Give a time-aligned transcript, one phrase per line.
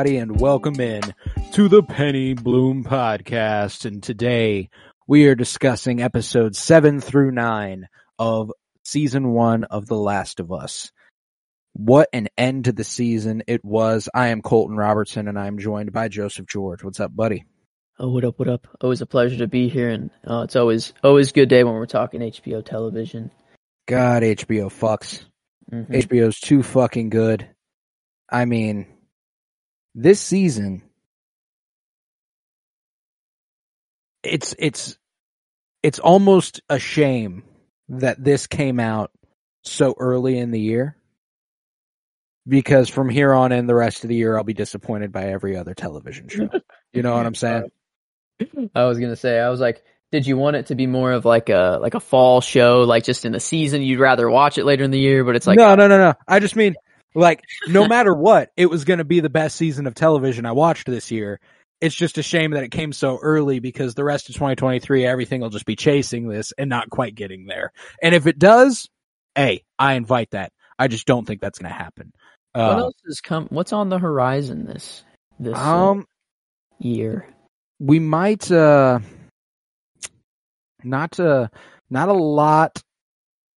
[0.00, 1.02] everybody, and welcome in
[1.52, 3.84] to the Penny Bloom Podcast.
[3.84, 4.70] And today
[5.06, 7.86] we are discussing episodes seven through nine
[8.18, 8.50] of
[8.82, 10.90] season one of The Last of Us.
[11.74, 14.08] What an end to the season it was.
[14.14, 16.82] I am Colton Robertson, and I am joined by Joseph George.
[16.82, 17.44] What's up, buddy?
[17.98, 18.38] Oh, what up?
[18.38, 18.66] What up?
[18.80, 21.84] Always a pleasure to be here, and uh, it's always always good day when we're
[21.84, 23.30] talking HBO television.
[23.86, 25.24] God, HBO fucks.
[25.70, 25.90] Mhm.
[25.90, 27.46] HBO's too fucking good.
[28.30, 28.86] I mean,
[29.94, 30.82] this season,
[34.22, 34.98] it's it's
[35.82, 37.42] it's almost a shame
[37.88, 39.10] that this came out
[39.62, 40.96] so early in the year.
[42.48, 45.56] Because from here on in the rest of the year, I'll be disappointed by every
[45.56, 46.48] other television show.
[46.92, 47.70] You know what I'm saying?
[48.74, 51.24] I was gonna say, I was like, did you want it to be more of
[51.24, 53.80] like a like a fall show, like just in the season?
[53.82, 56.14] You'd rather watch it later in the year, but it's like no, no, no, no.
[56.26, 56.74] I just mean,
[57.14, 60.52] like, no matter what, it was going to be the best season of television I
[60.52, 61.40] watched this year.
[61.80, 65.40] It's just a shame that it came so early because the rest of 2023, everything
[65.40, 67.72] will just be chasing this and not quite getting there.
[68.02, 68.88] And if it does,
[69.34, 70.52] hey, I invite that.
[70.78, 72.12] I just don't think that's going to happen.
[72.52, 73.46] what Uh, else is come?
[73.50, 75.04] What's on the horizon this
[75.38, 76.06] this uh, um,
[76.78, 77.26] year?
[77.78, 78.98] we might, uh,
[80.84, 81.48] not, uh,
[81.88, 82.82] not a lot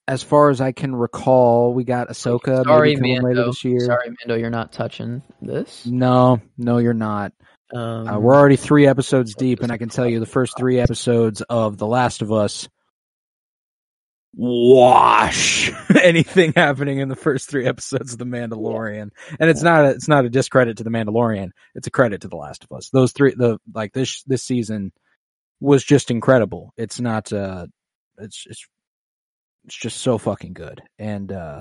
[0.09, 1.75] as far as I can recall.
[1.75, 3.47] We got Ahsoka Sorry, maybe coming later Mando.
[3.47, 3.81] this year.
[3.81, 5.87] Sorry, Mando, you're not touching this.
[5.87, 7.33] No, no, you're not.
[7.73, 10.79] Um, Uh, we're already three episodes deep, and I can tell you the first three
[10.79, 12.69] episodes of The Last of Us
[14.35, 15.71] wash
[16.03, 19.11] anything happening in the first three episodes of The Mandalorian.
[19.39, 21.51] And it's not a, it's not a discredit to The Mandalorian.
[21.75, 22.91] It's a credit to The Last of Us.
[22.91, 24.93] Those three, the like this this season
[25.61, 26.73] was just incredible.
[26.77, 27.67] It's not uh,
[28.19, 28.67] it's it's
[29.65, 30.83] it's just so fucking good.
[30.99, 31.61] And uh,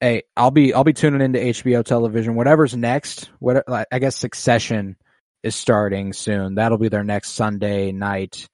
[0.00, 2.34] hey, I'll be I'll be tuning into HBO television.
[2.34, 4.96] Whatever's next, what I guess Succession
[5.42, 6.56] is starting soon.
[6.56, 8.46] That'll be their next Sunday night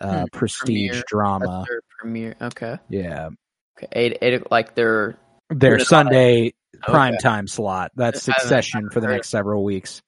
[0.00, 1.04] uh Hmm, prestige premiere.
[1.08, 1.64] drama.
[1.98, 2.36] Premiere.
[2.40, 2.78] Okay.
[2.88, 3.30] Yeah,
[3.76, 3.88] Okay.
[3.92, 5.16] Eight, eight, like their
[5.50, 7.90] it Sunday prime time slot.
[7.96, 10.00] That's Succession for the next several weeks,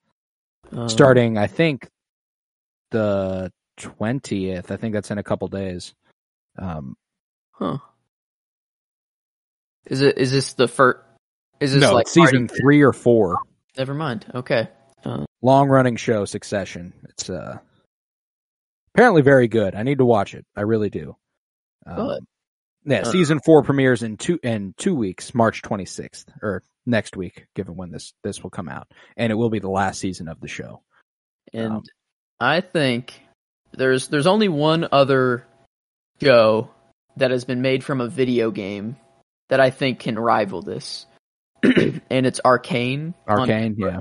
[0.73, 1.89] um, starting I think
[2.91, 4.71] the twentieth.
[4.71, 5.95] I think that's in a couple days.
[6.59, 6.97] Um,
[7.61, 7.79] Huh.
[9.87, 10.19] Is it?
[10.19, 10.99] Is this the first?
[11.61, 13.39] Is this no, like season already- three or four.
[13.77, 14.27] Never mind.
[14.35, 14.69] Okay.
[15.05, 17.57] Uh, long running show succession it's uh
[18.95, 21.17] apparently very good i need to watch it i really do
[21.87, 22.19] um,
[22.85, 23.05] yeah Uh.
[23.11, 27.91] season four premieres in two in two weeks march 26th or next week given when
[27.91, 30.83] this this will come out and it will be the last season of the show
[31.55, 31.83] and Um,
[32.39, 33.19] I think
[33.73, 35.47] there's there's only one other
[36.23, 36.69] show
[37.21, 38.97] that has been made from a video game
[39.49, 41.07] that I think can rival this,
[41.63, 43.15] and it's Arcane.
[43.27, 44.01] arcane yeah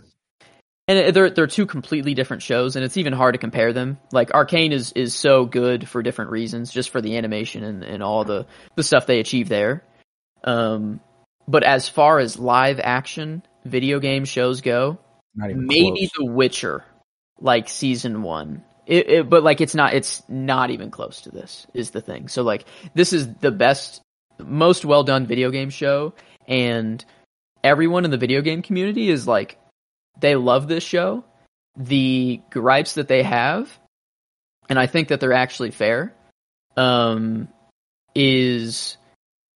[0.89, 3.99] and they're they're two completely different shows, and it's even hard to compare them.
[4.11, 8.01] Like Arcane is is so good for different reasons, just for the animation and, and
[8.01, 9.83] all the the stuff they achieve there.
[10.43, 10.99] Um,
[11.47, 14.97] but as far as live action video game shows go,
[15.35, 16.11] maybe close.
[16.17, 16.83] The Witcher,
[17.39, 18.63] like season one.
[18.89, 22.27] It, it, but like it's not it's not even close to this is the thing.
[22.27, 24.01] So like this is the best,
[24.39, 26.15] most well done video game show,
[26.47, 27.05] and
[27.63, 29.59] everyone in the video game community is like
[30.19, 31.23] they love this show.
[31.77, 33.69] The gripes that they have,
[34.69, 36.15] and I think that they're actually fair,
[36.75, 37.47] um,
[38.15, 38.97] is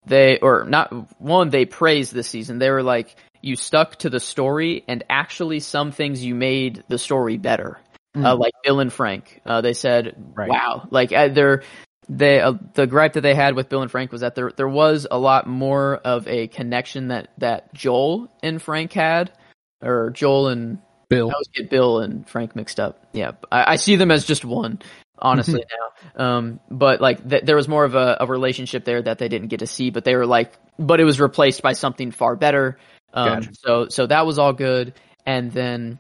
[0.06, 2.60] they or not one they praise this season.
[2.60, 7.00] They were like you stuck to the story, and actually some things you made the
[7.00, 7.80] story better.
[8.16, 8.40] Uh, Mm.
[8.40, 10.50] like Bill and Frank, uh, they said, Right.
[10.50, 11.64] "Wow!" Like uh, they're
[12.10, 14.68] they uh, the gripe that they had with Bill and Frank was that there there
[14.68, 19.32] was a lot more of a connection that that Joel and Frank had,
[19.82, 20.78] or Joel and
[21.10, 23.08] bill I always get Bill and Frank mixed up.
[23.14, 24.80] Yeah, I, I see them as just one,
[25.18, 25.64] honestly
[26.18, 26.24] now.
[26.24, 29.48] Um, but like th- there was more of a, a relationship there that they didn't
[29.48, 32.78] get to see, but they were like, but it was replaced by something far better.
[33.14, 33.50] Um, Gotcha.
[33.56, 34.94] so so that was all good,
[35.26, 36.00] and then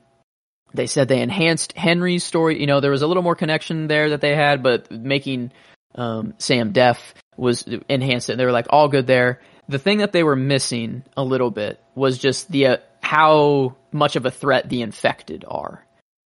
[0.74, 2.60] they said they enhanced Henry's story.
[2.60, 5.52] You know, there was a little more connection there that they had, but making
[5.96, 8.38] um, Sam deaf was enhanced it.
[8.38, 9.42] They were like all good there.
[9.70, 14.16] The thing that they were missing a little bit was just the uh, how much
[14.16, 15.86] of a threat the infected are.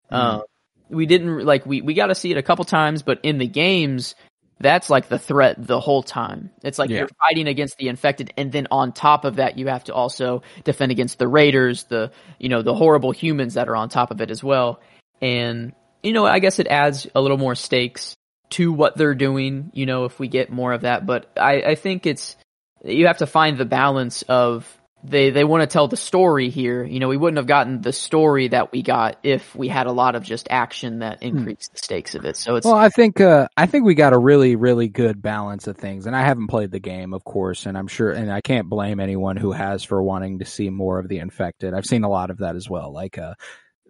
[0.10, 0.44] Um,
[0.90, 3.48] we didn't like we we got to see it a couple times, but in the
[3.48, 4.16] games,
[4.60, 6.50] that's like the threat the whole time.
[6.64, 7.00] It's like Yeah.
[7.00, 10.42] you're fighting against the infected, and then on top of that, you have to also
[10.64, 14.22] defend against the raiders, the you know the horrible humans that are on top of
[14.22, 14.80] it as well.
[15.22, 15.74] And
[16.04, 18.16] you know, I guess it adds a little more stakes
[18.52, 19.72] to what they're doing.
[19.74, 22.36] You know, if we get more of that, but I I think it's
[22.84, 26.84] you have to find the balance of they they want to tell the story here.
[26.84, 29.92] You know, we wouldn't have gotten the story that we got if we had a
[29.92, 32.36] lot of just action that increased the stakes of it.
[32.36, 35.68] So it's Well, I think uh, I think we got a really really good balance
[35.68, 38.42] of things, and I haven't played the game, of course, and I'm sure, and I
[38.42, 41.74] can't blame anyone who has for wanting to see more of the infected.
[41.74, 42.92] I've seen a lot of that as well.
[42.92, 43.36] Like uh,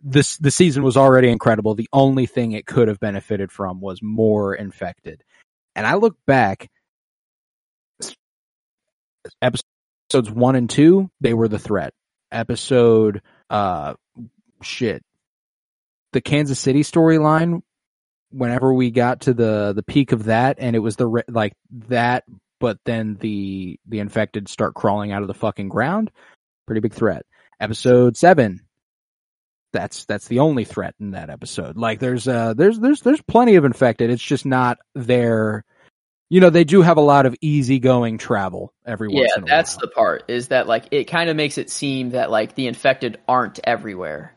[0.03, 1.73] this, the season was already incredible.
[1.73, 5.23] The only thing it could have benefited from was more infected.
[5.75, 6.69] And I look back,
[10.07, 11.93] episodes one and two, they were the threat.
[12.31, 13.95] Episode, uh,
[14.61, 15.03] shit,
[16.13, 17.61] the Kansas City storyline
[18.29, 22.25] whenever we got to the the peak of that and it was the like that
[22.59, 26.11] but then the the infected start crawling out of the fucking ground
[26.65, 27.25] pretty big threat.
[27.59, 28.59] Episode 7
[29.71, 31.77] that's that's the only threat in that episode.
[31.77, 34.09] Like there's uh there's there's there's plenty of infected.
[34.09, 35.63] It's just not there
[36.29, 39.47] you know they do have a lot of easygoing travel every once yeah, in a
[39.47, 42.55] that's while the part is that like it kind of makes it seem that like
[42.55, 44.33] the infected aren't everywhere.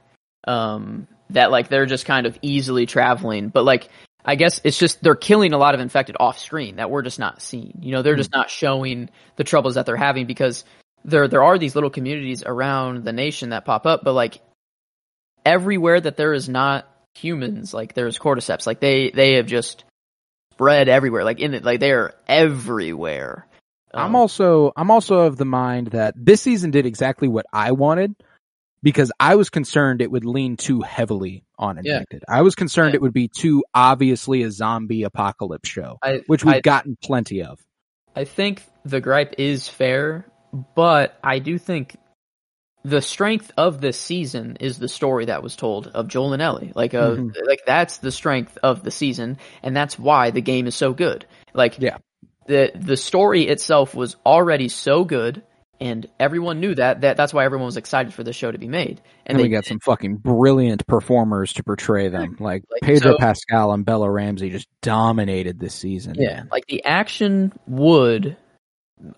[0.46, 3.88] Um, that like they're just kind of easily traveling, but like
[4.24, 7.18] I guess it's just they're killing a lot of infected off screen that we're just
[7.18, 7.78] not seeing.
[7.82, 10.64] You know, they're just not showing the troubles that they're having because
[11.04, 14.40] there there are these little communities around the nation that pop up, but like
[15.44, 19.84] everywhere that there is not humans, like there's cordyceps, like they they have just
[20.60, 23.46] spread everywhere, like in it, like they're everywhere.
[23.94, 27.72] I'm Um, also I'm also of the mind that this season did exactly what I
[27.72, 28.14] wanted
[28.82, 31.94] because I was concerned it would lean too heavily on Yeah.
[31.94, 32.24] infected.
[32.28, 32.96] I was concerned Yeah.
[32.96, 37.42] it would be too obviously a zombie apocalypse show, I, which we've I, gotten plenty
[37.42, 37.58] of.
[38.14, 40.26] I think the gripe is fair,
[40.74, 41.96] but I do think
[42.82, 46.72] the strength of this season is the story that was told of Joel and Ellie.
[46.74, 47.36] Like, uh, Mhm.
[47.46, 51.26] like that's the strength of the season, and that's why the game is so good.
[51.52, 51.98] Like, Yeah.
[52.46, 55.42] the the story itself was already so good,
[55.78, 57.02] and everyone knew that.
[57.02, 59.00] That that's why everyone was excited for the show to be made.
[59.26, 62.36] And, And they we got some fucking brilliant performers to portray them.
[62.40, 66.14] Like, Like, Pedro so- Pascal and Bella Ramsey just dominated this season.
[66.18, 68.36] Yeah, like the action would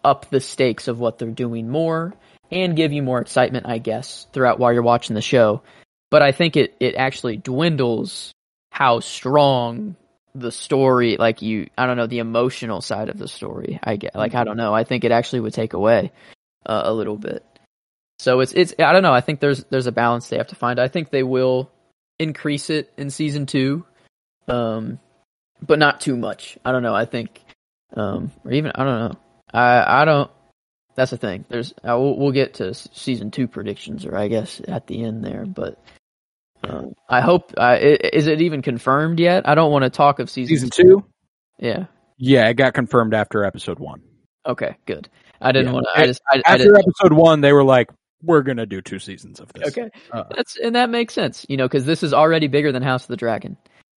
[0.05, 2.15] up the stakes of what they're doing more
[2.53, 5.63] and give you more excitement, I guess, throughout while you're watching the show.
[6.11, 8.33] But I think it it actually dwindles
[8.71, 9.97] how strong
[10.35, 13.79] the story, like you, I don't know, the emotional side of the story.
[13.83, 14.75] I get, like, I don't know.
[14.75, 16.11] I think it actually would take away
[16.65, 17.45] uh, a little bit.
[18.19, 19.13] So it's it's I don't know.
[19.13, 20.79] I think there's there's a balance they have to find.
[20.79, 21.71] I think they will
[22.19, 23.85] increase it in season two,
[24.47, 25.01] um,
[25.61, 26.57] but not too much.
[26.65, 26.95] I don't know.
[26.95, 27.43] I think,
[27.97, 29.19] um, or even I don't know.
[29.53, 30.31] I I don't.
[30.95, 31.45] That's the thing.
[31.49, 35.25] There's uh, we'll, we'll get to season two predictions, or I guess at the end
[35.25, 35.47] there.
[35.47, 35.83] But
[36.65, 37.53] um, I hope.
[37.57, 39.49] Uh, is it even confirmed yet?
[39.49, 41.05] I don't want to talk of season Season two?
[41.59, 41.87] Yeah.
[42.19, 44.03] Yeah, it got confirmed after episode one.
[44.47, 44.77] Okay.
[44.87, 45.09] Good.
[45.41, 45.73] I didn't Yeah.
[45.73, 46.01] want to.
[46.01, 46.21] I just.
[46.29, 46.79] I, I After didn't.
[46.79, 47.89] episode one, they were like,
[48.23, 49.69] we're going to do two seasons of this.
[49.77, 49.91] Okay.
[50.13, 53.03] Uh, That's and that makes sense, you know, because this is already bigger than House
[53.05, 53.57] of the Dragon,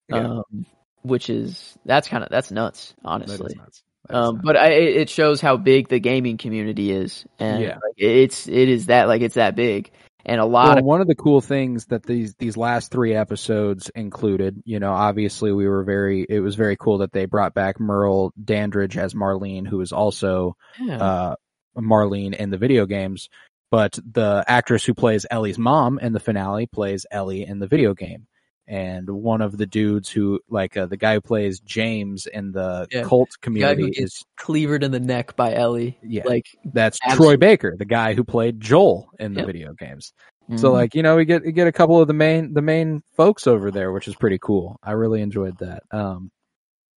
[0.08, 0.26] Yeah.
[0.38, 0.64] um,
[1.02, 3.52] which is that's kind of that's nuts, honestly.
[3.52, 3.82] is nuts.
[4.10, 7.74] Um, but I, it it shows how big the gaming community is, and Yeah.
[7.74, 9.90] like, it's it is that like it's that big,
[10.26, 13.14] and a lot Well, of one of the cool things that these these last three
[13.14, 17.54] episodes included, you know, obviously we were very it was very cool that they brought
[17.54, 21.34] back Merle Dandridge as Marlene, who is also yeah, uh
[21.76, 23.28] Marlene in the video games,
[23.70, 27.92] but the actress who plays Ellie's mom in the finale plays Ellie in the video
[27.94, 28.26] game.
[28.66, 32.86] And one of the dudes who, like, uh, the guy who plays James in the
[32.90, 33.02] Yeah.
[33.02, 37.36] cult community who is, cleavered in the neck by Ellie, yeah, like that's Troy.
[37.36, 40.12] Baker, the guy who played Joel in the video games.
[40.56, 40.72] So mhm.
[40.72, 43.46] like, you know, we get we get a couple of the main the main folks
[43.46, 44.78] over there, which is pretty cool.
[44.82, 45.82] I really enjoyed that.
[45.90, 46.30] Um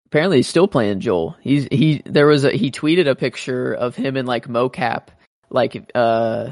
[0.06, 1.36] apparently he's still playing Joel.
[1.40, 5.08] He's he there was a he tweeted a picture of him in like mocap,
[5.50, 6.50] like uh,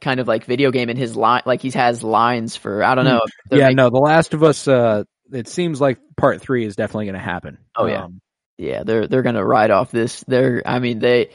[0.00, 3.04] kind of like video game in his line, like he has lines for I don't
[3.04, 3.20] know.
[3.24, 3.56] if Hmm.
[3.56, 7.06] yeah, making- no, The Last of Us uh it seems like part 3 is definitely
[7.06, 7.56] going to happen.
[7.74, 8.04] Oh, yeah.
[8.04, 8.20] Um,
[8.58, 10.22] yeah, they're they're gonna ride off this.
[10.28, 11.30] They're I mean they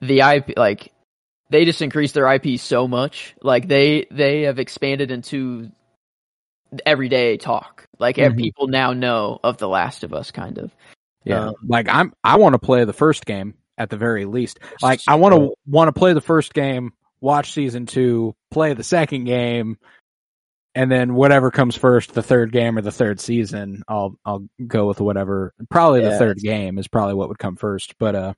[0.00, 0.92] the IP like
[1.50, 3.34] they just increased their IP so much.
[3.42, 5.70] Like they they have expanded into
[6.86, 7.86] everyday talk.
[7.98, 8.36] Like Mhm.
[8.38, 10.70] people now know of The Last of Us, kind of.
[11.24, 11.48] Yeah.
[11.48, 14.58] Um, like I'm I want to play the first game at the very least.
[14.80, 18.84] Like I want to want to play the first game, watch season 2, play the
[18.84, 19.78] second game
[20.74, 24.86] and then whatever comes first, the third game or the third season, I'll I'll go
[24.86, 25.52] with whatever.
[25.70, 28.32] Probably the third game is probably what would come first, but uh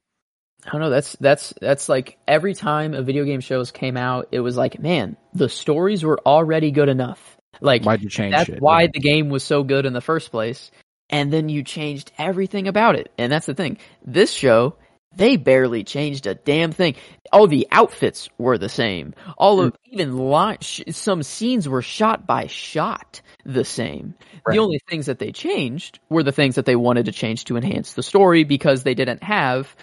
[0.66, 0.90] I don't know.
[0.90, 4.80] That's that's that's like every time a video game shows came out, it was like,
[4.80, 7.36] man, the stories were already good enough.
[7.60, 8.60] Like why'd you change that's it?
[8.60, 8.88] why Yeah.
[8.94, 10.70] the game was so good in the first place.
[11.10, 13.12] And then you changed everything about it.
[13.18, 13.76] And that's the thing.
[14.04, 14.74] This show,
[15.16, 16.94] they barely changed a damn thing.
[17.32, 19.14] All the outfits were the same.
[19.36, 19.76] All of mm.
[19.84, 24.14] even line, sh- some scenes were shot by shot the same.
[24.46, 24.54] Right.
[24.54, 27.56] The only things that they changed were the things that they wanted to change to
[27.56, 29.74] enhance the story because they didn't have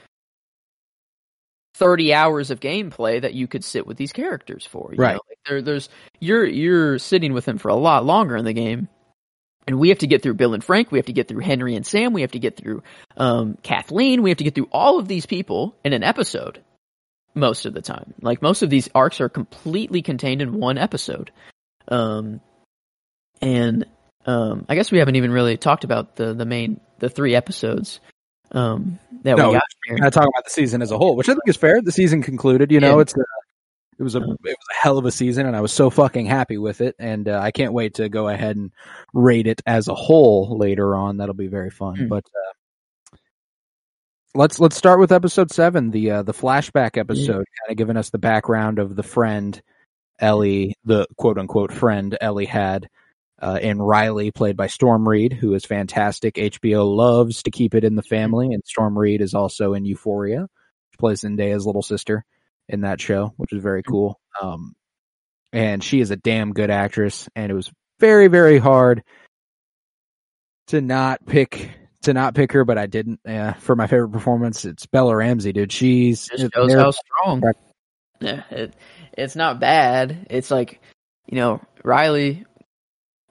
[1.76, 4.92] 30 hours of gameplay that you could sit with these characters for.
[4.94, 5.14] you Right.
[5.14, 5.22] know?
[5.28, 8.88] Like there, there's you're you're sitting with them for a lot longer in the game.
[9.72, 10.92] And we have to get through Bill and Frank.
[10.92, 12.12] We have to get through Henry and Sam.
[12.12, 12.84] We have to get through
[13.16, 14.22] um, Kathleen.
[14.22, 16.62] We have to get through all of these people in an episode.
[17.36, 21.32] Most of the time, like most of these arcs are completely contained in one episode.
[21.88, 22.42] Um,
[23.42, 23.86] and
[24.25, 28.01] um, I guess we haven't even really talked about the the main the three episodes
[28.51, 29.98] um, that No, we got here.
[30.10, 31.82] Talking about the season as a whole, which I think is fair.
[31.82, 33.24] The season concluded, you know, it's a,
[34.01, 36.25] it was a it was a hell of a season, and I was so fucking
[36.25, 38.72] happy with it, and uh, I can't wait to go ahead and
[39.13, 41.17] rate it as a whole later on.
[41.17, 41.98] That'll be very fun.
[41.98, 42.08] Hmm.
[42.08, 43.17] But uh,
[44.34, 48.10] let's let's start with episode seven, the uh, the flashback episode, kind of giving us
[48.10, 49.62] the background of the friend
[50.17, 52.89] Ellie, the quote unquote friend Ellie had.
[53.39, 56.36] Uh, and Riley, played by Storm Reed, who is fantastic.
[56.36, 60.48] HBO loves to keep it in the family, and Storm Reed is also in Euphoria.
[60.98, 62.25] Plays Zendaya's little sister
[62.70, 64.20] in that show, which is very cool.
[64.41, 64.74] Um,
[65.53, 69.03] and she is a damn good actress, and it was very, very hard
[70.68, 71.72] to not pick
[72.03, 73.20] to not pick her, but I didn't.
[73.27, 75.72] Uh, for my favorite performance, it's Bella Ramsey, dude.
[75.72, 77.44] She's just shows how strong.
[78.20, 78.74] Yeah, it,
[79.18, 80.27] it's not bad.
[80.30, 80.82] It's like,
[81.27, 82.46] you know, Riley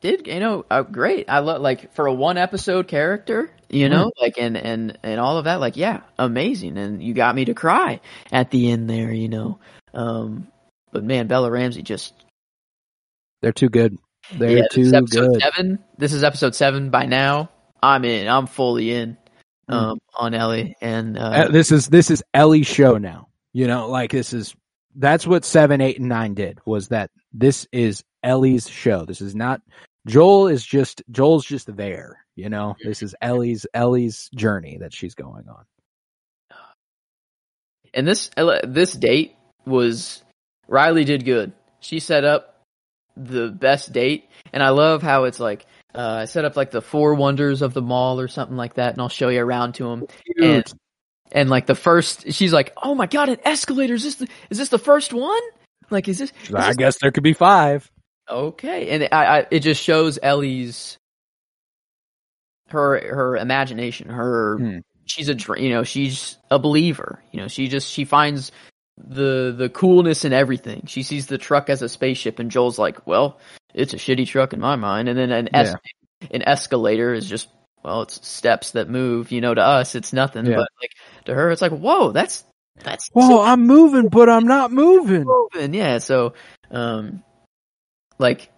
[0.01, 1.27] did, you know, uh, great.
[1.29, 4.11] I love like for a one episode character, you know, Mm.
[4.21, 5.61] like and and and all of that.
[5.61, 6.79] Like, yeah, amazing.
[6.79, 8.01] And you got me to cry
[8.33, 9.59] at the end there, you know.
[9.95, 10.49] Um,
[10.93, 12.15] but man, Bella Ramsey just
[13.43, 13.97] they're too good.
[14.33, 15.41] They're yeah, too episode good.
[15.43, 15.79] seven.
[15.99, 16.91] This is episode seven.
[16.91, 17.51] By now,
[17.83, 18.29] I'm in.
[18.29, 19.17] I'm fully in.
[19.69, 19.75] Mm.
[19.75, 23.29] Um, on Ellie and uh, Uh, this is this is Ellie's show now.
[23.53, 24.55] You know, like this is
[24.97, 29.05] that's what seven, eight, and nine did was that this is Ellie's show.
[29.05, 29.61] This is not
[30.07, 32.25] Joel is just Joel's just there.
[32.37, 35.65] You know, this is Ellie's Ellie's journey that she's going on.
[37.93, 38.31] and this
[38.65, 40.23] this date was
[40.69, 41.53] Riley did good.
[41.81, 42.63] She set up
[43.17, 46.81] the best date, and I love how it's like uh, I set up like the
[46.81, 49.85] four wonders of the mall or something like that, and I'll show you around to
[49.85, 50.07] them.
[50.41, 50.65] And
[51.33, 53.95] and like the first, she's like, "Oh my god, an escalator!
[53.95, 55.43] Is this the, is this the first one?
[55.91, 57.91] Like, is this?" is I this guess there could be five.
[58.31, 60.97] Okay, and I, I, it just shows Ellie's
[62.69, 64.09] her her imagination.
[64.09, 64.79] Her Hmm.
[65.07, 67.23] she's a you know she's a believer.
[67.33, 68.53] You know she just she finds
[68.97, 70.85] the the coolness in everything.
[70.87, 73.39] She sees the truck as a spaceship, and Joel's like, well,
[73.75, 75.09] it's a shitty truck in my mind.
[75.09, 75.75] And then an es-
[76.31, 77.49] an escalator is just
[77.83, 79.33] well, it's steps that move.
[79.33, 80.57] You know, to us it's nothing, Yeah.
[80.57, 80.93] but like
[81.25, 82.45] to her it's like, whoa, that's
[82.85, 85.25] that's Whoa, so I'm moving, but I'm not moving.
[85.25, 85.75] moving.
[85.75, 86.35] Yeah, so
[86.71, 87.25] um
[88.21, 88.51] like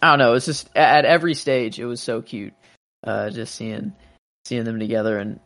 [0.00, 2.54] I don't know, it's just at every stage it was so cute.
[3.06, 3.92] Uh just seeing
[4.44, 5.40] seeing them together and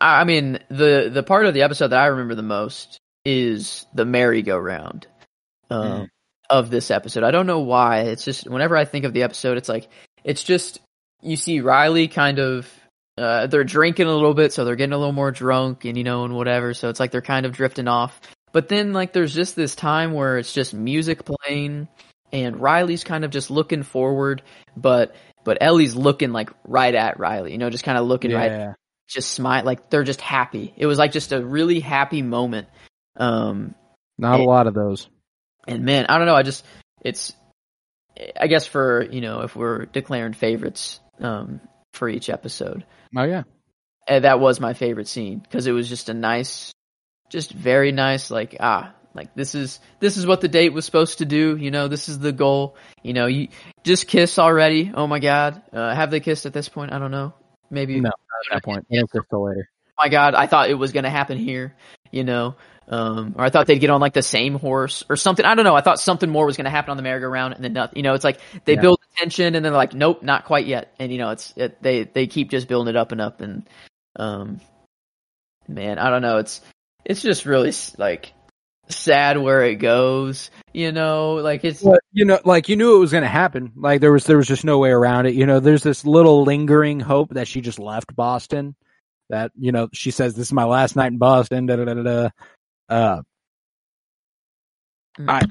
[0.00, 3.86] I I mean the the part of the episode that I remember the most is
[3.94, 5.06] the merry-go-round
[5.70, 6.08] um Mm.
[6.48, 7.22] of this episode.
[7.22, 8.00] I don't know why.
[8.02, 9.88] It's just whenever I think of the episode it's like
[10.24, 10.80] it's just
[11.22, 12.68] you see Riley kind of
[13.18, 16.04] uh, they're drinking a little bit, so they're getting a little more drunk and you
[16.04, 16.72] know and whatever.
[16.72, 18.18] So it's like they're kind of drifting off.
[18.52, 21.86] But then like there's just this time where it's just music playing
[22.32, 24.42] and Riley's kind of just looking forward,
[24.76, 28.50] but but Ellie's looking like right at Riley, you know, just kind of looking right,
[28.50, 28.72] Yeah.
[29.08, 30.72] just smile, like they're just happy.
[30.76, 32.68] It was like just a really happy moment.
[33.16, 33.74] Um,
[34.18, 35.08] Not a lot of those.
[35.66, 36.34] and man, I don't know.
[36.36, 36.64] I just
[37.02, 37.32] it's
[38.38, 41.60] I guess for you know if we're declaring favorites um,
[41.94, 42.84] for each episode,
[43.16, 43.42] Oh yeah.
[44.08, 46.72] that was my favorite scene because it was just a nice,
[47.30, 48.30] just very nice.
[48.30, 51.56] Like ah, like this is this is what the date was supposed to do.
[51.56, 52.76] You know, this is the goal.
[53.02, 53.48] You know, you
[53.84, 54.92] just kiss already.
[54.94, 56.92] Oh my god, uh, have they kissed at this point?
[56.92, 57.32] I don't know.
[57.70, 58.14] Maybe No, At
[58.52, 59.00] that point, Yeah.
[59.02, 59.68] no crystal later.
[59.98, 61.74] my god, I thought it was going to happen here,
[62.10, 62.56] you know,
[62.88, 65.44] um, or I thought they'd get on like the same horse or something.
[65.44, 65.76] I don't know.
[65.76, 67.96] I thought something more was going to happen on the merry-go-round, and then nothing.
[67.96, 68.80] You know, it's like they Yeah.
[68.80, 70.92] build the tension, and then like, nope, not quite yet.
[70.98, 73.68] And you know, it's it, they they keep just building it up and up, and
[74.16, 74.60] um,
[75.68, 76.38] man, I don't know.
[76.38, 76.60] It's
[77.04, 78.32] it's just really like
[78.90, 80.50] sad where it goes.
[80.72, 83.72] You know, like it's But, you know, like you knew it was going to happen.
[83.76, 85.34] Like there was there was just no way around it.
[85.34, 88.76] You know, there's this little lingering hope that she just left Boston.
[89.28, 91.66] That you know, she says this is my last night in Boston.
[91.66, 92.02] Da da da da.
[92.02, 92.30] da.
[92.88, 93.22] Uh,
[95.28, 95.42] I,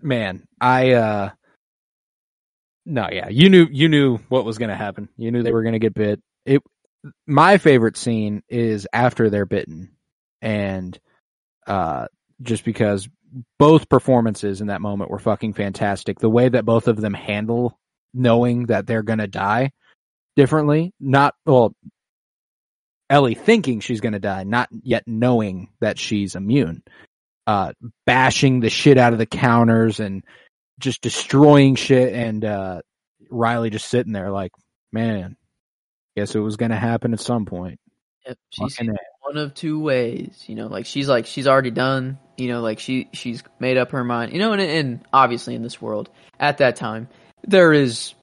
[0.00, 1.30] man, I uh,
[2.86, 5.08] no, yeah, you knew you knew what was going to happen.
[5.16, 6.20] You knew they were going to get bit.
[6.46, 6.62] It.
[7.26, 9.90] My favorite scene is after they're bitten,
[10.40, 10.98] and
[11.66, 12.06] uh,
[12.42, 13.08] just because
[13.58, 16.18] both performances in that moment were fucking fantastic.
[16.18, 17.78] The way that both of them handle
[18.14, 19.72] knowing that they're going to die
[20.36, 21.74] differently, not well
[23.10, 26.82] Ellie thinking she's going to die, not yet knowing that she's immune.
[27.46, 27.72] Uh
[28.04, 30.22] bashing the shit out of the counters and
[30.78, 32.82] just destroying shit and uh
[33.30, 34.52] Riley just sitting there like,
[34.92, 35.36] man,
[36.18, 37.78] guess it was going to happen at some point.
[38.26, 38.78] Yep, she's.
[39.28, 40.44] One of two ways.
[40.46, 42.18] You know, like she's like she's already done.
[42.36, 44.32] You know, like she she's made up her mind.
[44.32, 46.08] You know, and, and obviously in this world
[46.40, 47.08] at that time
[47.46, 48.14] there is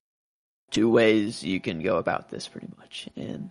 [0.71, 3.07] two ways you can go about this, pretty much.
[3.15, 3.50] And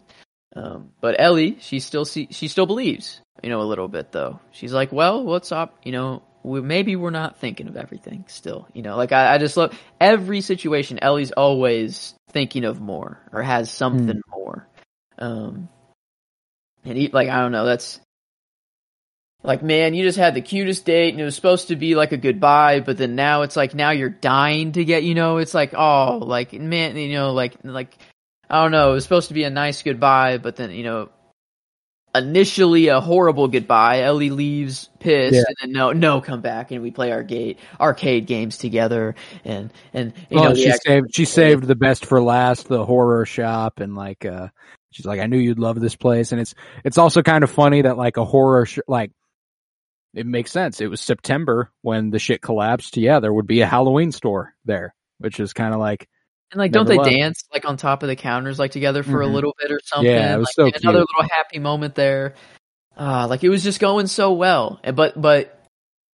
[0.56, 3.20] um, but Ellie, she still see she still believes.
[3.42, 4.40] You know, a little bit though.
[4.52, 5.78] She's like, well, what's up?
[5.84, 6.22] You know.
[6.46, 8.98] We, maybe we're not thinking of everything still, you know.
[8.98, 10.98] Like I, I just love every situation.
[11.00, 14.68] Ellie's always thinking of more or has something more.
[15.18, 15.70] Um,
[16.84, 18.00] and he, like, I don't know, that's
[19.42, 22.12] like, man, you just had the cutest date and it was supposed to be like
[22.12, 25.54] a goodbye, but then now it's like, now you're dying to get, you know, it's
[25.54, 27.96] like, oh, like, man, you know, like, like,
[28.48, 31.10] I don't know, it was supposed to be a nice goodbye, but then, you know,
[32.14, 34.02] initially a horrible goodbye.
[34.02, 35.42] Ellie leaves pissed, Yeah.
[35.48, 39.72] and then no, no, come back, and we play our gate arcade games together, and
[39.92, 43.94] and you know, she saved she saved the best for last, the horror shop, and
[43.94, 44.48] like uh,
[44.94, 46.54] she's like, I knew you'd love this place, and it's
[46.84, 49.10] it's also kind of funny that like a horror sh- like
[50.14, 50.80] it makes sense.
[50.80, 52.96] It was September when the shit collapsed.
[52.96, 56.08] Yeah, there would be a Halloween store there, which is kind of like
[56.52, 57.10] And like, don't they left.
[57.10, 59.32] dance like on top of the counters, like together for a Mhm.
[59.34, 60.10] little bit or something?
[60.10, 62.34] Yeah, it was like, so Another little happy moment there.
[62.96, 64.78] Ah, like it was just going so well.
[64.94, 65.60] But but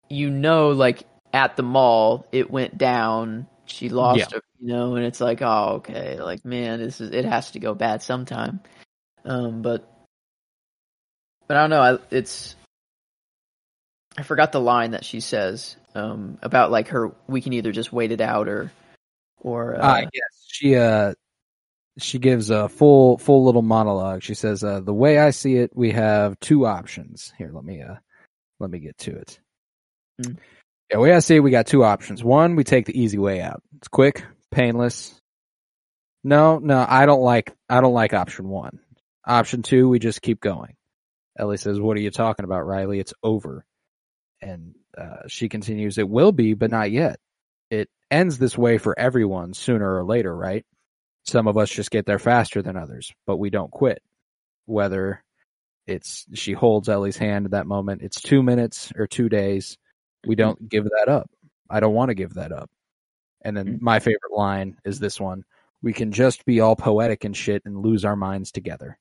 [0.09, 3.47] you know, like at the mall, it went down.
[3.67, 4.27] She lost, Yeah.
[4.33, 7.59] her, you know, and it's like, oh, okay, like man, this is it has to
[7.59, 8.61] go bad sometime.
[9.25, 9.91] Um, but
[11.49, 11.81] but I don't know.
[11.81, 12.55] I, it's
[14.19, 17.13] I forgot the line that she says um about like her.
[17.27, 18.71] We can either just wait it out or
[19.41, 21.15] or uh, uh, yes, she uh
[21.99, 24.23] she gives a full full little monologue.
[24.23, 27.33] She says, uh, "The way I see it, we have two options.
[27.39, 27.97] Here, let me uh
[28.59, 29.41] let me get to it.
[30.23, 30.37] Mm.
[30.91, 32.23] Yeah, the way I see it, we got two options.
[32.23, 33.63] One, we take the easy way out.
[33.77, 35.15] It's quick, painless.
[36.23, 38.81] No, no, I don't like I don't like option one.
[39.27, 40.77] Option two, we just keep going.
[41.39, 43.01] Ellie says, "What are you talking about, Riley?
[43.01, 43.65] It's over."
[44.43, 47.19] And uh, she continues, "It will be, but not yet.
[47.71, 50.65] It ends this way for everyone sooner or later, right?
[51.25, 54.03] Some of us just get there faster than others, but we don't quit.
[54.67, 55.23] Whether
[55.87, 59.79] it's she holds Ellie's hand at that moment, it's two minutes or two days.
[60.27, 61.31] We don't give that up.
[61.69, 62.71] I don't want to give that up.
[63.43, 65.45] And then my favorite line is this one.
[65.83, 68.99] We can just be all poetic and shit and lose our minds together.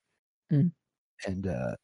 [0.52, 0.72] Mm.
[1.26, 1.76] And uh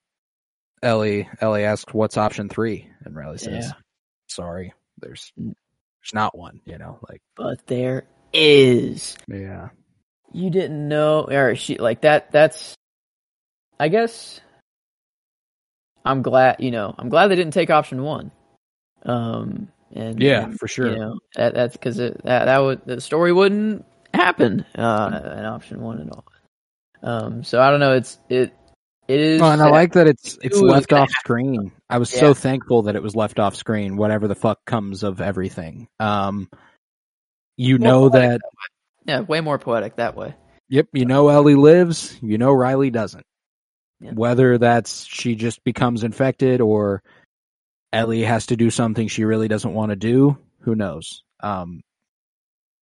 [0.81, 2.89] Ellie Ellie asks, What's option three?
[3.03, 3.71] And Riley says, Yeah.
[4.27, 5.53] Sorry, there's Mm.
[6.01, 9.17] there's not one, you know, like but there is.
[9.27, 9.69] yeah.
[10.33, 12.31] You didn't know, or she like that.
[12.31, 12.75] That's,
[13.79, 14.41] I guess.
[16.03, 18.31] I'm glad, you know, I'm glad they didn't take option one.
[19.03, 20.91] Um, and Yeah, and, for sure.
[20.91, 25.81] You know, that, that's because that that would the story wouldn't happen uh, in option
[25.81, 26.25] one and all.
[27.03, 27.93] Um, so I don't know.
[27.93, 28.53] It's it
[29.07, 29.41] it is.
[29.41, 31.71] Oh, and I like that it's it's it left off screen.
[31.89, 32.21] I was Yeah.
[32.21, 33.97] so thankful that it was left off screen.
[33.97, 35.87] Whatever the fuck comes of everything.
[35.99, 36.49] Um,
[37.57, 38.41] you More know poetic that.
[39.05, 40.33] yeah, way more poetic that way.
[40.69, 42.17] Yep, you know Ellie lives.
[42.23, 43.25] You know Riley doesn't.
[44.01, 44.11] Yeah.
[44.13, 47.03] Whether that's she just becomes infected or
[47.93, 51.23] Ellie has to do something she really doesn't want to do, who knows?
[51.39, 51.81] Um,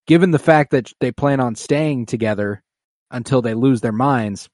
[0.08, 2.62] given the fact that they plan on staying together
[3.12, 4.50] until they lose their minds,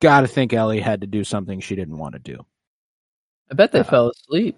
[0.00, 2.44] gotta think Ellie had to do something she didn't want to do.
[3.50, 4.56] I bet they Uh, fell asleep.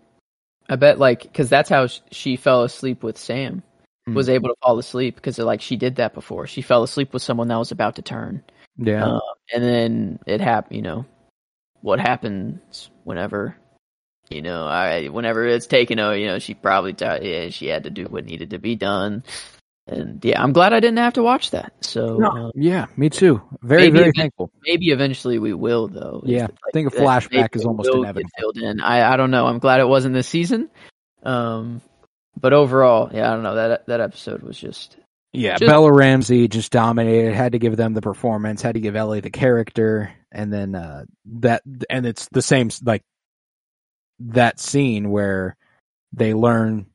[0.68, 3.62] I bet like because that's how she fell asleep with Sam.
[4.06, 4.14] Hmm.
[4.14, 6.46] Was able to fall asleep because like she did that before.
[6.46, 8.42] She fell asleep with someone that was about to turn,
[8.78, 9.04] Yeah.
[9.16, 9.20] uh,
[9.52, 10.76] and then it happened.
[10.76, 11.06] You know,
[11.80, 13.56] what happens whenever,
[14.30, 16.16] you know, I whenever it's taken over.
[16.16, 19.22] You know, she probably t- yeah, she had to do what needed to be done.
[19.86, 21.72] and yeah, I'm glad I didn't have to watch that.
[21.82, 22.46] So No.
[22.48, 23.42] uh, Yeah, me too.
[23.62, 24.50] Very, very thankful.
[24.66, 26.22] maybe eventually we will, though.
[26.24, 28.30] Yeah, the- I think a flashback is almost inevitable.
[28.38, 28.80] Filled in.
[28.80, 29.46] I I don't know.
[29.46, 30.70] I'm glad it wasn't this season.
[31.22, 31.80] Um,
[32.40, 34.96] but overall, yeah, I don't know that that episode was just
[35.32, 37.34] Yeah, Just- Bella Ramsey just dominated.
[37.34, 38.62] Had to give them the performance.
[38.62, 41.04] Had to give Ellie the character, and then uh
[41.40, 43.02] that and it's the same like
[44.20, 45.56] that scene where
[46.12, 46.86] they learn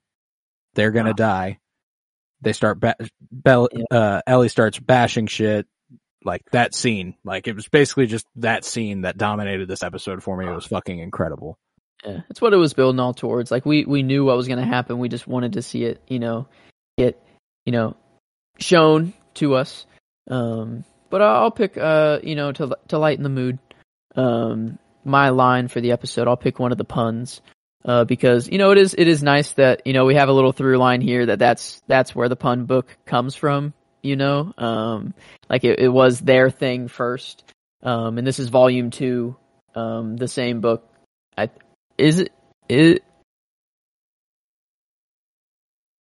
[0.75, 1.13] they're gonna Wow.
[1.13, 1.59] die.
[2.41, 2.95] They start ba-
[3.43, 3.83] Yeah.
[3.91, 5.67] uh, Ellie starts bashing shit.
[6.23, 10.35] Like that scene, like it was basically just that scene that dominated this episode for
[10.35, 10.45] me.
[10.47, 11.57] It was fucking incredible.
[12.05, 13.51] Yeah, it's what it was building all towards.
[13.51, 14.99] Like we we knew what was going to happen.
[14.99, 16.47] We just wanted to see it, you know,
[16.97, 17.21] get
[17.65, 17.95] you know
[18.59, 19.85] shown to us.
[20.29, 23.57] Um, but I'll pick, uh, you know, to to lighten the mood.
[24.15, 27.41] Um, my line for the episode, I'll pick one of the puns.
[27.85, 30.33] Uh, because you know it is it is nice that you know we have a
[30.33, 33.73] little through line here that that's that's where the pun book comes from.
[34.03, 35.13] You know, um,
[35.49, 37.45] like it, it was their thing first.
[37.81, 39.37] Um, and this is volume two.
[39.75, 40.89] Um, the same book.
[41.37, 41.49] I
[41.97, 42.33] is it
[42.67, 43.03] it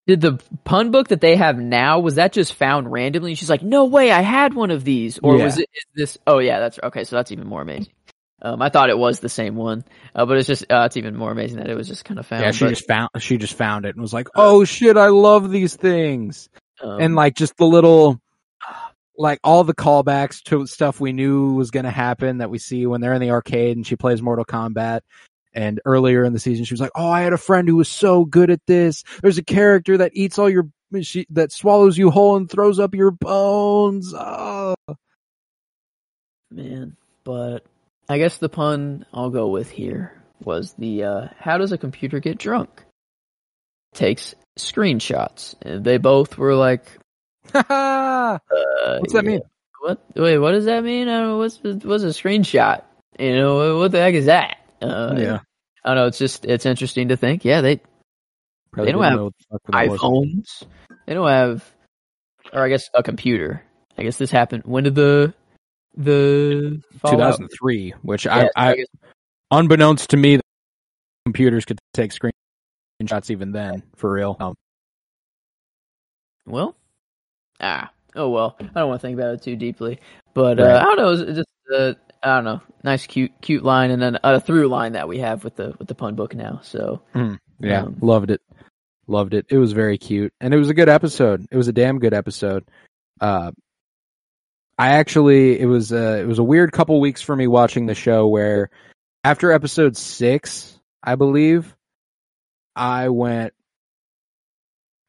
[0.05, 3.35] did the pun book that they have now was that just found randomly?
[3.35, 5.63] She's like, no way, I had one of these, or was Yeah.
[5.63, 6.17] it is this?
[6.25, 7.03] Oh yeah, that's okay.
[7.03, 7.93] So that's even more amazing.
[8.41, 9.83] Um, I thought it was the same one,
[10.15, 12.25] uh, but it's just uh, it's even more amazing that it was just kind of
[12.25, 12.43] found.
[12.43, 15.07] yeah, she but, just found she just found it and was like, "Oh shit, I
[15.07, 16.49] love these things."
[16.81, 18.19] um, and like just the little
[19.17, 22.85] like all the callbacks to stuff we knew was going to happen that we see
[22.85, 25.01] when they're in the arcade and she plays Mortal Kombat.
[25.51, 27.89] And earlier in the season, she was like, "Oh, I had a friend who was
[27.89, 29.03] so good at this.
[29.21, 30.69] There's a character that eats all your
[31.01, 34.75] she, that swallows you whole and throws up your bones." Oh.
[36.51, 37.65] man, but
[38.09, 42.19] I guess the pun I'll go with here was the uh, how does a computer
[42.19, 42.83] get drunk?
[43.93, 45.55] Takes screenshots.
[45.61, 46.85] And they both were like,
[47.51, 48.39] What's uh,
[48.87, 49.21] that yeah.
[49.21, 49.41] mean?
[49.81, 50.01] What?
[50.15, 51.07] Wait, what does that mean?
[51.07, 51.33] I.
[51.33, 52.83] What's what's a screenshot?
[53.17, 54.57] You know, what the heck is that?
[54.81, 55.39] Uh, yeah,
[55.85, 56.07] I don't know.
[56.07, 57.45] It's just it's interesting to think.
[57.45, 57.79] Yeah, they
[58.71, 59.99] Probably don't have know the fuck was.
[59.99, 60.63] iPhones.
[61.05, 61.63] They don't have,
[62.53, 63.63] or I guess a computer.
[63.97, 64.63] I guess this happened.
[64.65, 65.33] When did the
[65.95, 68.85] the Fallout- 2003, which Yeah, so I, I
[69.51, 70.39] unbeknownst to me,
[71.25, 74.37] computers could take screenshots even then, for real.
[74.39, 74.55] Um,
[76.45, 76.75] well,
[77.59, 78.55] ah, oh well.
[78.59, 79.99] I don't want to think about it too deeply,
[80.33, 80.75] but uh, Right.
[80.77, 81.11] I don't know.
[81.13, 82.61] It's just uh, I don't know.
[82.83, 85.87] Nice, cute, cute line, and then a through line that we have with the with
[85.87, 86.59] the pun book now.
[86.63, 87.01] So
[87.59, 88.41] Yeah, Um, loved it.
[89.07, 89.45] Loved it.
[89.49, 90.33] It was very cute.
[90.39, 91.45] And it was a good episode.
[91.51, 92.63] It was a damn good episode.
[93.19, 93.51] Uh
[94.79, 97.95] I actually it was uh it was a weird couple weeks for me watching the
[97.95, 98.69] show where
[99.25, 101.75] after episode 6, I believe,
[102.75, 103.53] I went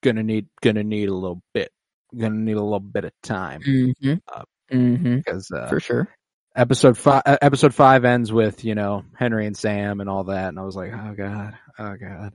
[0.02, 1.70] gonna need gonna need a little bit
[2.18, 4.14] gonna need a little bit of time mm-hmm.
[4.32, 5.16] Uh, Mm-hmm.
[5.16, 6.08] because uh, for sure.
[6.54, 10.48] episode five uh, episode five ends with you know henry and sam and all that
[10.48, 12.34] and i was like oh god oh god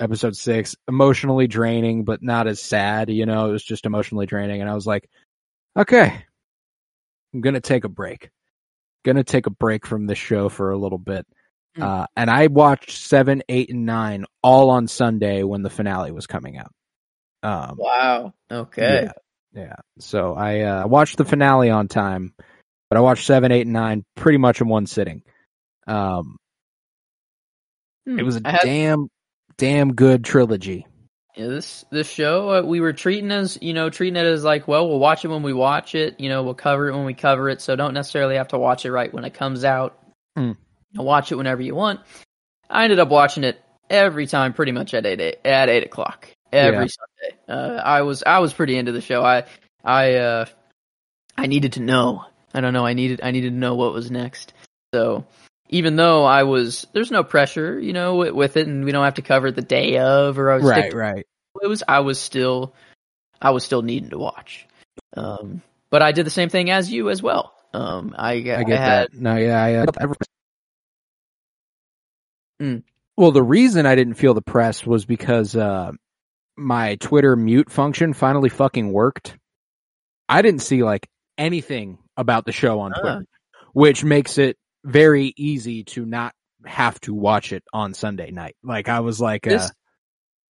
[0.00, 4.62] episode six emotionally draining but not as sad you know it was just emotionally draining
[4.62, 5.10] and i was like
[5.78, 6.24] okay
[7.36, 8.30] i'm gonna take a break
[9.04, 11.26] gonna take a break from this show for a little bit
[11.76, 11.82] Hmm.
[11.82, 16.26] uh, and i watched seven eight and nine all on sunday when the finale was
[16.26, 16.72] coming out
[17.42, 18.32] um, Wow.
[18.50, 19.02] Okay.
[19.04, 19.12] yeah,
[19.62, 19.76] yeah.
[20.00, 22.32] So I uh, watched the finale on time,
[22.88, 25.22] but I watched seven, eight, and nine pretty much in one sitting.
[25.86, 26.38] Um,
[28.06, 28.18] Hmm.
[28.18, 29.08] it was a had- damn,
[29.58, 30.86] damn good trilogy.
[31.36, 34.66] Yeah, this this show uh, we were treating as you know treating it as like
[34.66, 37.12] well we'll watch it when we watch it you know we'll cover it when we
[37.12, 39.98] cover it so don't necessarily have to watch it right when it comes out.
[40.92, 42.00] You watch it whenever you want.
[42.70, 46.28] I ended up watching it every time pretty much at eight, eight at eight o'clock
[46.52, 47.28] every Yeah.
[47.28, 47.38] Sunday.
[47.48, 49.22] Uh, I was I was pretty into the show.
[49.22, 49.44] I
[49.84, 50.46] I uh
[51.36, 52.24] I needed to know.
[52.54, 52.86] I don't know.
[52.86, 54.54] I needed I needed to know what was next.
[54.94, 55.26] So
[55.68, 59.04] even though I was there's no pressure you know with, with it and we don't
[59.04, 61.26] have to cover the day of or I was Right, right.
[61.62, 62.74] it was I was still
[63.40, 64.66] I was still needing to watch.
[65.16, 67.54] Um, but I did the same thing as you as well.
[67.74, 69.14] Um, I, I get had that.
[69.14, 69.74] No, yeah, I.
[69.74, 69.86] Uh,
[72.60, 72.82] Mm.
[73.16, 75.92] Well, the reason I didn't feel the press was because uh,
[76.56, 79.36] my Twitter mute function finally fucking worked.
[80.28, 81.06] I didn't see like
[81.38, 83.00] anything about the show on Ah.
[83.00, 83.26] Twitter,
[83.72, 88.56] which makes it very easy to not have to watch it on Sunday night.
[88.62, 89.72] Like I was like, uh, this.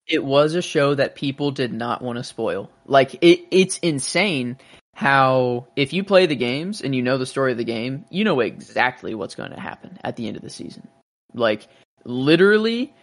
[0.07, 2.70] It was a show that people did not want to spoil.
[2.85, 4.59] Like it, it's insane
[4.94, 8.22] how if you play the games and you know the story of the game, you
[8.22, 10.87] know exactly what's going to happen at the end of the season.
[11.35, 11.66] Like
[12.05, 12.94] literally,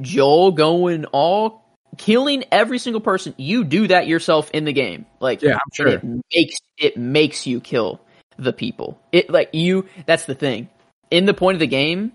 [0.00, 1.64] Joel going all
[1.98, 3.34] killing every single person.
[3.36, 5.06] You do that yourself in the game.
[5.20, 5.88] Like Yeah, I'm sure.
[5.88, 8.00] it makes it makes you kill
[8.38, 9.00] the people.
[9.12, 9.86] It like you.
[10.06, 10.68] That's the thing.
[11.10, 12.12] In the point of the game,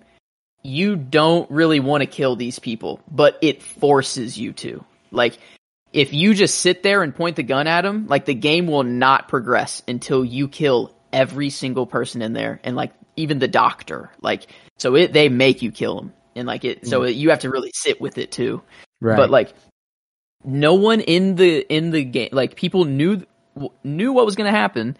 [0.63, 4.83] you don't really want to kill these people, but it forces you to.
[5.11, 5.37] Like
[5.93, 8.83] if you just sit there and point the gun at them, like the game will
[8.83, 14.11] not progress until you kill every single person in there, and like even the doctor.
[14.21, 14.47] Like
[14.77, 16.87] so, it they make you kill them, and like it.
[16.87, 17.15] So mm.
[17.15, 18.61] you have to really sit with it too.
[19.01, 19.17] Right.
[19.17, 19.53] But like,
[20.43, 23.23] no one in the in the game, like people knew
[23.83, 24.97] knew what was going to happen.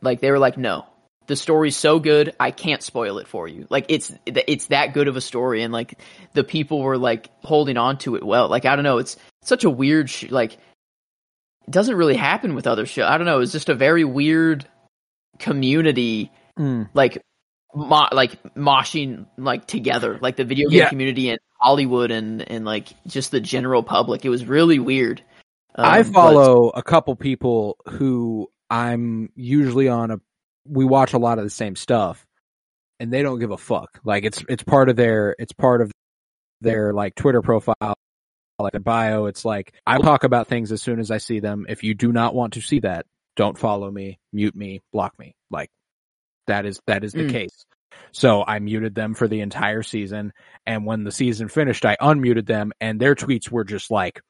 [0.00, 0.86] Like they were like, no,
[1.30, 3.66] the story's so good, I can't spoil it for you.
[3.70, 5.98] Like it's it's that good of a story, and like
[6.34, 8.48] the people were like holding on to it well.
[8.48, 10.54] Like I don't know, it's such a weird sh- like.
[10.54, 13.06] It doesn't really happen with other shows.
[13.08, 13.40] I don't know.
[13.40, 14.66] It's just a very weird
[15.38, 16.88] community Mm.
[16.92, 17.22] like
[17.74, 20.88] mo- like moshing like together like the video game Yeah.
[20.90, 25.22] community and hollywood and and like just the general public it was really weird
[25.76, 30.20] I Um, but- follow a couple people who I'm usually on a.
[30.66, 32.26] We watch a lot of the same stuff,
[32.98, 34.00] and they don't give a fuck.
[34.04, 35.90] Like it's it's part of their it's part of
[36.60, 37.96] their like Twitter profile,
[38.58, 39.26] like their bio.
[39.26, 41.66] It's like I talk about things as soon as I see them.
[41.68, 45.34] If you do not want to see that, don't follow me, mute me, block me.
[45.50, 45.70] Like
[46.46, 47.30] that is that is the Mm.
[47.30, 47.64] case.
[48.12, 50.32] So I muted them for the entire season,
[50.66, 54.20] and when the season finished, I unmuted them, and their tweets were just like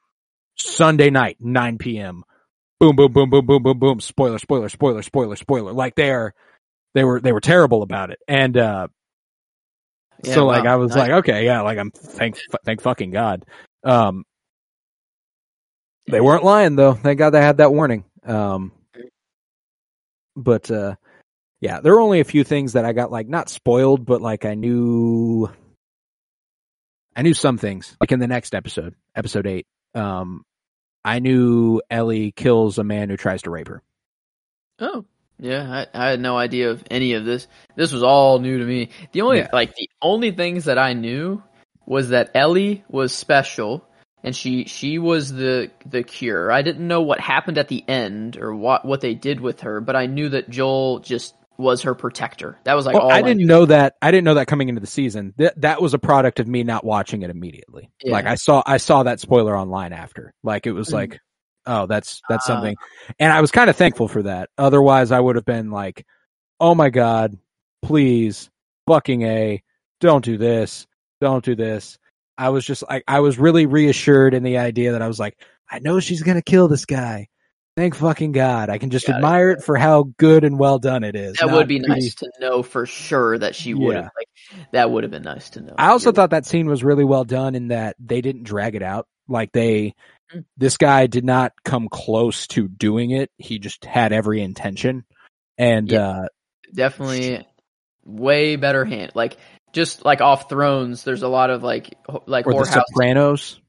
[0.57, 2.25] Sunday night, 9 p.m.
[2.81, 4.01] Boom, boom, boom, boom, boom, boom, boom.
[4.01, 5.73] Spoiler, spoiler, spoiler, spoiler, spoiler.
[5.73, 6.35] Like they are,
[6.95, 8.19] they were, they were terrible about it.
[8.27, 8.89] And, uh,
[10.25, 10.99] Yeah, so like I was nice.
[10.99, 13.45] like, okay, yeah, like I'm thank, thank fucking God.
[13.85, 14.25] Um,
[16.07, 16.95] they weren't lying though.
[16.95, 18.05] Thank God they had that warning.
[18.25, 18.73] Um,
[20.35, 20.95] but, uh,
[21.61, 24.47] yeah, there were only a few things that I got like not spoiled, but like
[24.47, 25.51] I knew,
[27.15, 29.67] I knew some things like in the next episode, episode eight.
[29.95, 30.45] Um,
[31.05, 33.83] I knew Ellie kills a man who tries to rape her.
[34.81, 35.05] oh
[35.39, 38.65] yeah I, I had no idea of any of this this was all new to
[38.65, 39.49] me the only Yeah.
[39.53, 41.43] like the only things that i knew
[41.87, 43.83] was that ellie was special
[44.23, 48.37] and she she was the the cure i didn't know what happened at the end
[48.37, 51.95] or what what they did with her but i knew that joel just was her
[51.95, 53.47] protector that was like Well, all I didn't knew.
[53.47, 53.95] know that.
[54.03, 55.35] I didn't know that coming into the season.
[55.37, 57.91] That that was a product of me not watching it immediately.
[58.03, 58.13] Yeah.
[58.13, 60.33] Like I saw, I saw that spoiler online after.
[60.43, 60.93] Like it was Mhm.
[60.95, 61.21] like,
[61.67, 62.55] oh, that's that's Ah.
[62.55, 62.77] something.
[63.19, 64.49] And I was kind of thankful for that.
[64.59, 66.05] Otherwise, I would have been like,
[66.59, 67.37] oh my god,
[67.83, 68.51] please,
[68.87, 69.63] fucking a,
[70.01, 70.87] don't do this,
[71.21, 71.99] don't do this.
[72.39, 75.37] I was just like, I was really reassured in the idea that I was like,
[75.71, 77.29] I know she's gonna kill this guy.
[77.77, 78.69] Thank fucking God.
[78.69, 81.37] I can just Yeah, admire it for how good and well done it is.
[81.41, 84.11] that would be pretty- nice to know for sure that she would have Yeah.
[84.17, 86.83] like that would have been nice to know I also You're- thought that scene was
[86.85, 89.07] really well done in that they didn't drag it out.
[89.29, 89.95] Like they,
[90.35, 90.45] Mm.
[90.57, 93.31] this guy did not come close to doing it.
[93.39, 95.05] He just had every intention.
[95.57, 96.09] And, Yeah.
[96.09, 96.27] uh,
[96.75, 97.47] definitely
[98.05, 99.37] way better hand like
[99.73, 101.95] just like off thrones there's a lot of like
[102.27, 103.61] like or the Sopranos,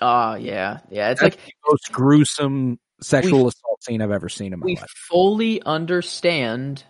[0.00, 4.60] ah yeah yeah it's That's like most gruesome sexual assault scene I've ever seen in
[4.60, 4.82] my we life.
[4.82, 6.84] We fully understand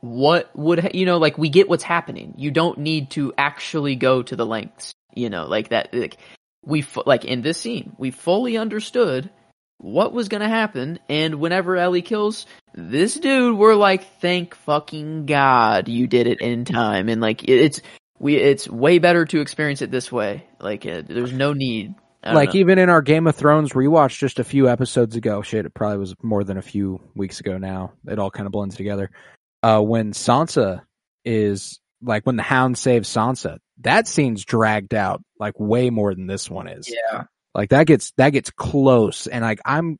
[0.00, 2.34] what would ha- you know like we get what's happening.
[2.36, 6.18] You don't need to actually go to the lengths you know like that like
[6.64, 9.30] we fu- like in this scene we fully understood
[9.78, 15.26] what was going to happen and whenever Ellie kills this dude we're like thank fucking
[15.26, 17.08] god you did it in time.
[17.08, 17.82] And like it, it's
[18.18, 20.46] we it's way better to experience it this way.
[20.60, 22.60] Like uh, there's no need Like know.
[22.60, 25.98] even in our Game of Thrones rewatch just a few episodes ago, shit, it probably
[25.98, 27.92] was more than a few weeks ago now.
[28.06, 29.10] It all kind of blends together.
[29.62, 30.82] Uh, when Sansa
[31.24, 36.26] is like when the Hound saves Sansa, that scene's dragged out like way more than
[36.26, 36.92] this one is.
[36.92, 39.98] yeah Like that gets that gets close, and like I'm,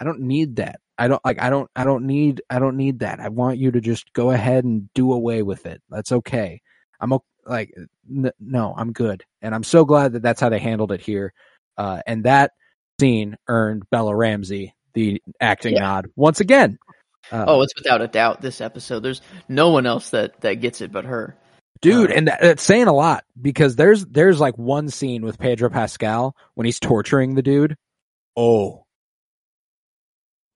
[0.00, 0.80] I don't need that.
[0.98, 3.20] I don't like I don't I don't need I don't need that.
[3.20, 5.80] I want you to just go ahead and do away with it.
[5.88, 6.60] That's okay.
[7.00, 7.72] I'm o- like
[8.08, 11.32] n- no, I'm good, and I'm so glad that that's how they handled it here.
[11.76, 12.52] Uh, and that
[13.00, 15.80] scene earned Bella Ramsey the acting Yeah.
[15.80, 16.78] nod once again.
[17.30, 20.80] Uh, oh it's without a doubt this episode there's no one else that that gets
[20.82, 21.36] it but her
[21.80, 25.38] dude, uh, and that, that's saying a lot because there's there's like one scene with
[25.38, 27.76] Pedro Pascal when he's torturing the dude.
[28.36, 28.84] Oh,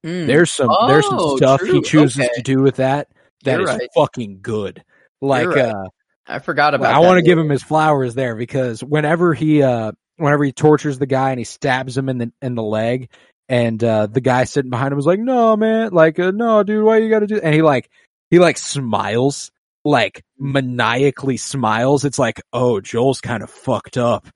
[0.05, 0.26] Mm.
[0.26, 1.72] There's some there's some Oh, stuff true.
[1.74, 2.29] he chooses Okay.
[2.37, 3.09] to do with that
[3.44, 3.88] that You're is right.
[3.94, 4.83] fucking good.
[5.20, 5.66] Like right.
[5.66, 5.85] uh
[6.29, 6.92] I forgot about.
[6.94, 10.98] I want to give him his flowers there because whenever he uh whenever he tortures
[10.98, 13.09] the guy and he stabs him in the in the leg
[13.48, 16.85] and uh the guy sitting behind him is like, "No, man, like uh, no, dude,
[16.85, 17.44] why you got to do?" That?
[17.44, 17.88] And he like
[18.31, 19.52] he like smiles,
[19.85, 22.05] like maniacally smiles.
[22.05, 24.26] It's like, "Oh, Joel's kind of fucked up.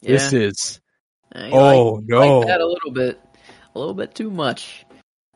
[0.00, 0.12] Yeah.
[0.12, 0.80] This is
[1.32, 2.38] I Oh, like, no.
[2.40, 3.20] like that a little bit,
[3.74, 4.84] a little bit too much.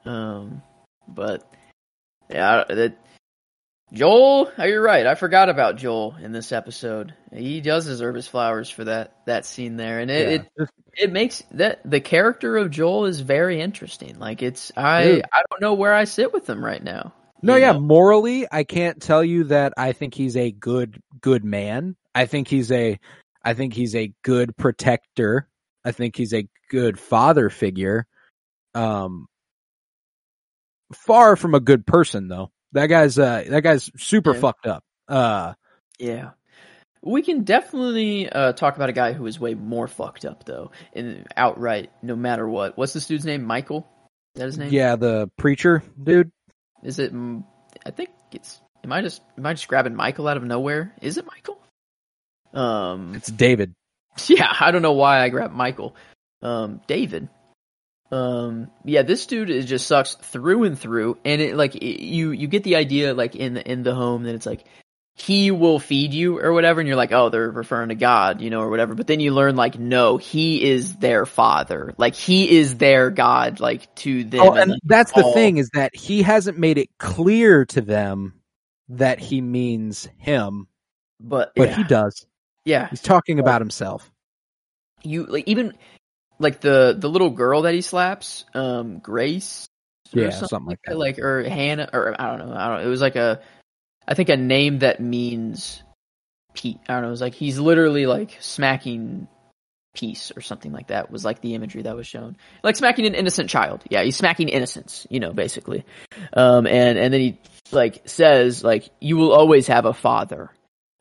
[0.05, 0.63] Um,
[1.07, 1.49] but
[2.31, 2.97] yeah, that
[3.93, 5.07] Joel, oh, you're right.
[5.07, 7.13] I forgot about Joel in this episode.
[7.33, 10.65] He does deserve his flowers for that that scene there, and it Yeah.
[10.65, 14.19] it, it makes that the character of Joel is very interesting.
[14.19, 15.25] Like it's I Dude.
[15.33, 17.13] I don't know where I sit with him right now.
[17.43, 17.81] No, yeah, know?
[17.81, 21.97] morally, I can't tell you that I think he's a good good man.
[22.15, 22.99] I think he's a
[23.43, 25.49] I think he's a good protector.
[25.85, 28.07] I think he's a good father figure.
[28.75, 29.27] Um
[30.95, 32.53] far from a good person though.
[32.73, 34.41] That guy's uh that guy's super Yeah.
[34.41, 34.85] fucked up.
[35.09, 35.55] Uh
[35.99, 36.31] Yeah.
[37.03, 40.71] We can definitely uh, talk about a guy who is way more fucked up though,
[40.93, 42.77] and outright, no matter what.
[42.77, 43.43] What's this dude's name?
[43.43, 43.89] Michael.
[44.35, 44.71] Is that his name?
[44.71, 46.31] yeah, the preacher dude.
[46.83, 47.11] Is it?
[47.87, 48.61] I think it's.
[48.85, 49.23] Am I just?
[49.39, 50.95] Am I just grabbing Michael out of nowhere?
[51.01, 51.59] Is it Michael?
[52.53, 53.15] Um.
[53.15, 53.75] It's David.
[54.27, 55.95] Yeah, I don't know why I grabbed Michael.
[56.43, 57.29] Um, David.
[58.13, 62.33] Um, yeah, this dude is just sucks through and through, and it like it, you
[62.33, 64.65] you get the idea like in the in the home that it's like
[65.15, 68.49] he will feed you or whatever, and you're like, oh, they're referring to God, you
[68.49, 68.95] know, or whatever.
[68.95, 73.61] But then you learn like, no, he is their father, like he is their God,
[73.61, 74.41] like to them.
[74.41, 78.41] Oh, and like, that's the thing is that he hasn't made it clear to them
[78.89, 80.67] that he means him,
[81.21, 82.27] but but yeah, he does.
[82.65, 84.11] yeah, He's talking about himself.
[85.03, 85.75] you like even
[86.41, 89.69] like the the little girl that he slaps, um, Grace,
[90.17, 90.99] or Yeah, something like that.
[90.99, 92.87] like or Hannah, or I don't know, I don't.
[92.87, 93.41] It was like a,
[94.09, 95.83] I think a name that means
[96.55, 96.79] Pete.
[96.89, 97.09] I don't know.
[97.09, 99.29] It was like he's literally like smacking
[99.95, 101.11] peace or something like that.
[101.11, 103.85] Was like the imagery that was shown, like smacking an innocent child.
[103.91, 105.07] Yeah, he's smacking innocence.
[105.11, 105.85] You know, basically.
[106.33, 107.39] Um, and and then he
[107.71, 110.51] like says like you will always have a father.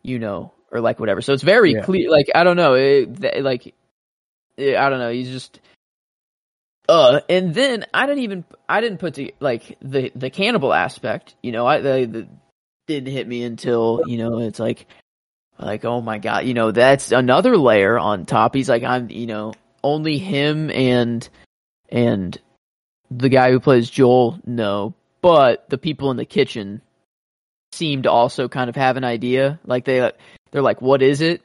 [0.01, 1.21] You know, or like whatever.
[1.21, 1.81] So it's very Yeah.
[1.81, 2.09] clear.
[2.09, 2.73] Like I don't know.
[2.73, 3.73] It, like
[4.59, 5.11] I don't know.
[5.11, 5.59] He's just
[6.89, 11.35] uh, and then I didn't even I didn't put the like the the cannibal aspect.
[11.43, 12.27] You know, I the, the
[12.87, 14.87] didn't hit me until you know it's like
[15.59, 18.55] like oh my god, you know that's another layer on top.
[18.55, 21.29] He's like I'm you know only him and
[21.89, 22.35] and
[23.11, 26.81] the guy who plays Joel know, but the people in the kitchen
[27.71, 29.59] seem to also kind of have an idea.
[29.63, 30.11] Like they
[30.49, 31.43] they're like, what is it?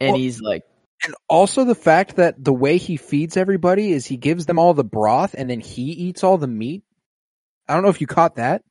[0.00, 0.64] And Well, he's like.
[1.04, 4.74] And also the fact that the way he feeds everybody is he gives them all
[4.74, 6.82] the broth and then he eats all the meat.
[7.68, 8.62] I don't know if you caught that.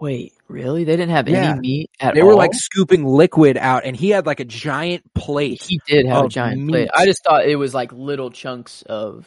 [0.00, 0.84] Wait, really?
[0.84, 1.50] They didn't have Yeah.
[1.52, 2.26] any meat at They all.
[2.26, 5.60] They were like scooping liquid out and he had like a giant plate.
[5.62, 6.88] He did have a giant plate.
[6.94, 9.26] I just thought it was like little chunks of,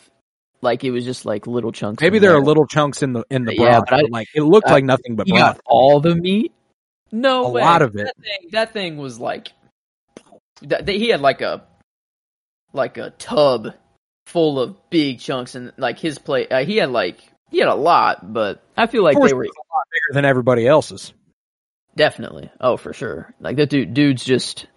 [0.62, 2.02] like it was just like little chunks.
[2.02, 4.44] Maybe there are little chunks in the in the Yeah, broth, but I- like it
[4.44, 5.40] looked I- like nothing but broth.
[5.40, 6.54] got all the meat.
[7.12, 7.62] No A way.
[7.62, 8.06] lot of it.
[8.06, 9.52] That thing, that thing was like,
[10.64, 11.64] that, he had like a,
[12.74, 13.74] like a tub
[14.26, 17.20] full of big chunks, and like his plate, uh, he had like
[17.50, 20.66] he had a lot, but I feel like they were a lot bigger than everybody
[20.66, 21.14] else's.
[21.96, 22.50] Definitely.
[22.60, 23.34] Oh, for sure.
[23.40, 24.68] Like that dude, dude's just.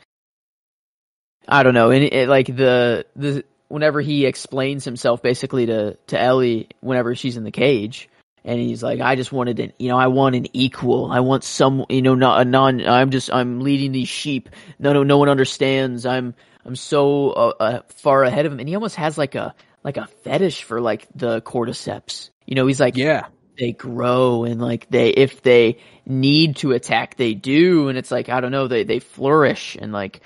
[1.46, 1.90] I don't know.
[1.90, 7.36] And it, like the the whenever he explains himself basically to to Ellie whenever she's
[7.36, 8.08] in the cage,
[8.44, 11.10] and he's like, I just wanted an, you know, I want an equal.
[11.10, 12.86] I want some, you know, not a non.
[12.86, 14.50] I'm just I'm leading these sheep.
[14.78, 16.04] No, no, no one understands.
[16.06, 19.54] I'm I'm so uh, uh, far ahead of him, and he almost has like a
[19.82, 22.30] like a fetish for like the cordyceps.
[22.46, 23.26] You know, he's like, Yeah.
[23.58, 28.28] they grow and like they if they need to attack they do and it's like
[28.28, 30.20] i don't know they they flourish and like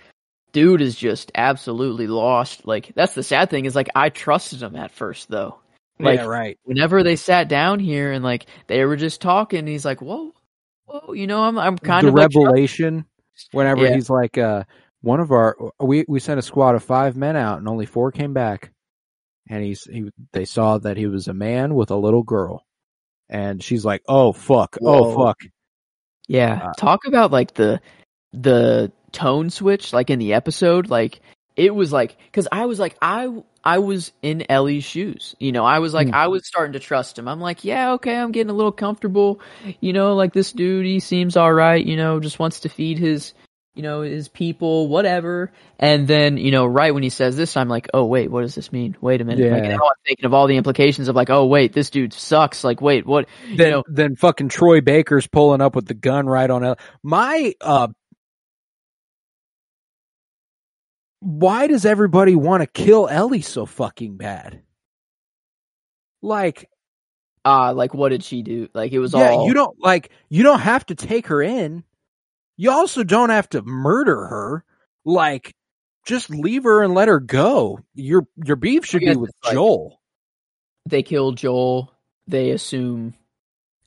[0.53, 4.75] dude is just absolutely lost like that's the sad thing is like i trusted him
[4.75, 5.59] at first though
[6.01, 6.59] like yeah, right.
[6.65, 10.33] whenever they sat down here and like they were just talking he's like whoa
[10.87, 13.05] whoa you know i'm i'm kind the of like, revelation
[13.53, 13.95] whenever Yeah.
[13.95, 14.65] he's like uh
[15.01, 18.11] one of our we we sent a squad of five men out and only four
[18.11, 18.73] came back.
[19.49, 22.67] And he's he they saw that he was a man with a little girl.
[23.31, 25.39] And she's like oh fuck oh fuck.
[26.27, 27.81] Yeah, Uh, talk about like the
[28.33, 31.21] the tone switch like in the episode like
[31.59, 33.29] it was like cuz I was like I
[33.65, 35.35] I was in Ellie's shoes.
[35.39, 36.15] You know, I was like Hmm.
[36.15, 37.29] I was starting to trust him.
[37.29, 39.41] I'm like, yeah, okay, I'm getting a little comfortable.
[39.81, 42.99] You know, like this dude he seems all right, you know, just wants to feed
[42.99, 43.35] his
[43.75, 45.53] you know, his people, whatever.
[45.79, 48.57] And then, you know, right when he says this, I'm like, oh wait, what does
[48.57, 48.97] this mean?
[49.01, 49.53] Wait a minute.
[49.53, 49.69] Like Yeah.
[49.77, 52.65] now I'm thinking of all the implications of like, oh wait, this dude sucks.
[52.65, 56.27] Like, wait, what you then know then fucking Troy Baker's pulling up with the gun
[56.27, 57.87] right on El- my uh
[61.21, 64.63] why does everybody want to kill Ellie so fucking bad?
[66.23, 66.69] Like
[67.45, 68.69] ah, like what did she do?
[68.75, 71.85] Like it was yeah, all you don't like you don't have to take her in.
[72.57, 74.65] You also don't have to murder her.
[75.05, 75.55] Like
[76.05, 77.81] just leave her and let her go.
[77.95, 80.01] Your your beef should be with like- Joel.
[80.87, 81.93] They kill Joel.
[82.27, 83.15] They assume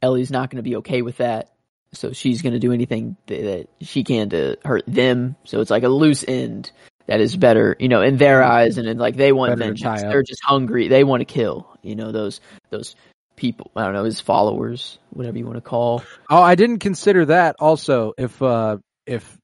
[0.01, 1.51] Ellie's not going to be okay with that,
[1.93, 5.35] so she's going to do anything that she can to hurt them.
[5.43, 6.71] So it's like a loose end
[7.11, 10.01] that is better, you know, in their eyes, and then like they want Better vengeance.
[10.01, 10.11] up.
[10.11, 10.87] They're just hungry.
[10.87, 12.39] They want to kill, you know, those
[12.69, 12.95] those
[13.35, 13.69] people.
[13.75, 16.03] I don't know, his followers, whatever you want to call.
[16.29, 17.57] Oh, I didn't consider that.
[17.59, 19.37] Also, if uh if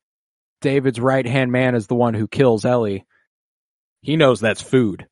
[0.62, 3.06] David's right hand man is the one who kills Ellie,
[4.02, 5.06] he knows that's food.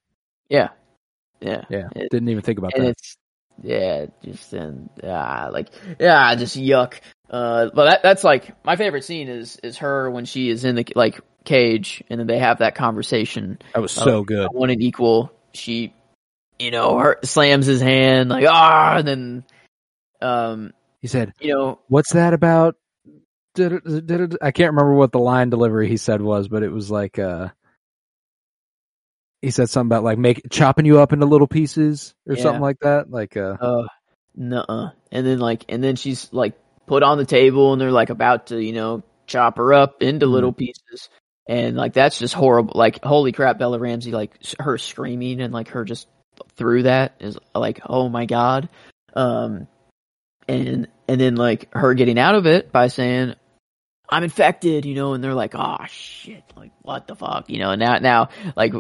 [0.47, 0.69] Yeah,
[1.41, 2.91] yeah, Yeah, It- didn't even think about and that.
[2.91, 3.17] it's
[3.61, 5.67] yeah, just and ah, like
[5.99, 7.01] yeah, just yuck.
[7.29, 10.75] Uh, but that that's like my favorite scene is is her when she is in
[10.75, 13.59] the like cage, and then they have that conversation.
[13.73, 14.49] That was so good.
[14.51, 15.31] One and equal.
[15.53, 15.93] She,
[16.59, 19.43] you know, her slams his hand like ah, and then,
[20.21, 22.75] um, He said, you know, "What's that about?"
[23.53, 27.17] Did- I can't remember what the line delivery he said was, but it was like
[27.19, 27.49] uh
[29.41, 32.41] he said something about like make chopping you up into little pieces or Yeah.
[32.43, 33.09] something like that.
[33.09, 33.87] Like uh uh,
[34.35, 36.53] nuh And then like, and then she's like
[36.87, 40.25] put on the table, and they're like about to, you know, chop her up into
[40.25, 41.09] little pieces.
[41.47, 42.73] And like that's just horrible.
[42.75, 46.07] Like holy crap, Bella Ramsey, like her screaming and like her just
[46.55, 48.69] through that is like oh my god.
[49.13, 49.67] Um,
[50.47, 53.35] and and then like her getting out of it by saying
[54.09, 57.71] I'm infected, you know, and they're like, oh shit, like what the fuck, you know,
[57.71, 58.73] and now now like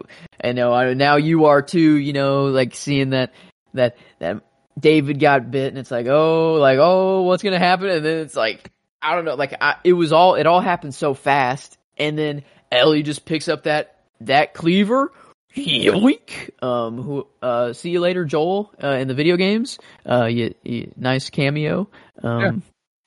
[0.43, 3.33] I know now you are too, you know, like seeing that
[3.73, 4.43] that that
[4.79, 7.89] David got bit and it's like, oh, like oh, what's gonna happen?
[7.89, 10.93] And then it's like I don't know, like I, it was all it all happened
[10.93, 12.43] so fast, and then
[12.77, 15.11] Ellie just picks up that that cleaver.
[15.55, 16.49] Yoink!
[16.61, 17.27] Um, who?
[17.41, 18.71] Uh, see you later, Joel.
[18.83, 19.79] Uh, in the video games.
[20.09, 21.87] Uh, you, you, nice cameo.
[22.21, 22.61] Um,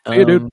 [0.07, 0.43] Yeah, dude.
[0.43, 0.51] um,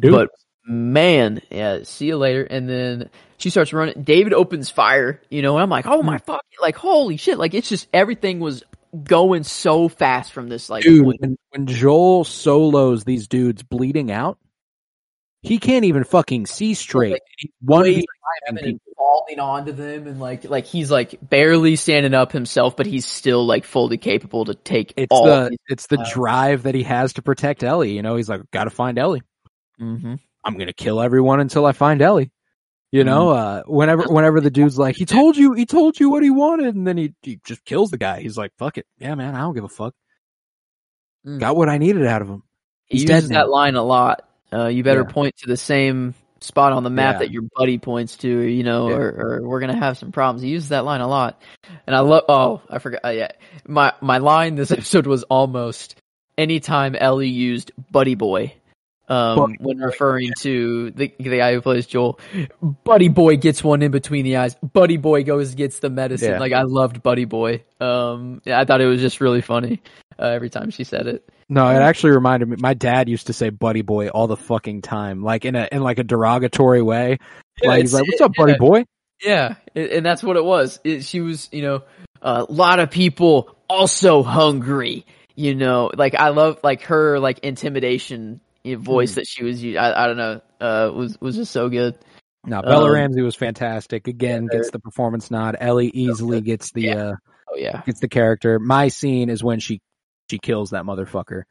[0.00, 0.12] Dude.
[0.12, 0.28] But
[0.64, 1.80] man, yeah.
[1.82, 2.44] See you later.
[2.44, 4.02] And then she starts running.
[4.02, 5.20] David opens fire.
[5.28, 6.06] You know, and I'm like, oh Hmm.
[6.06, 6.42] my fuck!
[6.60, 7.36] Like, holy shit!
[7.38, 8.62] Like, it's just everything was
[9.02, 10.70] going so fast from this.
[10.70, 14.38] Like, dude, when, when Joel solos these dudes bleeding out,
[15.48, 17.12] he can't even fucking see straight.
[17.12, 18.06] Like, He's one Wait,
[18.50, 23.06] behind falling onto them and like like he's like barely standing up himself, but he's
[23.06, 25.24] still like fully capable to take It's all.
[25.24, 27.92] the it's the drive that he has to protect Ellie.
[27.92, 29.22] You know, he's like, got to find Ellie.
[29.80, 30.16] mm-hmm.
[30.44, 32.30] I'm gonna kill everyone until I find Ellie.
[32.90, 36.22] You know, uh, whenever whenever the dude's like, he told you, he told you what
[36.22, 38.20] he wanted, and then he, he just kills the guy.
[38.22, 39.94] He's like, fuck it, yeah, man, I don't give a fuck.
[41.26, 41.38] Mm.
[41.38, 42.44] Got what I needed out of him.
[42.86, 44.27] He He's dead uses that line a lot.
[44.52, 45.12] Uh, you better Yeah.
[45.12, 47.18] point to the same spot on the map Yeah.
[47.20, 48.94] that your buddy points to, you know, Yeah.
[48.96, 49.08] or,
[49.42, 50.42] or we're gonna have some problems.
[50.42, 51.40] He uses that line a lot,
[51.86, 52.24] and I love.
[52.28, 53.00] Oh, I forgot.
[53.04, 53.28] Uh, yeah,
[53.66, 55.96] my my line this episode was almost
[56.36, 58.54] anytime Ellie used "buddy boy."
[59.10, 62.20] Um, when referring to the the guy who plays Joel,
[62.84, 64.54] Buddy Boy gets one in between the eyes.
[64.56, 66.38] Buddy Boy goes gets the medicine.
[66.38, 67.64] Like I loved Buddy Boy.
[67.80, 69.80] Um, yeah, I thought it was just really funny
[70.18, 71.28] uh, every time she said it.
[71.48, 72.56] No, it actually reminded me.
[72.58, 75.82] My dad used to say "buddy boy" all the fucking time, like in a in
[75.82, 77.18] like a derogatory way.
[77.64, 78.58] like he's like, "What's up, buddy yeah.
[78.58, 78.84] boy?"
[79.22, 80.78] Yeah, and that's what it was.
[80.84, 81.82] It, she was, you know,
[82.22, 85.06] a lot of people also hungry.
[85.34, 89.64] You know, like I love like her like intimidation voice that she was.
[89.64, 90.40] I don't know.
[90.60, 91.96] Uh, was was just so good.
[92.44, 94.08] No, Bella Um, Ramsey was fantastic.
[94.08, 95.56] Again, yeah, gets the performance nod.
[95.60, 96.96] Ellie easily gets the Yeah.
[96.96, 97.14] uh
[97.50, 98.58] Oh yeah, gets the character.
[98.58, 99.80] My scene is when she
[100.30, 101.42] she kills that motherfucker.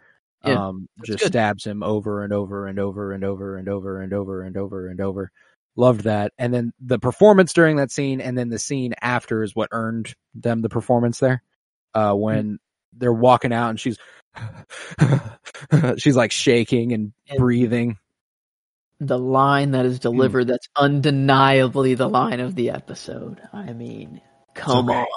[0.45, 1.27] Yeah, um, just good.
[1.29, 4.87] stabs him over and over and over and over and over and over and over
[4.87, 5.31] and over.
[5.75, 6.31] Loved that.
[6.37, 10.13] And then the performance during that scene, and then the scene after is what earned
[10.35, 11.41] them the performance there.
[11.93, 12.59] Uh, when
[12.93, 13.97] they're walking out and she's
[15.97, 17.97] she's like shaking and And- breathing.
[18.99, 20.47] the line that is is delivered.
[20.47, 23.41] That's undeniably the line of the episode.
[23.53, 24.21] I mean,
[24.53, 24.99] come okay.
[24.99, 25.07] on.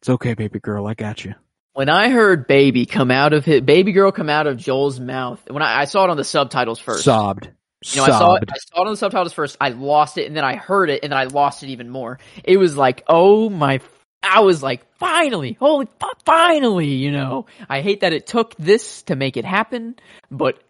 [0.00, 0.86] It's okay, baby girl.
[0.86, 1.34] I got you.
[1.74, 5.42] When I heard "baby" come out of his baby girl come out of Joel's mouth,
[5.50, 7.50] when I, I saw it on the subtitles first, Sobbed.
[7.84, 8.38] You know, I saw it.
[8.38, 8.50] Sobbed.
[8.50, 9.56] I saw it on the subtitles first.
[9.60, 12.20] I lost it, and then I heard it, and then I lost it even more.
[12.44, 13.80] It was like, oh my!
[14.22, 15.88] I was like, finally, holy,
[16.24, 16.88] finally!
[16.88, 19.96] You know, I hate that it took this to make it happen,
[20.30, 20.62] but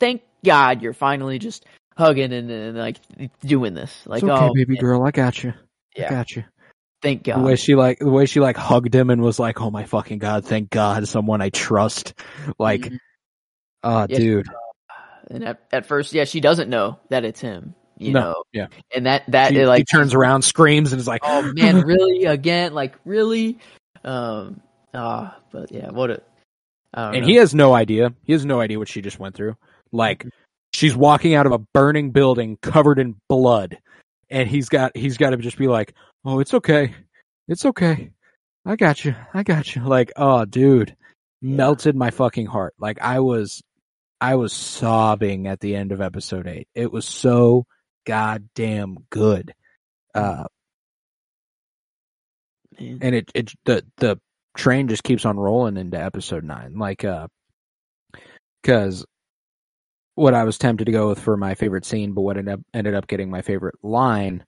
[0.00, 1.66] thank God you're finally just
[1.98, 2.96] hugging and, and like
[3.40, 4.06] doing this.
[4.06, 5.06] Like, okay, oh, baby man, girl.
[5.06, 5.50] I got you.
[5.50, 6.44] I yeah, got you.
[7.06, 7.38] Thank God.
[7.38, 9.84] The way she like the way she like hugged him and was like, "Oh my
[9.84, 12.14] fucking god, thank God, someone I trust."
[12.58, 12.98] Like, Mhm.
[13.84, 14.48] ah, Yeah, dude.
[15.30, 17.74] And at, at first, yeah, she doesn't know that it's him.
[17.98, 18.66] You No, know, yeah.
[18.94, 21.80] and that that She, it, like he turns around, screams, and is like, oh man,
[21.86, 22.74] really again?
[22.74, 23.58] Like really?
[24.04, 24.60] Um.
[24.94, 26.22] Ah, but yeah, what a.
[26.94, 27.26] And know.
[27.26, 28.12] he has no idea.
[28.24, 29.56] He has no idea what she just went through.
[29.92, 30.26] Like,
[30.72, 33.78] she's walking out of a burning building covered in blood,
[34.30, 35.94] and he's got he's got to just be like,
[36.26, 36.94] "Oh, it's okay,
[37.48, 38.10] it's okay,
[38.66, 40.96] I got you, I got you." Like, oh, dude,
[41.40, 42.74] melted my fucking heart.
[42.78, 43.62] Like I was,
[44.20, 46.68] I was sobbing at the end of episode eight.
[46.74, 47.66] It was so
[48.06, 49.54] goddamn good.
[50.14, 50.44] Uh,
[52.80, 52.98] Man.
[53.02, 54.20] and it it the the
[54.56, 57.26] train just keeps on rolling into episode nine like uh
[58.62, 59.04] because
[60.14, 62.60] what i was tempted to go with for my favorite scene but what ended up
[62.72, 64.44] ended up getting my favorite line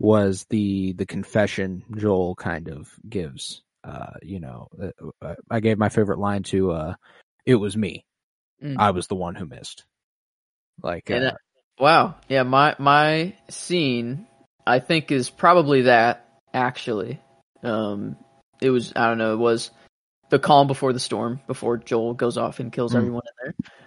[0.00, 4.66] was the the confession joel kind of gives uh you know
[5.22, 6.94] uh, i gave my favorite line to uh
[7.46, 8.04] it was me
[8.62, 8.76] Mm.
[8.78, 9.84] i was the one who missed
[10.82, 11.36] like uh, that-
[11.78, 12.16] Wow.
[12.28, 14.26] Yeah, my my scene
[14.66, 17.18] I think is probably that actually.
[17.62, 18.16] Um
[18.60, 19.70] it was I don't know, it was
[20.28, 22.98] the calm before the storm before Joel goes off and kills Mm.
[22.98, 23.32] everyone in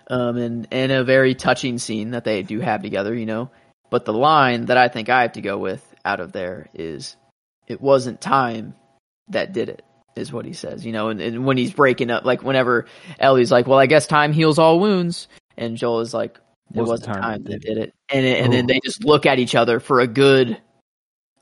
[0.10, 0.18] there.
[0.20, 3.52] Um and and a very touching scene that they do have together, you know.
[3.92, 7.16] But the line that I think I have to go with out of there is
[7.68, 8.76] it wasn't time
[9.30, 9.84] that did it
[10.16, 12.86] is what he says, you know, and, and when he's breaking up like whenever
[13.20, 15.28] Ellie's like, Well, I guess time heals all wounds
[15.58, 16.38] and Joel is like
[16.74, 17.94] it Wasn't wasn't time time, that did it.
[18.10, 20.60] And it, and then they just look at each other for a good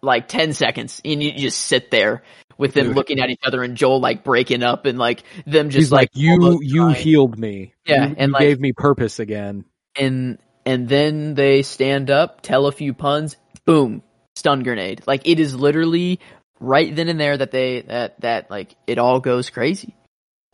[0.02, 2.24] like 10 seconds and you just sit there
[2.58, 2.96] with them Dude.
[2.96, 6.10] looking at each other and Joel like breaking up and like them just he's like,
[6.14, 6.96] you you crying.
[6.96, 9.66] healed me Yeah, you, and, you like- gave me purpose again
[10.00, 13.36] and and then they stand up, tell a few puns,
[13.66, 14.04] boom,
[14.36, 15.02] stun grenade.
[15.08, 16.20] Like it is literally
[16.60, 19.96] right then and there that they that that like it all goes crazy.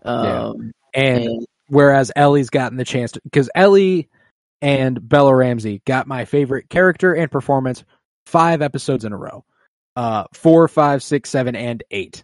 [0.04, 4.10] Um and and whereas Ellie's gotten the chance to because Ellie
[4.62, 7.84] and Bella Ramsey got my favorite character and performance
[8.26, 9.44] five episodes in a row.
[9.96, 12.24] Uh four, five, six, seven, and eight.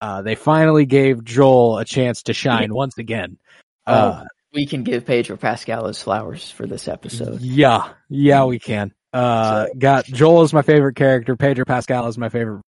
[0.00, 3.38] Uh they finally gave Joel a chance to shine once again.
[3.86, 7.40] Uh we can give Pedro Pascal his flowers for this episode.
[7.40, 8.92] yeah, yeah we can.
[9.12, 12.62] Uh got Joel is my favorite character, Pedro Pascal is my favorite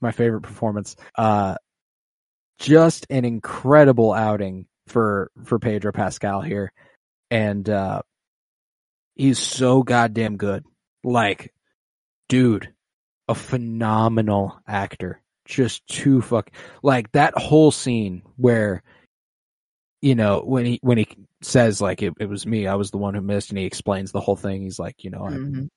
[0.00, 0.96] my favorite performance.
[1.14, 1.56] Uh
[2.58, 6.72] just an incredible outing for for Pedro Pascal here.
[7.30, 8.02] And uh
[9.14, 10.64] he's so goddamn good.
[11.04, 11.52] Like
[12.28, 12.72] dude,
[13.28, 15.22] a phenomenal actor.
[15.44, 16.50] Just too fuck
[16.82, 18.82] like that whole scene where
[20.02, 21.06] you know when he when he
[21.42, 24.12] says like it, it was me I was the one who missed and he explains
[24.12, 25.68] the whole thing he's like you know I, Mhm.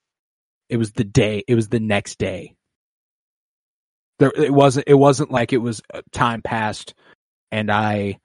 [0.68, 2.54] it was the day it was the next day
[4.18, 6.94] there it wasn't it wasn't like it was uh, time passed
[7.50, 8.18] and i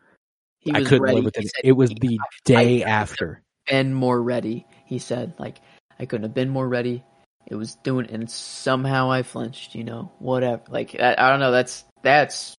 [0.59, 1.15] He i couldn't ready.
[1.15, 4.65] live with it said, it was the day I- after been more ready.
[4.85, 5.57] He said, like,
[5.99, 7.03] I couldn't have been more ready.
[7.47, 9.75] It was doing, and somehow I flinched.
[9.75, 10.61] You know, whatever.
[10.69, 11.51] Like, I, I don't know.
[11.51, 12.55] That's that's.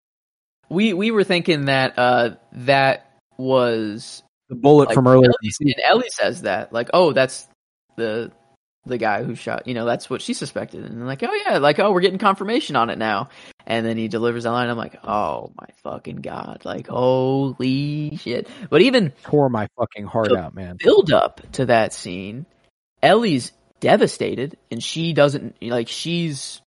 [0.68, 3.07] We we were thinking that uh that
[3.38, 7.46] was the bullet like, from earlier Ellie, and Ellie says that like, oh, that's
[7.96, 8.32] the
[8.86, 9.66] the guy who shot.
[9.66, 12.76] You know, that's what she suspected, and like, oh yeah, like, oh, we're getting confirmation
[12.76, 13.28] on it now.
[13.66, 14.70] And then he delivers that line.
[14.70, 18.48] I'm like, oh my fucking god, like, holy shit.
[18.70, 22.46] But even tore my fucking heart out man build up to that scene,
[23.02, 26.60] Ellie's devastated and she doesn't like she's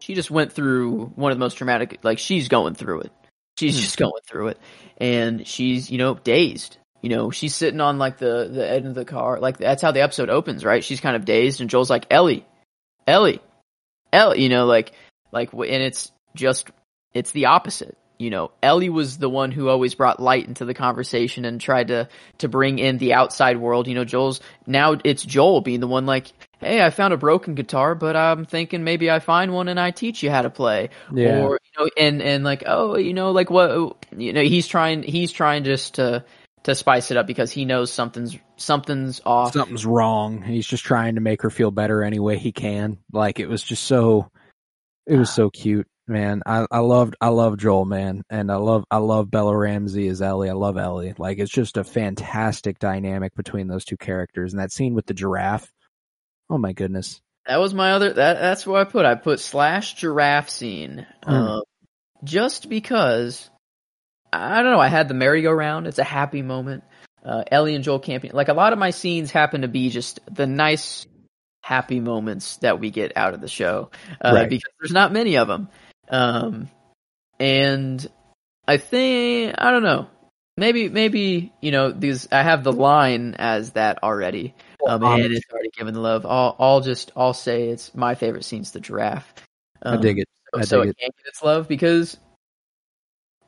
[0.00, 3.12] she just went through one of the most traumatic like she's going through it.
[3.58, 3.82] She's hmm.
[3.82, 4.58] just going through it
[4.98, 6.78] and she's, you know, dazed.
[7.02, 9.40] You know, she's sitting on like the the end of the car.
[9.40, 10.84] Like that's how the episode opens, right?
[10.84, 12.46] She's kind of dazed and Joel's like, "Ellie.
[13.06, 13.40] Ellie.
[14.12, 14.92] Ellie, you know, like
[15.32, 16.70] like and it's just
[17.12, 20.74] it's the opposite you know ellie was the one who always brought light into the
[20.74, 25.24] conversation and tried to to bring in the outside world you know joel's now it's
[25.24, 26.32] joel being the one like
[26.62, 29.90] hey i found a broken guitar but i'm thinking maybe i find one and i
[29.90, 30.90] teach you how to play.
[31.12, 31.42] Yeah.
[31.42, 35.02] Or you know and and like oh you know like what you know he's trying
[35.02, 36.24] he's trying just to
[36.64, 39.52] to spice it up because he knows something's something's off.
[39.52, 40.42] Something's wrong.
[40.42, 42.98] He's just trying to make her feel better any way he can.
[43.12, 44.30] Like it was just so
[45.06, 46.42] it was so cute man.
[46.46, 48.22] I i loved i love joel man.
[48.30, 50.50] And i love i love bella ramsey as ellie.
[50.50, 51.14] I love ellie.
[51.18, 54.52] Like it's just a fantastic dynamic between those two characters.
[54.52, 55.72] And that scene with the giraffe
[56.52, 58.12] oh my goodness That was my other.
[58.12, 59.04] That that's what I put.
[59.04, 61.32] I put slash giraffe scene, Mm.
[61.32, 61.62] um,
[62.22, 63.50] just because
[64.32, 64.78] I don't know.
[64.80, 65.86] I had the merry-go-round.
[65.88, 66.84] It's a happy moment.
[67.24, 68.30] Uh, Ellie and Joel camping.
[68.32, 71.04] Like a lot of my scenes happen to be just the nice,
[71.62, 73.90] happy moments that we get out of the show
[74.24, 74.48] uh, Right.
[74.48, 75.68] because there's not many of them.
[76.08, 76.68] Um,
[77.40, 78.06] and
[78.68, 80.06] I think I don't know.
[80.56, 82.28] Maybe maybe you know these.
[82.30, 84.54] I have the line as that already.
[84.86, 86.26] Um, Um, and it's already given the love.
[86.26, 89.32] I'll, I'll just, I'll say it's my favorite scene's the giraffe.
[89.82, 90.98] i dig it So, I so dig it it.
[91.00, 92.16] can't get its love because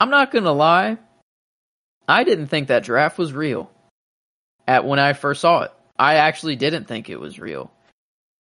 [0.00, 0.98] I'm not gonna lie,
[2.08, 3.70] I didn't think that giraffe was real.
[4.66, 7.70] At when I first saw it, I actually didn't think it was real.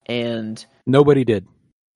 [0.06, 1.46] and Nobody did.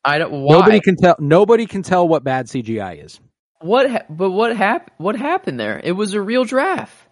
[0.04, 1.16] I don't why Nobody can tell.
[1.18, 3.20] Nobody can tell what bad CGI is.
[3.60, 5.80] what ha- but what hap- what happened there?
[5.82, 7.08] It was a real giraffe.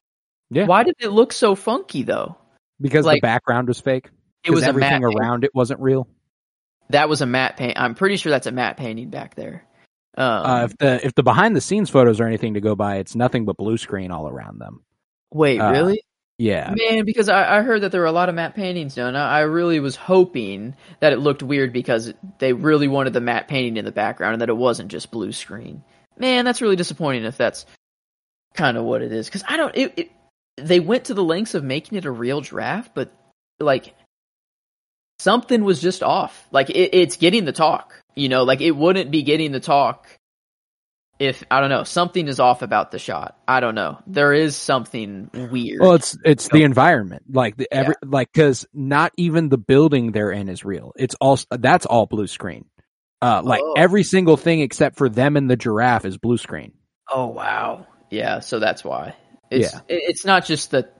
[0.50, 0.66] Yeah.
[0.66, 2.36] Why did it look so funky though?
[2.80, 4.10] Because Like, the background was fake.
[4.44, 6.08] It was everything around it wasn't real.
[6.90, 7.78] That was a matte paint.
[7.78, 9.64] I'm pretty sure that's a matte painting back there.
[10.16, 12.96] Um, Uh, if the if the behind the scenes photos are anything to go by,
[12.96, 14.82] it's nothing but blue screen all around them.
[15.32, 16.00] wait, uh, really?
[16.38, 19.16] Yeah, Man, because I, I heard that there were a lot of matte paintings done.
[19.16, 23.48] I, I really was hoping that it looked weird because they really wanted the matte
[23.48, 25.82] painting in the background and that it wasn't just blue screen.
[26.18, 27.64] Man, that's really disappointing if that's
[28.52, 29.26] kind of what it is.
[29.26, 29.74] Because I don't.
[29.74, 30.10] It, it,
[30.56, 33.12] they went to the lengths of making it a real draft, but
[33.60, 33.94] like
[35.18, 36.46] something was just off.
[36.50, 37.94] Like it, it's getting the talk.
[38.14, 40.06] You know, like it wouldn't be getting the talk
[41.18, 43.38] if I don't know something is off about the shot.
[43.48, 43.98] I don't know.
[44.06, 45.80] There is something weird.
[45.80, 50.30] Well, it's it's the environment, like the every like because not even the building they're
[50.30, 50.92] in is real.
[50.96, 52.66] It's all that's all blue screen.
[53.22, 53.74] Uh, like Oh.
[53.78, 56.72] every single thing except for them and the giraffe is blue screen.
[57.10, 57.86] Oh wow.
[58.10, 59.14] Yeah, so that's why.
[59.50, 59.80] It's Yeah.
[59.88, 60.92] it's not just that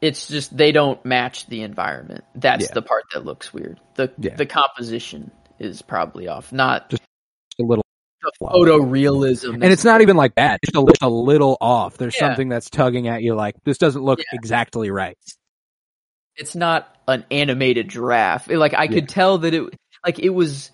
[0.00, 2.24] it's just they don't match the environment.
[2.34, 2.74] That's Yeah.
[2.74, 3.80] the part that looks weird.
[3.94, 4.34] The Yeah.
[4.36, 7.02] the composition is probably off, not Just
[7.60, 7.84] a little,
[8.42, 9.54] photorealism.
[9.54, 10.58] and it's not even like bad.
[10.62, 11.96] It's just a, a little off.
[11.96, 12.28] There's Yeah.
[12.28, 13.34] something that's tugging at you.
[13.34, 14.24] Like this doesn't look Yeah.
[14.38, 15.16] exactly right.
[16.38, 18.48] it's not an animated giraffe.
[18.48, 19.72] Like I could tell that it
[20.04, 20.70] like it was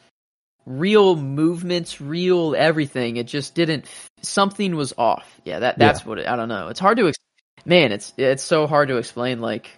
[0.66, 3.16] real movements, real everything.
[3.16, 3.86] It just didn't
[4.22, 5.40] something was off.
[5.44, 6.68] Yeah, that that's what it, I don't know.
[6.68, 7.18] It's hard to ex-
[7.64, 9.70] man, it's it's so hard to explain like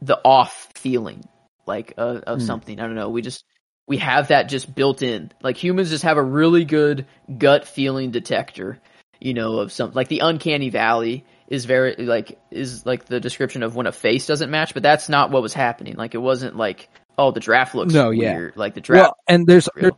[0.00, 1.26] the off feeling
[1.66, 2.46] like uh, of Hmm.
[2.46, 2.80] something.
[2.80, 3.10] I don't know.
[3.10, 3.44] We just
[3.86, 5.32] we have that just built in.
[5.42, 8.78] Like humans just have a really good gut feeling detector,
[9.20, 13.62] you know, of some like the uncanny valley is very like is like the description
[13.62, 15.96] of when a face doesn't match, but that's not what was happening.
[15.96, 18.34] Like it wasn't like oh the draft looks No, yeah.
[18.36, 18.56] weird.
[18.56, 19.92] Like the draft Well, and there's, there's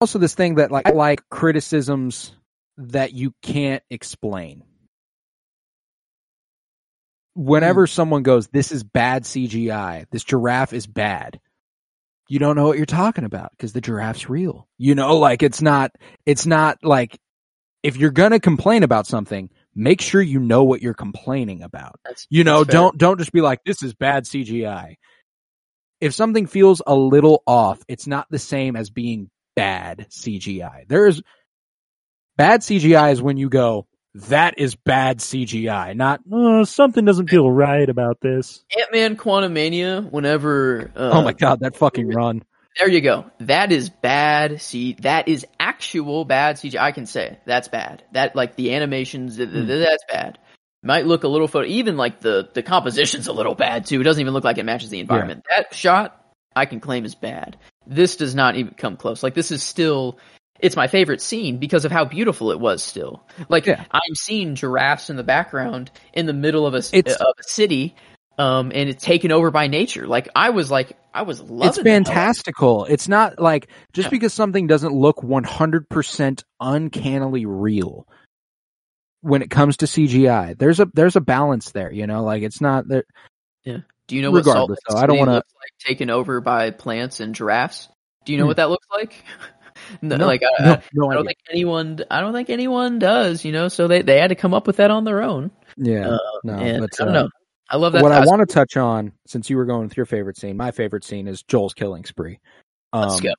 [0.00, 2.32] also this thing that like I like criticisms
[2.76, 4.62] that you can't explain.
[7.34, 7.90] Whenever Hmm.
[7.90, 10.06] someone goes, "This is bad CGI.
[10.10, 11.38] This giraffe is bad,"
[12.28, 14.66] you don't know what you're talking about because the giraffe's real.
[14.76, 15.92] You know, like it's not.
[16.26, 17.16] It's not like
[17.84, 22.00] if you're gonna complain about something, make sure you know what you're complaining about.
[22.04, 24.96] That's, You know, don't don't just be like this is bad CGI.
[26.00, 30.86] If something feels a little off, it's not the same as being bad CGI.
[30.88, 31.22] There is
[32.36, 37.50] bad CGI is when you go that is bad CGI, not oh, something doesn't feel
[37.50, 38.64] right about this.
[38.76, 40.10] Ant Man Quantumania.
[40.10, 42.42] Whenever uh, oh my god, that fucking run.
[42.78, 43.26] There you go.
[43.40, 44.60] That is bad.
[44.60, 46.80] See, that is actual bad CGI.
[46.80, 48.02] I can say that's bad.
[48.12, 49.66] That like the animations, Hmm.
[49.66, 50.38] that's bad.
[50.82, 51.66] Might look a little photo.
[51.66, 54.00] Even like the the composition's a little bad too.
[54.00, 55.44] It doesn't even look like it matches the environment.
[55.50, 56.24] That shot
[56.54, 57.56] I can claim is bad.
[57.86, 59.22] This does not even come close.
[59.22, 60.18] Like this is still.
[60.60, 62.82] It's my favorite scene because of how beautiful it was.
[62.82, 63.84] Still, like Yeah.
[63.92, 67.94] I'm seeing giraffes in the background in the middle of a It's- of a city,
[68.38, 70.06] um, and it's taken over by nature.
[70.08, 71.66] Like I was like I was loving.
[71.68, 72.84] It's fantastical.
[72.86, 74.10] It's not like just Yeah.
[74.10, 78.06] because something doesn't look 100% uncannily real
[79.20, 80.56] when it comes to CGI.
[80.58, 83.04] There's a there's a balance there, you know, like it's not there
[83.64, 85.44] Do you know what Salt Lake though, I don't wanna- like
[85.80, 87.88] taken over by plants and giraffes?
[88.24, 88.48] Do you know Hmm.
[88.48, 89.22] what that looks like?
[90.02, 91.24] no, No, like I, no, I, no I don't idea.
[91.28, 92.00] think anyone.
[92.10, 93.44] I don't think anyone does.
[93.44, 95.50] You know, so they they had to come up with that on their own.
[95.76, 96.08] Yeah.
[96.10, 97.28] Uh, no, and but I don't uh, know.
[97.70, 98.02] I love that.
[98.02, 100.70] what I want to touch on, since you were going with your favorite scene, my
[100.70, 102.40] favorite scene is Joel's killing spree.
[102.94, 103.30] Um, Let's go.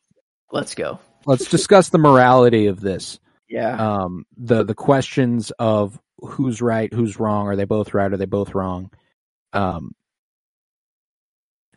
[0.51, 0.99] Let's go.
[1.25, 3.19] let's discuss the morality of this.
[3.50, 3.76] Yeah.
[3.76, 8.26] Um, the the questions of who's right, who's wrong, are they both right, are they
[8.26, 8.91] both wrong?
[9.54, 9.93] Um,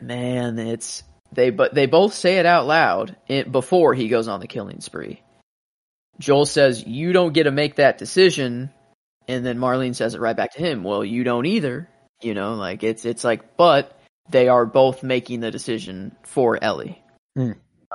[0.03, 1.03] Man, it's
[1.33, 4.81] they but they both say it out loud it, before he goes on the killing
[4.81, 5.23] spree.
[6.19, 8.71] Joel says, "You don't get to make that decision,"
[9.29, 10.83] and then Marlene says it right back to him.
[10.83, 11.89] Well, you don't either.
[12.21, 13.99] You know, like it's it's like, but
[14.29, 17.03] they are both making the decision for Ellie.
[17.37, 17.53] Hmm.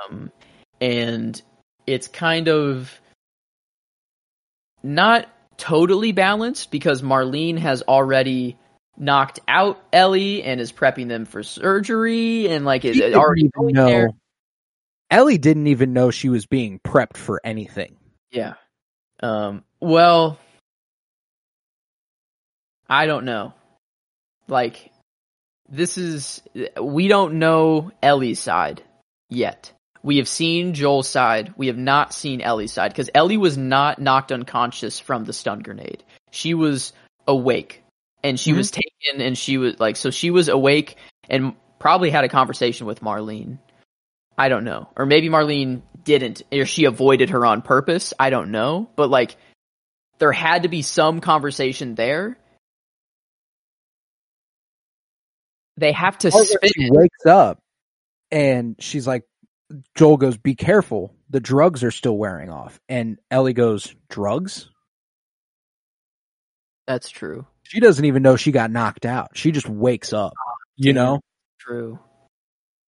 [0.08, 0.32] Um,
[0.80, 1.40] and
[1.86, 3.00] it's kind of
[4.82, 8.56] not totally balanced because Marlene has already
[8.96, 13.74] knocked out Ellie and is prepping them for surgery and like is it already going
[13.74, 13.86] know.
[13.86, 14.10] there.
[15.10, 17.96] Ellie didn't even know she was being prepped for anything.
[18.30, 18.54] Yeah.
[19.22, 20.38] Um well
[22.88, 23.54] I don't know.
[24.48, 24.90] Like
[25.68, 26.42] this is
[26.80, 28.82] we don't know Ellie's side
[29.28, 29.72] yet.
[30.02, 31.54] We have seen Joel's side.
[31.56, 35.60] We have not seen Ellie's side because Ellie was not knocked unconscious from the stun
[35.60, 36.04] grenade.
[36.30, 36.92] She was
[37.26, 37.82] awake
[38.22, 38.56] and she Mhm.
[38.56, 40.96] was taken and she was like so she was awake
[41.28, 43.58] and probably had a conversation with Marlene.
[44.36, 44.88] I don't know.
[44.96, 48.14] Or maybe Marlene didn't, or she avoided her on purpose.
[48.18, 48.88] I don't know.
[48.96, 49.36] But like,
[50.18, 52.38] there had to be some conversation there.
[55.76, 57.58] They have to Part spin she wakes up
[58.30, 59.24] and she's like,
[59.94, 64.70] Joel goes, "Be careful, the drugs are still wearing off." And Ellie goes, "Drugs?"
[66.86, 67.46] That's true.
[67.64, 69.36] She doesn't even know she got knocked out.
[69.36, 70.32] She just wakes up.
[70.76, 71.20] You know,
[71.58, 71.98] True.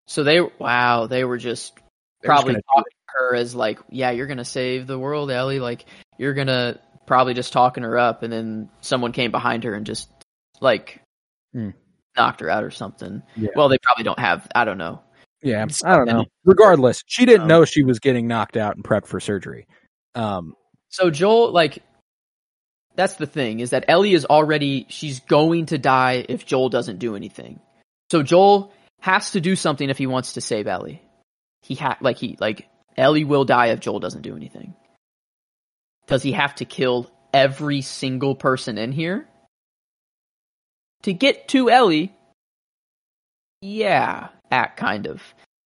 [0.08, 1.76] So they, wow, they were just
[2.22, 5.60] They're probably gonna talking to her as like, yeah, you're gonna save the world, Ellie.
[5.60, 5.86] Like
[6.18, 10.10] you're gonna probably just talking her up, and then someone came behind her and just
[10.62, 11.02] like
[11.52, 11.72] Hmm.
[12.16, 13.22] knocked her out or something.
[13.36, 13.50] Yeah.
[13.56, 14.48] Well, they probably don't have.
[14.56, 15.02] I don't know.
[15.42, 16.26] Yeah, I don't know.
[16.44, 19.68] Regardless, she didn't Um, know she was getting knocked out and prepped for surgery.
[20.16, 20.56] Um,
[20.90, 21.84] So Joel, like,
[22.96, 26.98] that's the thing is that Ellie is already she's going to die if Joel doesn't
[27.00, 27.60] do anything.
[28.12, 31.02] So Joel has to do something if he wants to save Ellie.
[31.62, 32.68] He ha like he like
[32.98, 34.74] Ellie will die if Joel doesn't do anything.
[36.08, 39.28] Does he have to kill every single person in here
[41.04, 42.14] to get to Ellie?
[43.62, 45.22] Yeah, act kind of.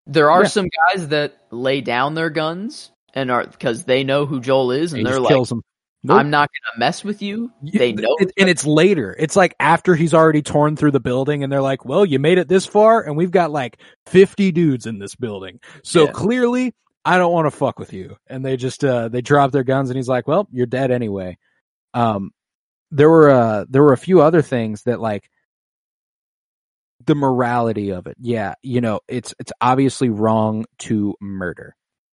[0.06, 0.48] There are Yeah.
[0.50, 4.94] some guys that lay down their guns and are because they know who Joel is,
[4.94, 5.36] and he they're like.
[6.06, 6.18] Nope.
[6.20, 7.50] I'm not gonna mess with you.
[7.62, 8.14] You- They know.
[8.20, 9.16] it- and it's later.
[9.18, 12.38] It's like after he's already torn through the building, and they're like, "Well, you made
[12.40, 16.12] it this far, and we've got like fifty dudes in this building, so Yeah.
[16.12, 16.74] clearly,
[17.06, 19.90] I don't want to fuck with you." And they just uh they drop their guns,
[19.90, 21.38] and he's like, "Well, you're dead anyway."
[21.94, 22.32] Um,
[22.92, 25.30] there were uh there were a few other things that like
[27.06, 28.16] the morality of it.
[28.20, 31.76] Yeah, you know, it's it's obviously wrong to murder,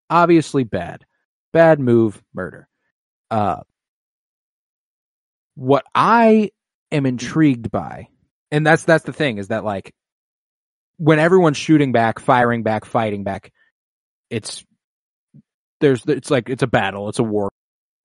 [0.10, 1.06] obviously bad,
[1.54, 2.68] bad move, murder.
[3.30, 3.62] Uh,
[5.56, 6.52] what I
[6.92, 8.08] am intrigued by,
[8.52, 9.94] and that's that's the thing, is that like
[10.98, 13.52] when everyone's shooting back, firing back, fighting back,
[14.30, 14.64] it's
[15.80, 17.50] there's it's like it's a battle, it's a war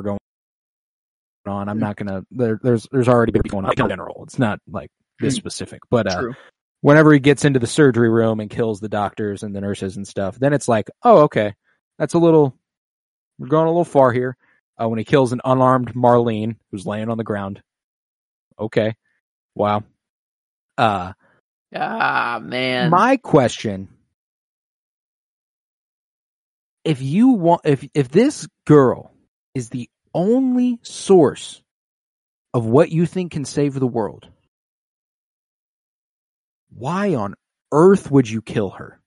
[0.03, 0.18] going
[1.47, 1.68] on.
[1.68, 4.24] I'm not gonna there, there's there's already been going on in general.
[4.24, 6.33] It's not like this specific, but uh.
[6.83, 10.07] Whenever he gets into the surgery room and kills the doctors and the nurses and
[10.07, 11.55] stuff, then it's like, oh, okay,
[11.99, 12.55] that's a little,
[13.39, 14.37] we're going a little far here.
[14.80, 17.62] Uh, when he kills an unarmed Marlene who's laying on the ground.
[18.59, 18.97] Okay.
[19.55, 19.85] Wow.
[20.76, 21.12] Uh,
[21.74, 22.91] Ah man.
[22.91, 23.89] my question,
[26.85, 29.12] if you want, if, if this girl
[29.55, 31.62] is the only source
[32.53, 34.28] of what you think can save the world,
[36.75, 37.35] why on
[37.73, 39.03] earth would you kill her?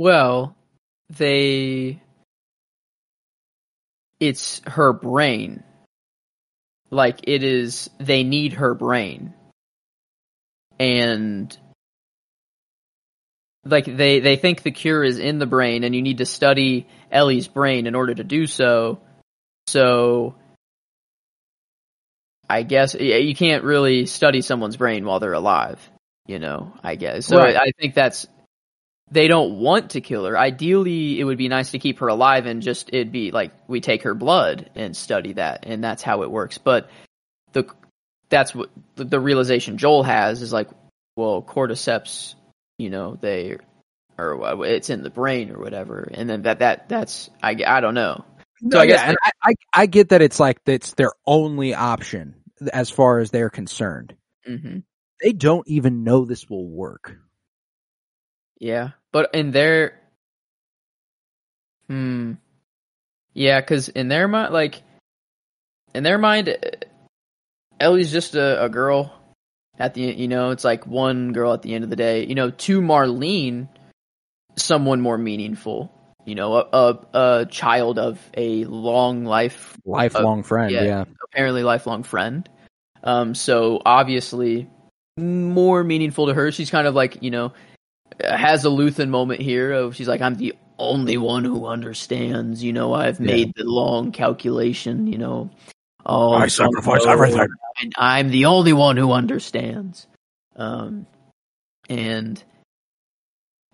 [0.00, 0.56] well,
[1.10, 2.02] they.
[4.18, 5.62] It's her brain.
[6.90, 7.90] Like it is.
[7.98, 9.34] They need her brain.
[10.78, 11.54] And.
[13.62, 16.86] Like they, they think the cure is in the brain, and you need to study
[17.12, 19.00] Ellie's brain in order to do so.
[19.66, 20.34] So,
[22.50, 25.80] I guess you can't really study someone's brain while they're alive.
[26.26, 27.26] You know, I guess.
[27.26, 27.56] So Right.
[27.56, 28.26] I, I think that's
[29.10, 30.38] they don't want to kill her.
[30.38, 33.80] Ideally, it would be nice to keep her alive and just it'd be like we
[33.80, 36.58] take her blood and study that, and that's how it works.
[36.58, 36.90] But
[37.52, 37.68] the
[38.28, 40.68] that's what the, the realization Joel has is like,
[41.16, 42.34] well, cordyceps,
[42.78, 43.58] you know, they
[44.16, 47.80] or uh, it's in the brain or whatever, and then that that that's I I
[47.80, 48.24] don't know.
[48.62, 51.74] No, I I guess and I, I I get that it's like it's their only
[51.74, 52.34] option
[52.72, 54.14] as far as they're concerned.
[54.46, 54.78] hmm
[55.22, 57.16] They don't even know this will work.
[58.58, 59.98] Yeah, but in their,
[61.88, 62.32] hmm,
[63.32, 64.82] yeah, because in their mind, like,
[65.94, 66.54] in their mind, uh,
[67.80, 69.14] Ellie's just a, a girl.
[69.78, 72.26] At the you know, it's like one girl at the end of the day.
[72.26, 73.68] You know, to Marlene,
[74.56, 75.90] someone more meaningful.
[76.24, 76.98] You know, a a,
[77.40, 80.82] a child of a long life Lifelong friend, yeah.
[80.82, 81.04] yeah.
[81.24, 82.48] apparently lifelong friend.
[83.02, 84.68] Um, so obviously
[85.16, 86.52] more meaningful to her.
[86.52, 87.52] She's kind of like, you know,
[88.22, 92.72] has a Luthen moment here of she's like, I'm the only one who understands, you
[92.72, 93.26] know, I've Yeah.
[93.26, 95.50] made the long calculation, you know.
[96.06, 97.48] Oh, I sacrifice no, everything.
[97.80, 100.06] And I'm the only one who understands.
[100.56, 101.06] Um,
[101.88, 102.42] and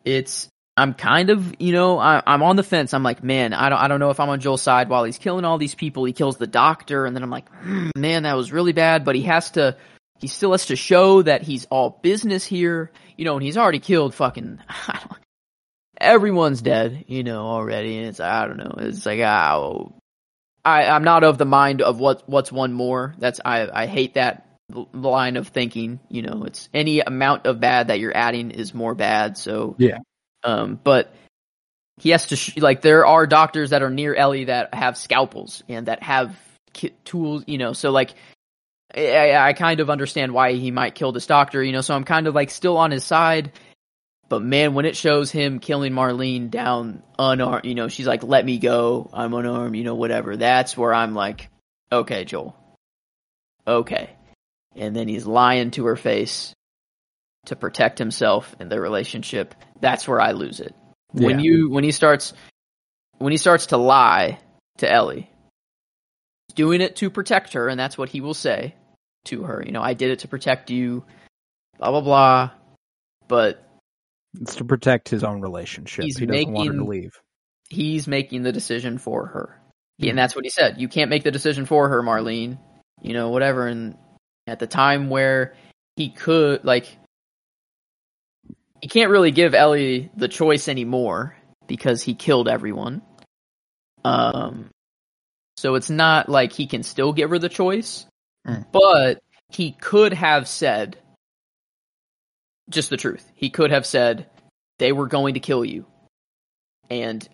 [0.04, 2.92] it's I'm kind of, you know, I, I'm on the fence.
[2.92, 5.16] I'm like, man, I don't, I don't know if I'm on Joel's side while he's
[5.16, 6.04] killing all these people.
[6.04, 9.04] He kills the doctor, and then I'm like, hmm, man, that was really bad.
[9.04, 9.76] But he has to,
[10.18, 13.34] he still has to show that he's all business here, you know.
[13.34, 14.58] And he's already killed fucking,
[15.98, 17.96] everyone's dead, you know, already.
[17.96, 19.94] And it's, I don't know, it's like, oh,
[20.62, 23.14] I, I'm not of the mind of what, what's one more.
[23.18, 24.46] That's, I, I hate that
[24.92, 26.00] line of thinking.
[26.10, 29.38] You know, it's any amount of bad that you're adding is more bad.
[29.38, 29.98] So Yeah.
[30.46, 31.12] Um, but
[31.98, 35.64] he has to sh- like there are doctors that are near Ellie that have scalpels
[35.68, 36.38] and that have
[36.72, 37.44] ki- tools.
[37.46, 38.14] You know, so like.
[38.94, 42.04] I, I kind of understand why he might kill this doctor, you know, so I'm
[42.04, 43.50] kind of like still on his side.
[44.28, 48.44] But man, when it shows him killing Marlene down unarmed, you know, she's like, "Let
[48.44, 50.36] me go, I'm unarmed," you know, whatever.
[50.36, 51.48] That's where I'm like,
[51.92, 52.56] "Okay, Joel,
[53.66, 54.10] okay."
[54.74, 56.54] And then he's lying to her face
[57.46, 59.54] to protect himself and their relationship.
[59.80, 60.74] That's where I lose it.
[61.12, 62.32] When you when he starts
[63.18, 64.38] when he starts to lie
[64.78, 65.30] to Ellie,
[66.48, 68.74] he's doing it to protect her, and that's what he will say
[69.26, 69.62] to her.
[69.64, 71.04] You know, I did it to protect you,
[71.78, 72.50] blah blah blah.
[73.28, 73.66] But
[74.40, 76.04] It's to protect his own relationship.
[76.04, 77.20] He's he doesn't want her to leave.
[77.68, 79.60] he's making the decision for her.
[79.98, 80.10] He, hmm.
[80.10, 80.80] and that's what he said.
[80.80, 82.58] You can't make the decision for her, Marlene.
[83.02, 83.66] You know, whatever.
[83.66, 83.96] And
[84.46, 85.54] at the time where
[85.96, 86.96] he could, like,
[88.80, 93.02] he can't really give Ellie the choice anymore because he killed everyone.
[94.04, 94.70] Um,
[95.56, 98.06] so it's not like he can still give her the choice,
[98.46, 98.64] Mm.
[98.70, 100.98] but he could have said
[102.70, 103.28] just the truth.
[103.34, 104.28] He could have said
[104.78, 105.86] they were going to kill you,
[106.90, 107.26] and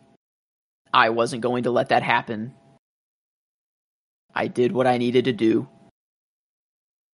[0.92, 2.54] I wasn't going to let that happen.
[4.34, 5.68] I did what I needed to do.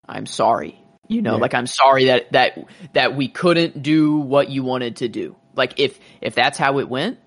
[0.07, 0.81] I'm sorry.
[1.09, 1.40] You know, Yeah.
[1.40, 2.59] like I'm sorry that that
[2.92, 5.36] that we couldn't do what you wanted to do.
[5.54, 7.18] Like if if that's how it went,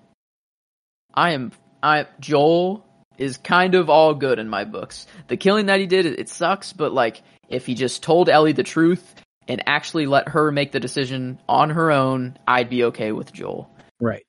[1.14, 1.52] I am
[1.82, 2.86] I Joel
[3.18, 5.06] is kind of all good in my books.
[5.28, 8.52] The killing that he did, it, it sucks, but like if he just told Ellie
[8.52, 9.14] the truth
[9.48, 13.68] and actually let her make the decision on her own, I'd be okay with Joel.
[14.00, 14.24] Right.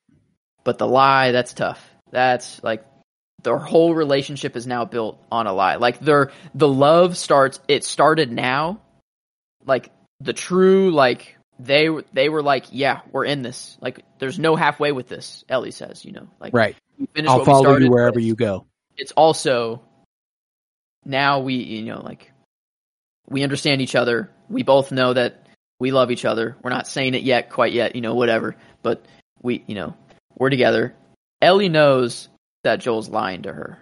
[0.64, 1.88] But the lie, that's tough.
[2.12, 2.86] That's like
[3.44, 5.76] their whole relationship is now built on a lie.
[5.76, 8.80] Like their the love starts it started now.
[9.66, 13.78] Like the true like they were they were like, yeah, we're in this.
[13.82, 15.44] Like there's no halfway with this.
[15.50, 16.76] Ellie says, you know, like Right.
[17.28, 18.66] I'll follow started, you wherever you go.
[18.98, 19.82] It's also
[21.06, 22.32] now we you know like
[23.28, 24.30] we understand each other.
[24.50, 25.48] We both know that
[25.80, 26.56] we love each other.
[26.62, 28.56] We're not saying it yet, quite yet, you know, whatever.
[28.82, 29.06] But
[29.42, 29.96] we, you know,
[30.38, 30.96] we're together.
[31.42, 32.30] Ellie knows
[32.64, 33.80] that Joel's lying to her.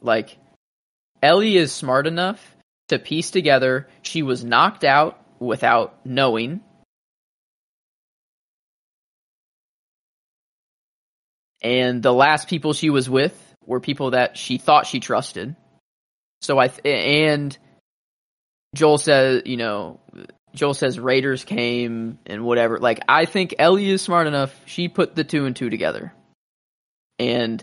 [0.00, 0.38] Like,
[1.22, 2.40] Ellie is smart enough
[2.90, 6.60] to piece together she was knocked out without knowing.
[11.62, 13.36] And the last people she was with
[13.66, 15.56] were people that she thought she trusted.
[16.40, 17.56] So I, th- and
[18.74, 20.00] Joel says, you know,
[20.54, 22.78] Joel says Raiders came and whatever.
[22.78, 24.54] Like, I think Ellie is smart enough.
[24.66, 26.12] She put the two and two together.
[27.18, 27.62] And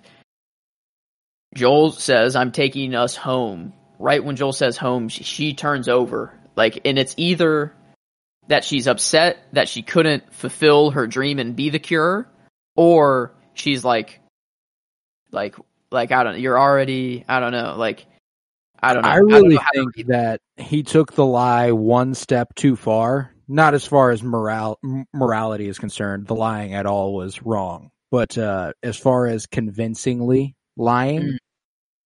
[1.55, 3.73] Joel says, I'm taking us home.
[4.00, 6.34] Right when Joel says home, she, she turns over.
[6.56, 7.74] Like, and it's either
[8.48, 12.30] that she's upset that she couldn't fulfill her dream and be the cure,
[12.76, 14.20] or she's like,
[15.32, 15.56] like,
[15.91, 18.06] like, I don't know, you're already, I don't know, like,
[18.82, 19.10] I don't know.
[19.10, 23.34] I really know how to think that he took the lie one step too far.
[23.48, 24.78] Not as far as moral
[25.14, 26.28] morality is concerned.
[26.28, 27.91] The lying at all was wrong.
[28.12, 31.38] But uh, as far as convincingly lying, Mm.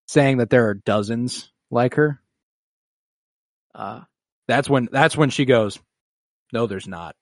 [0.08, 2.22] saying that there are dozens like her,
[3.74, 4.02] Uh,
[4.48, 5.80] that's when that's when she goes,
[6.54, 7.16] "No, there's not."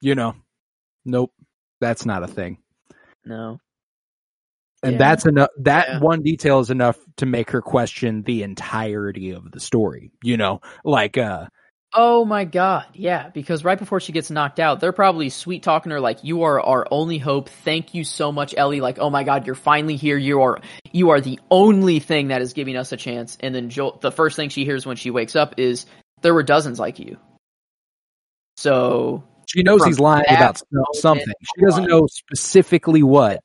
[0.00, 0.34] You know,
[1.04, 1.32] nope,
[1.80, 2.58] that's not a thing.
[3.24, 3.60] no.
[4.82, 4.98] And Yeah.
[4.98, 5.48] that's enough.
[5.58, 5.98] That Yeah.
[6.00, 10.12] one detail is enough to make her question the entirety of the story.
[10.22, 11.46] You know, like uh,
[11.94, 15.90] Oh my god, yeah, because right before she gets knocked out, they're probably sweet talking
[15.90, 17.48] her like, "You are our only hope.
[17.48, 20.18] Thank you so much, Ellie." Like, "Oh my god, you're finally here.
[20.18, 20.60] You are
[20.92, 24.12] you are the only thing that is giving us a chance." And then Joel, the
[24.12, 25.86] first thing she hears when she wakes up is,
[26.20, 27.16] "There were dozens like you."
[28.58, 30.60] So She knows he's lying about
[30.94, 31.26] something.
[31.56, 33.40] She doesn't know specifically what,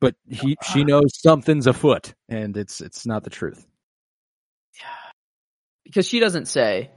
[0.00, 3.66] but he she knows something's afoot, and it's it's not the truth.
[5.92, 6.90] Because she doesn't say,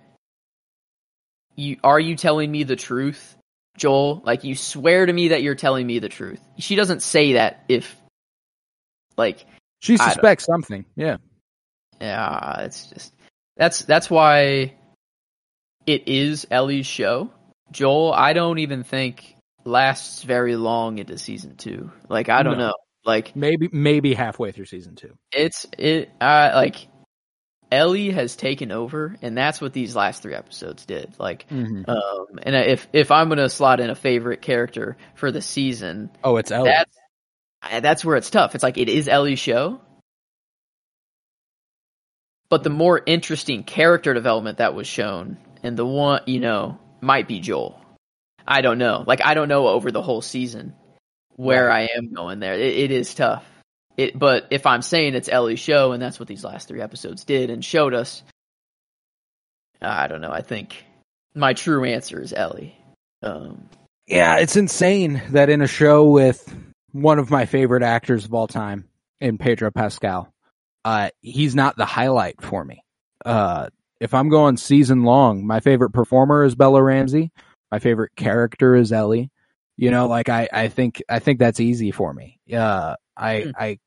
[1.58, 3.36] "You are you telling me the truth,
[3.78, 4.22] Joel?
[4.26, 7.66] Like you swear to me that you're telling me the truth." She doesn't say that
[7.68, 7.94] if,
[9.18, 9.46] like,
[9.82, 10.86] She suspects something.
[10.96, 11.18] Yeah,
[12.00, 13.14] yeah, it's just
[13.58, 14.74] that's that's why
[15.86, 17.32] it is Ellie's show.
[17.72, 19.36] Joel, I don't even think
[19.66, 21.92] lasts very long into season two.
[22.08, 22.68] Like I don't No.
[22.68, 22.74] know.
[23.04, 25.14] Like maybe maybe halfway through season two.
[25.34, 26.88] it's it uh like
[27.72, 31.14] Ellie has taken over and that's what these last three episodes did.
[31.20, 31.90] Like Mm-hmm.
[31.90, 36.10] um and if if I'm going to slot in a favorite character for the season,
[36.24, 36.70] Oh, it's Ellie.
[36.70, 38.54] that's that's where it's tough.
[38.56, 39.82] It's like it is Ellie's show.
[42.50, 47.28] but the more interesting character development that was shown, and the one you know might
[47.28, 47.82] be Joel.
[48.48, 49.04] I don't know.
[49.06, 50.74] Like I don't know over the whole season
[51.36, 52.54] where I am going there.
[52.54, 53.44] It, it is tough.
[53.98, 57.24] It, but if I'm saying it's Ellie's show, and that's what these last three episodes
[57.24, 58.24] did and showed us,
[59.82, 60.32] I don't know.
[60.32, 60.84] I think
[61.34, 62.76] my true answer is Ellie.
[63.22, 63.70] Um,
[64.08, 66.54] Yeah, it's insane that in a show with
[66.92, 68.88] one of my favorite actors of all time,
[69.22, 70.34] in Pedro Pascal,
[70.84, 72.84] uh, he's not the highlight for me.
[73.24, 73.70] Uh,
[74.00, 77.32] if I'm going season long, my favorite performer is Bella Ramsey.
[77.72, 79.32] My favorite character is Ellie.
[79.78, 82.40] You know, like I, I think, I think that's easy for me.
[82.54, 83.52] Uh, I, Hmm.
[83.58, 83.80] I,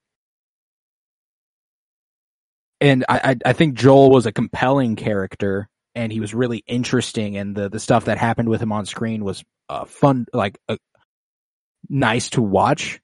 [2.81, 7.57] and I, I, think Joel was a compelling character and he was really interesting and
[7.57, 10.77] the, the stuff that happened with him on screen was uh, fun, like uh,
[11.89, 13.01] nice to watch.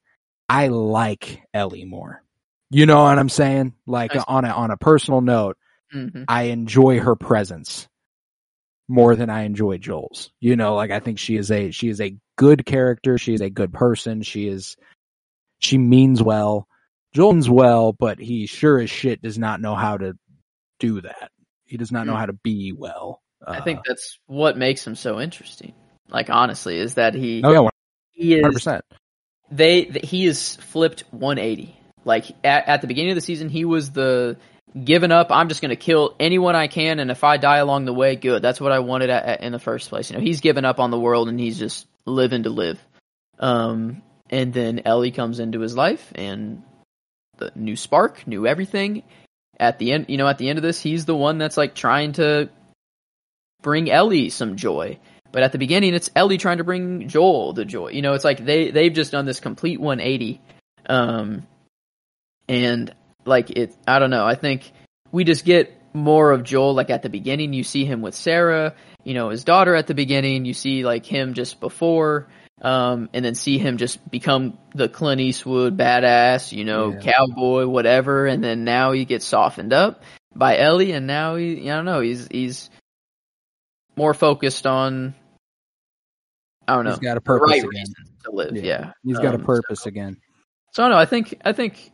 [0.49, 2.23] I like Ellie more.
[2.71, 3.75] You know what I'm saying?
[3.87, 4.21] Like see.
[4.27, 5.57] on a on a personal note,
[5.95, 6.25] mhm.
[6.29, 7.89] I enjoy her presence
[8.89, 10.31] more than I enjoy Joel's.
[10.41, 13.19] You know, like I think she is a she is a good character.
[13.19, 14.23] She is a good person.
[14.23, 14.77] She is
[15.59, 16.67] she means well.
[17.17, 20.15] Means well, but he sure as shit does not know how to
[20.81, 21.31] do that.
[21.67, 22.19] He does not know Mm.
[22.19, 23.21] how to be well.
[23.47, 25.75] I Uh, think that's what makes him so interesting.
[26.09, 27.69] Like honestly, is that he oh yeah,
[28.13, 28.69] he hundred is
[29.51, 33.65] they th- he is flipped 180 like at, at the beginning of the season he
[33.65, 34.37] was the
[34.85, 37.85] given up i'm just going to kill anyone i can and if i die along
[37.85, 40.23] the way good that's what i wanted at, at- in the first place you know
[40.23, 42.79] he's given up on the world and he's just living to live
[43.39, 46.63] um and then ellie comes into his life and
[47.39, 49.03] the new spark new everything
[49.59, 51.75] at the end you know at the end of this he's the one that's like
[51.75, 52.49] trying to
[53.63, 54.99] bring ellie some joy
[55.35, 57.89] but at the beginning, it's Ellie trying to bring Joel the joy.
[57.89, 60.41] You know, it's like they they've just done this complete 180.
[60.89, 61.45] Um,
[62.49, 64.25] and like it, I don't know.
[64.25, 64.71] I think
[65.11, 66.75] we just get more of Joel.
[66.75, 68.77] Like at the beginning, you see him with Sarah.
[69.03, 70.45] You know, his daughter at the beginning.
[70.45, 72.29] You see like him just before.
[72.63, 77.13] Um, and then see him just become the Clint Eastwood badass, you know, Yeah.
[77.13, 78.27] cowboy, whatever.
[78.27, 80.03] And then now he gets softened up
[80.35, 82.71] by Ellie, and now he, I don't know, he's he's
[83.97, 85.15] more focused on
[86.67, 87.87] I don't know He's got a purpose right again.
[88.25, 88.57] to live.
[88.57, 88.63] Yeah.
[88.63, 90.17] Yeah, He's got a Um, purpose again.
[90.73, 91.01] So I don't know.
[91.01, 91.93] I think I think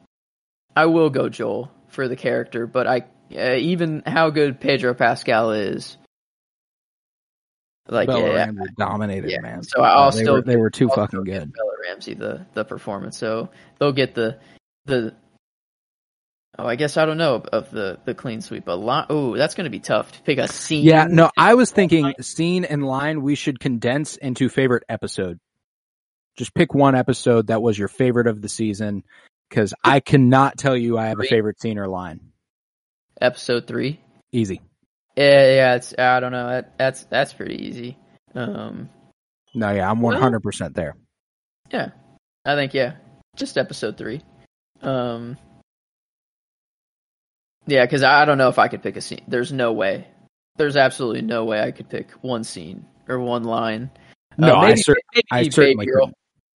[0.77, 3.05] I will go Joel for the character, but I
[3.35, 5.97] uh, even how good Pedro Pascal is,
[7.89, 9.41] like Bella yeah, Ramsey dominated, yeah.
[9.41, 9.63] man.
[9.63, 11.53] So I'll they still were, they were too I'll fucking good.
[11.53, 14.39] Bella Ramsey the the performance, so they'll get the
[14.85, 15.15] the.
[16.59, 18.69] Oh, I guess I don't know of the the clean sweep.
[18.69, 19.07] A lot.
[19.09, 20.85] Oh, that's going to be tough to pick a scene.
[20.85, 25.39] Yeah, no, I was thinking scene and line we should condense into favorite episode.
[26.37, 29.05] Just pick one episode that was your favorite of the season,
[29.49, 32.21] because I cannot tell you I have a favorite scene or line.
[33.21, 34.01] episode three.
[34.33, 34.61] Easy.
[35.17, 35.75] Yeah, yeah.
[35.75, 36.49] It's I don't know.
[36.49, 37.99] That, that's that's pretty easy.
[38.35, 38.89] Um,
[39.55, 40.95] No, yeah, I'm 100 percent there.
[41.73, 41.91] Yeah,
[42.45, 42.95] I think yeah,
[43.37, 44.23] just episode three.
[44.83, 45.37] Um,
[47.67, 49.21] yeah, because I, I don't know if I could pick a scene.
[49.29, 50.07] There's no way.
[50.57, 53.91] There's absolutely no way I could pick one scene or one line.
[54.39, 56.07] No, Uh, I maybe, cer- maybe I baby certainly girl.
[56.07, 56.15] couldn't.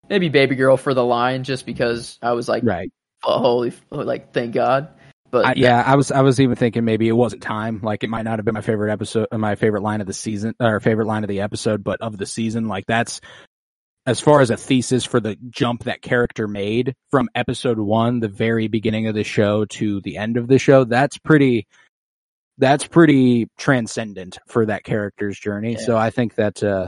[0.08, 2.90] Maybe baby girl for the line, just because I was like, Right.
[3.24, 4.88] oh, holy, like thank God.
[5.34, 7.80] But I, yeah, I was I was even thinking maybe it wasn't time.
[7.82, 10.12] Like it might not have been my favorite episode, uh, my favorite line of the
[10.12, 12.68] season, or favorite line of the episode, but of the season.
[12.68, 13.20] Like that's
[14.06, 18.28] as far as a thesis for the jump that character made from episode one, the
[18.28, 20.84] very beginning of the show to the end of the show.
[20.84, 21.66] That's pretty.
[22.58, 25.72] That's pretty transcendent for that character's journey.
[25.72, 25.84] Yeah.
[25.84, 26.86] So I think that uh,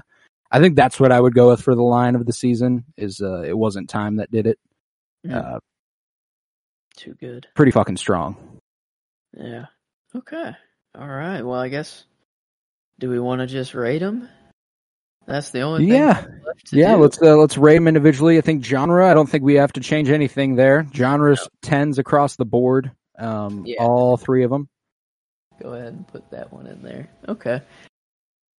[0.53, 2.85] I think that's what I would go with for the line of the season.
[2.97, 4.61] Is uh, it wasn't time that did it.
[5.29, 5.59] Uh,
[6.97, 7.47] too good.
[7.55, 8.37] pretty fucking strong.
[9.37, 9.67] Yeah.
[10.15, 10.53] Okay.
[10.99, 11.43] All right.
[11.43, 12.05] Well, I guess.
[12.99, 14.29] Do we want to just rate them?
[15.27, 16.25] That's the only Yeah.
[16.47, 17.03] left to Yeah, do.
[17.03, 18.39] let's uh, let's rate them individually.
[18.39, 19.07] I think genre.
[19.11, 20.87] I don't think we have to change anything there.
[20.95, 22.93] Genres tens across the board.
[23.19, 23.83] Um, Yeah.
[23.83, 24.69] all three of them.
[25.61, 27.09] Go ahead and put that one in there.
[27.29, 27.61] Okay.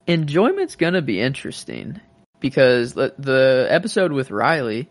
[0.07, 1.99] Enjoyment's gonna be interesting
[2.39, 4.89] because the, the episode with Riley,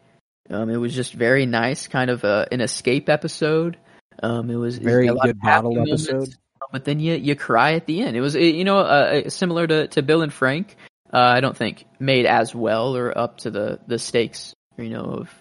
[0.51, 3.77] um, it was just very nice, kind of a, an escape episode.
[4.23, 6.35] Um, it was it Very had a good moments, episode.
[6.73, 8.17] but then you you cry at the end.
[8.17, 10.77] It was you know uh, similar to to Bill and Frank.
[11.13, 15.05] Uh, I don't think made as well or up to the the stakes you know
[15.05, 15.35] of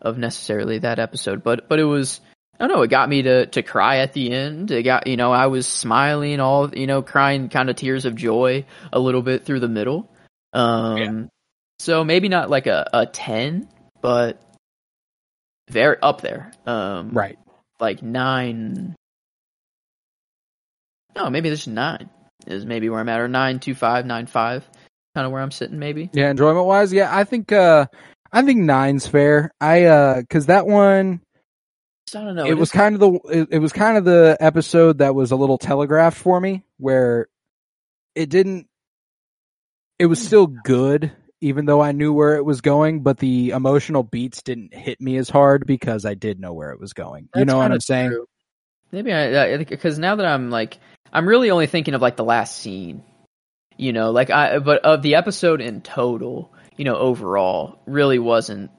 [0.00, 2.20] of necessarily that episode, but but it was
[2.58, 2.82] I don't know.
[2.82, 4.70] It got me to to cry at the end.
[4.70, 8.14] It got you know I was smiling all you know crying kind of tears of
[8.14, 10.10] joy a little bit through the middle.
[10.52, 11.30] Um,
[11.78, 13.68] so maybe not like a a ten,
[14.02, 14.42] but
[15.68, 16.52] very up there.
[16.66, 17.38] Um, Right.
[17.80, 18.94] like nine
[21.16, 22.08] Oh, maybe this is nine.
[22.46, 24.64] Is maybe where I'm at, or nine two five nine five,
[25.14, 25.78] kind of where I'm sitting.
[25.78, 26.08] Maybe.
[26.12, 27.86] Yeah, enjoyment wise, yeah, I think uh
[28.32, 29.52] I think nine's fair.
[29.60, 31.20] I uh cuz that one
[32.14, 32.46] I don't know.
[32.46, 35.36] it was kind of the it, it was kind of the episode that was a
[35.36, 37.28] little telegraphed for me where
[38.14, 38.66] it didn't
[39.98, 44.02] it was still good even though I knew where it was going, but the emotional
[44.02, 47.28] beats didn't hit me as hard because I did know where it was going.
[47.34, 48.10] you know what I'm saying?
[48.10, 48.26] true.
[48.92, 50.78] Maybe I because now that I'm like
[51.12, 53.04] I'm really only thinking of like the last scene,
[53.76, 58.70] you know, like I but of the episode in total, you know, overall, really wasn't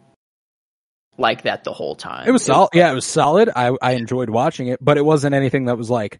[1.17, 2.27] like that the whole time.
[2.27, 2.69] It was solid.
[2.73, 3.49] Yeah, it was solid.
[3.55, 6.19] I I enjoyed watching it, but it wasn't anything that was like,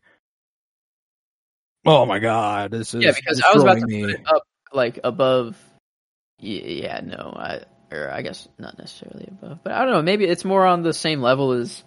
[1.85, 4.43] oh my god, this is yeah, because I was about to destroying put it up
[4.71, 5.57] like above.
[6.41, 7.61] Yeah, no, I
[7.91, 10.01] or I guess not necessarily above, but I don't know.
[10.01, 11.83] Maybe it's more on the same level as.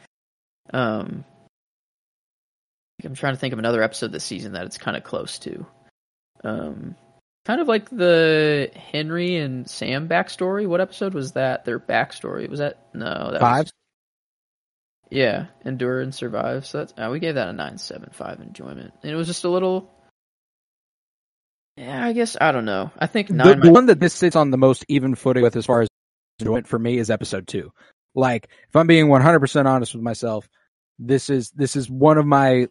[0.72, 1.24] Um,
[3.04, 5.66] I'm trying to think of another episode this season that it's kind of close to.
[6.42, 6.94] Um,
[7.44, 10.66] kind of like the Henry and Sam backstory.
[10.66, 11.64] What episode was that?
[11.64, 12.86] Their backstory was that?
[12.94, 13.64] No, that Five?
[13.64, 13.72] Was,
[15.10, 16.66] yeah, endure and survive.
[16.66, 19.44] So that's uh, we gave that a nine seven five enjoyment, and it was just
[19.44, 19.90] a little.
[21.76, 22.90] Yeah, I guess I don't know.
[22.98, 23.60] I think The, nine.
[23.60, 25.88] the one that this sits on the most even footing with as far as
[26.38, 27.72] enjoyment for me is episode two.
[28.14, 30.48] Like, if I'm being 100% honest with myself,
[31.00, 32.68] this is this is one of my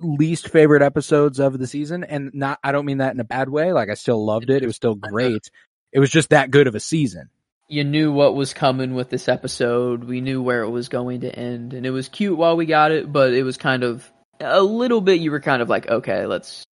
[0.00, 3.48] least favorite episodes of the season, and not I don't mean that in a bad
[3.48, 3.72] way.
[3.72, 5.50] Like, I still loved it; it was still great.
[5.92, 7.30] It was just that good of a season.
[7.68, 10.04] you knew what was coming with this episode.
[10.04, 12.90] We knew where it was going to end, and it was cute while we got
[12.92, 15.20] it, but it was kind of a little bit.
[15.20, 16.64] You were kind of like, okay, let's.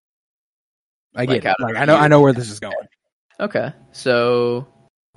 [1.16, 1.64] I Like, get out it.
[1.64, 2.76] Like, I know I know where this is going.
[3.40, 4.68] Okay, so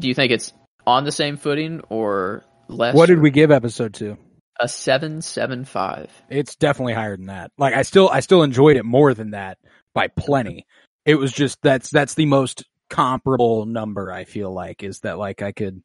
[0.01, 0.53] do you think it's
[0.87, 2.95] on the same footing or less?
[2.95, 4.17] What did we give episode two?
[4.61, 6.11] A seven seven five.
[6.29, 7.51] It's definitely higher than that.
[7.59, 9.59] Like I still I still enjoyed it more than that
[9.95, 10.67] by plenty.
[11.05, 15.43] It was just that's that's the most comparable number I feel like is that like
[15.43, 15.83] I could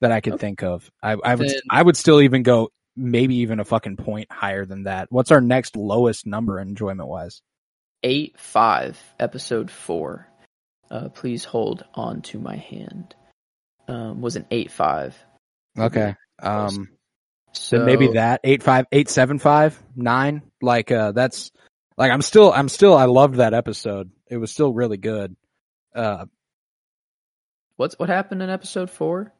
[0.00, 0.90] that I could think of.
[1.02, 4.64] I I would Then- I would still even go maybe even a fucking point higher
[4.64, 5.08] than that.
[5.10, 7.42] What's our next lowest number enjoyment wise?
[8.02, 10.28] Eight five episode four
[10.90, 13.14] uh please hold on to my hand
[13.88, 15.16] um was an eight five
[15.78, 16.14] Okay.
[16.42, 16.88] Um
[17.52, 21.50] so maybe that eight five eight seven five nine like uh that's
[21.96, 24.10] like I'm still I'm still I loved that episode.
[24.28, 25.36] It was still really good.
[25.94, 26.26] Uh
[27.76, 29.32] what's what happened in episode four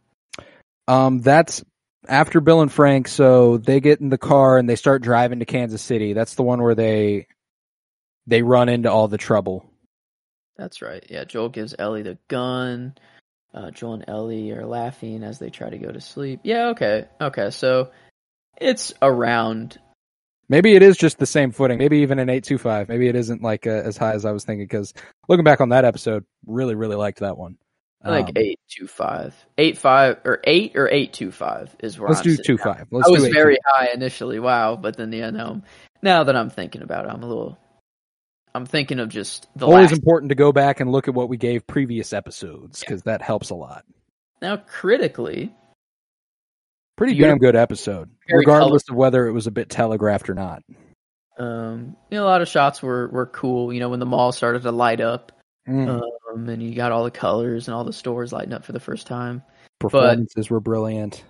[0.86, 1.62] Um, that's
[2.08, 3.08] after Bill and Frank.
[3.08, 6.12] So they get in the car and they start driving to Kansas City.
[6.12, 7.26] That's the one where they
[8.28, 9.64] they run into all the trouble.
[10.56, 12.94] that's right yeah joel gives ellie the gun
[13.54, 17.06] uh joel and ellie are laughing as they try to go to sleep yeah okay
[17.20, 17.90] okay so
[18.60, 19.78] it's around
[20.50, 21.76] Maybe it is just the same footing.
[21.76, 22.88] Maybe even an eight two five.
[22.88, 24.64] Maybe it isn't like uh, as high as I was thinking.
[24.64, 24.94] Because
[25.28, 27.58] looking back on that episode, really really liked that one.
[28.02, 31.98] I like Um, eight two five eight five or eight or eight two five is
[31.98, 32.86] where Let's I'm do two five.
[32.90, 34.38] Let's I was eight very high initially.
[34.38, 35.60] Wow, but then yeah, no.
[36.02, 37.58] Now that I'm thinking about it, I'm a little.
[38.54, 39.98] I'm thinking of just the Always last.
[39.98, 43.50] important to go back and look at what we gave previous episodes because that helps
[43.50, 43.84] a lot.
[44.42, 45.54] Now critically,
[46.96, 50.62] Pretty damn good episode, regardless of whether it was a bit telegraphed or not.
[51.38, 53.72] um, you know, a lot of shots were were cool.
[53.72, 55.30] You know, when the mall started to light up,
[55.68, 56.00] Mm.
[56.34, 58.80] um, and you got all the colors and all the stores lighting up for the
[58.80, 59.42] first time.
[59.78, 61.22] Performances were brilliant.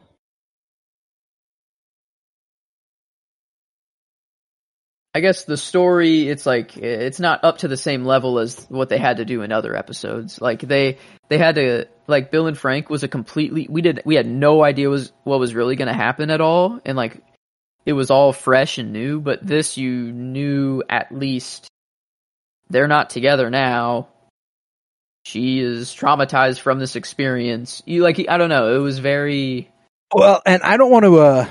[5.19, 8.89] I guess the story it's like it's not up to the same level as what
[8.89, 10.41] they had to do in other episodes.
[10.41, 14.15] Like they they had to like Bill and Frank was a completely we did we
[14.15, 17.21] had no idea was what was really going to happen at all and like
[17.85, 21.67] it was all fresh and new, but this you knew at least
[22.71, 24.07] they're not together now.
[25.25, 27.83] She is traumatized from this experience.
[27.87, 29.69] You like I don't know, it was very
[30.15, 31.49] Well, and I don't want to uh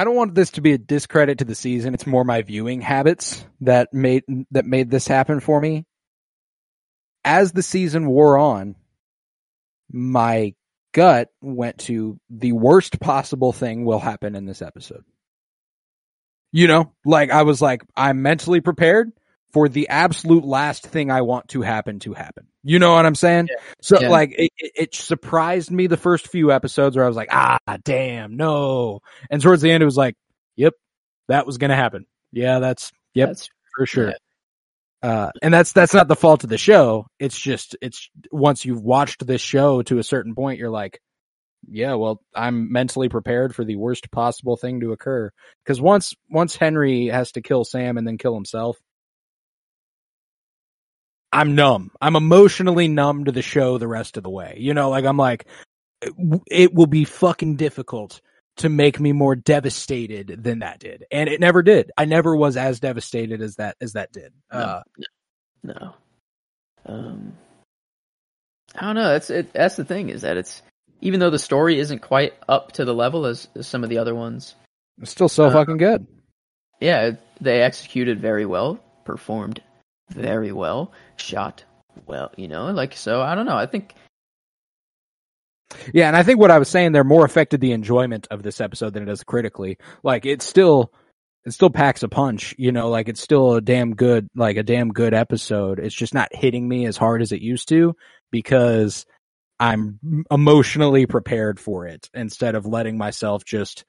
[0.00, 1.92] I don't want this to be a discredit to the season.
[1.92, 5.84] It's more my viewing habits that made that made this happen for me.
[7.22, 8.76] As the season wore on,
[9.92, 10.54] my
[10.94, 15.04] gut went to the worst possible thing will happen in this episode.
[16.50, 19.12] You know, like I was like I'm mentally prepared
[19.52, 22.46] for the absolute last thing I want to happen to happen.
[22.62, 23.48] You know what I'm saying?
[23.80, 24.08] So Yeah.
[24.08, 28.36] like it, it, surprised me the first few episodes where I was like, ah, damn,
[28.36, 29.00] no.
[29.30, 30.16] And towards the end, it was like,
[30.56, 30.74] yep,
[31.28, 32.06] that was gonna happen.
[32.32, 34.14] Yeah, that's yep that's for sure.
[35.02, 37.06] Uh, and that's that's not the fault of the show.
[37.18, 41.00] It's just it's once you've watched this show to a certain point, you're like,
[41.68, 45.30] yeah, well, I'm mentally prepared for the worst possible thing to occur.
[45.64, 48.76] Because once once Henry has to kill Sam and then kill himself,
[51.32, 51.90] I'm numb.
[52.00, 54.56] I'm emotionally numb to the show the rest of the way.
[54.58, 55.46] You know, like I'm like,
[56.50, 58.20] it, will be fucking difficult
[58.56, 61.90] to make me more devastated than that did, and it never did.
[61.96, 64.32] I never was as devastated as that as that did.
[64.52, 64.82] No, Uh,
[65.62, 65.94] no.
[66.86, 67.36] Um,
[68.74, 69.08] I don't know.
[69.08, 69.52] That's it.
[69.52, 70.62] That's the thing is that it's
[71.00, 73.98] even though the story isn't quite up to the level as, as some of the
[73.98, 74.54] other ones.
[75.00, 76.06] it's still so Uh, fucking good.
[76.80, 79.62] Yeah, they executed very well, performed
[80.10, 81.64] very well, shot
[82.06, 82.32] well.
[82.36, 83.20] You know, like so.
[83.20, 83.56] I don't know.
[83.56, 83.94] I think
[85.92, 88.60] Yeah, and I think what I was saying there more affected the enjoyment of this
[88.60, 89.78] episode than it does critically.
[90.02, 90.92] Like it still
[91.44, 94.62] it still packs a punch, you know, like it's still a damn good like a
[94.62, 95.78] damn good episode.
[95.78, 97.96] It's just not hitting me as hard as it used to
[98.30, 99.06] because
[99.58, 103.84] I'm emotionally prepared for it instead of letting myself just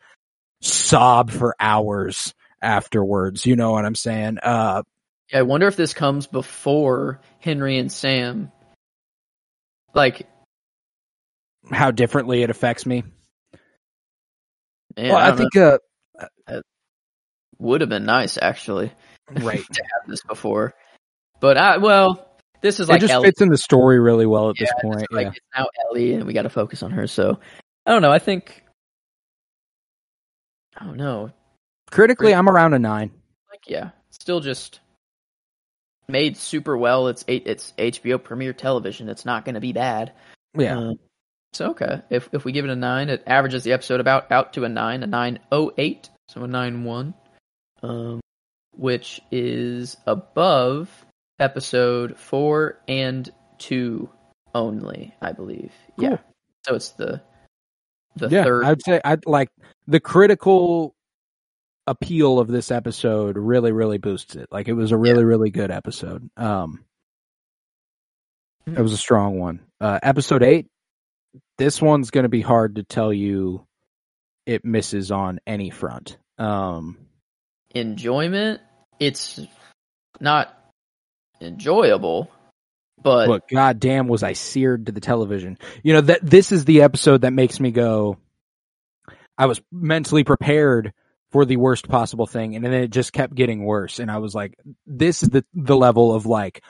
[0.62, 3.46] sob for hours afterwards.
[3.46, 4.38] You know what I'm saying?
[4.42, 4.84] Uh
[5.34, 8.52] I wonder if this comes before Henry and Sam.
[9.94, 10.28] Like,
[11.70, 13.04] how differently it affects me.
[14.98, 15.78] man, well, I, I, think know.
[16.48, 16.62] uh
[17.60, 18.92] would have been nice actually
[19.30, 19.64] right.
[19.72, 20.74] to have this before.
[21.40, 22.28] But I well,
[22.62, 23.28] this is like it just Ellie.
[23.28, 25.02] fits in the story really well at this point.
[25.02, 25.32] It's like yeah.
[25.32, 27.08] it's now Ellie, and we got to focus on her.
[27.08, 27.40] So
[27.86, 28.12] I don't know.
[28.12, 28.64] I think
[30.78, 31.32] I don't know.
[31.90, 33.12] Critically, I'm around a nine.
[33.50, 34.80] Like yeah, still just
[36.12, 37.08] made super well.
[37.08, 37.24] It's.
[37.28, 39.10] It's HBO Premiere Television.
[39.10, 40.12] It's not going to be bad.
[40.58, 40.78] Yeah.
[40.78, 41.00] Um,
[41.54, 44.54] so okay, if if we give it a nine, it averages the episode about out
[44.54, 47.14] to a nine, a nine oh eight, so a nine one,
[47.84, 48.22] um,
[48.72, 50.90] which is above
[51.40, 54.10] episode four and two
[54.56, 55.74] only, I believe.
[55.98, 56.20] Yeah,
[56.66, 57.22] so it's the
[58.16, 58.64] the yeah, third.
[58.64, 59.50] I'd say I'd like
[59.88, 60.96] the critical
[61.92, 64.48] appeal of this episode really, really boosts it.
[64.52, 66.30] Like it was a really, really good episode.
[66.38, 66.84] Um,
[68.66, 69.60] it was a strong one.
[69.80, 70.68] Uh, episode eight.
[71.58, 73.66] This one's going to be hard to tell you.
[74.46, 76.18] It misses on any front.
[76.38, 76.98] Um,
[77.70, 78.62] enjoyment.
[79.00, 79.40] It's
[80.20, 80.58] not
[81.40, 82.32] enjoyable,
[83.02, 85.58] but but goddamn, was I seared to the television?
[85.84, 88.18] You know that this is the episode that makes me go.
[89.38, 90.94] I was mentally prepared
[91.32, 94.00] for the worst possible thing, and then it just kept getting worse.
[94.00, 94.56] And I was like,
[94.86, 96.64] "This is the the level of like,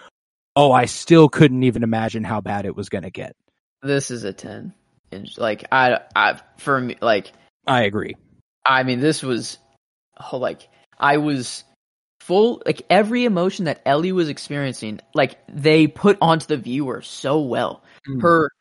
[0.56, 3.36] oh, I still couldn't even imagine how bad it was going to get."
[3.82, 4.74] this is a ten.
[5.12, 7.32] And like I, I for me, like
[7.68, 8.16] I agree.
[8.66, 9.58] I mean, this was
[10.32, 11.64] oh, like I was
[12.22, 17.42] full like every emotion that Ellie was experiencing, like they put onto the viewer so
[17.42, 17.84] well.
[18.08, 18.22] Mm.
[18.22, 18.52] Her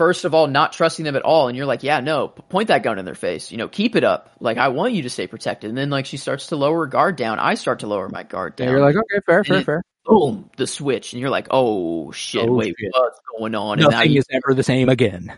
[0.00, 2.82] first of all not trusting them at all, and you're like, yeah, no, point that
[2.82, 3.52] gun in their face.
[3.52, 4.30] You know, keep it up.
[4.40, 5.68] Like I want you to stay protected.
[5.68, 7.38] And then like she starts to lower her guard down.
[7.38, 8.68] I start to lower my guard down.
[8.68, 9.82] And you're like, okay, fair, fair, it- fair.
[10.06, 12.90] boom, the switch, and you're like, oh shit, Oh, wait, shit.
[12.94, 13.78] what's going on?
[13.78, 15.30] And now Nothing you, is ever the same again.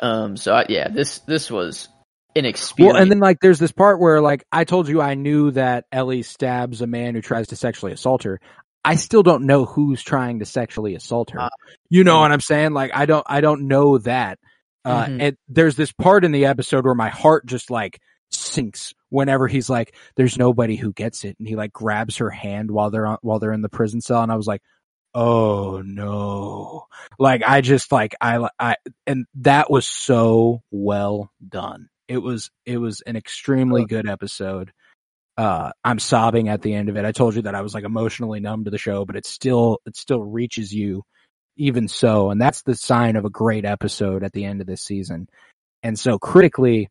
[0.00, 1.88] um, so I, yeah, this this was
[2.34, 2.94] an experience.
[2.94, 5.84] Well, and then like there's this part where like I told you I knew that
[5.92, 8.40] Ellie stabs a man who tries to sexually assault her.
[8.82, 11.40] I still don't know who's trying to sexually assault her.
[11.40, 11.48] Uh,
[11.90, 12.72] you know what I'm saying?
[12.72, 14.38] Like I don't I don't know that.
[14.84, 15.22] Uh Mhm.
[15.22, 18.00] and there's this part in the episode where my heart just like
[18.30, 22.70] sinks whenever he's like there's nobody who gets it and he like grabs her hand
[22.70, 24.62] while they're on, while they're in the prison cell and I was like
[25.14, 26.86] oh no.
[27.18, 28.76] Like I just like I I
[29.06, 31.88] and that was so well done.
[32.08, 34.72] It was it was an extremely good episode.
[35.36, 37.04] Uh I'm sobbing at the end of it.
[37.04, 39.78] I told you that I was like emotionally numb to the show, but it still
[39.86, 41.02] it still reaches you
[41.60, 44.82] even so and that's the sign of a great episode at the end of this
[44.82, 45.28] season.
[45.82, 46.88] And so critically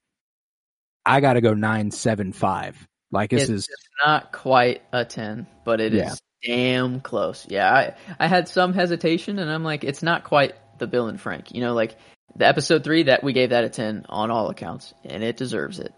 [1.06, 2.88] I got to go 975.
[3.12, 3.70] Like this it's is
[4.06, 6.54] not quite a ten, but it is Yeah.
[6.56, 7.48] damn close.
[7.50, 11.20] Yeah, I I had some hesitation, and I'm like, it's not quite the Bill and
[11.20, 11.52] Frank.
[11.56, 11.98] You know, like
[12.36, 15.80] the episode three that we gave that a ten on all accounts, and it deserves
[15.80, 15.92] it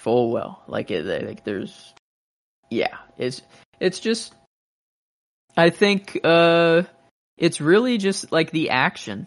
[0.00, 0.62] full well.
[0.66, 1.92] Like it, like there's,
[2.70, 3.42] yeah, it's
[3.78, 4.32] it's just,
[5.54, 6.84] I think, uh,
[7.38, 9.26] it's really just like the action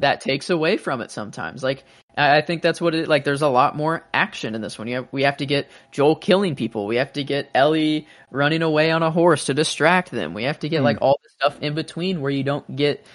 [0.00, 1.62] that takes away from it sometimes.
[1.62, 1.84] Like
[2.16, 3.24] I think that's what it like.
[3.24, 4.88] There's a lot more action in this one.
[4.88, 6.86] You have, we have to get Joel killing people.
[6.86, 10.34] We have to get Ellie running away on a horse to distract them.
[10.34, 10.84] We have to get Hmm.
[10.84, 13.06] like all the stuff in between where you don't get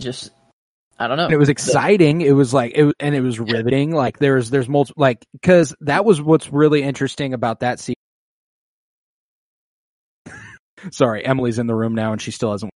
[0.00, 0.30] just
[0.98, 1.24] I don't know.
[1.26, 2.20] and it was exciting.
[2.22, 3.92] It was like it and it was riveting.
[3.92, 7.94] Like there's there's multiple like because that was what's really interesting about that scene.
[10.90, 12.72] Sorry, Emily's in the room now and she still hasn't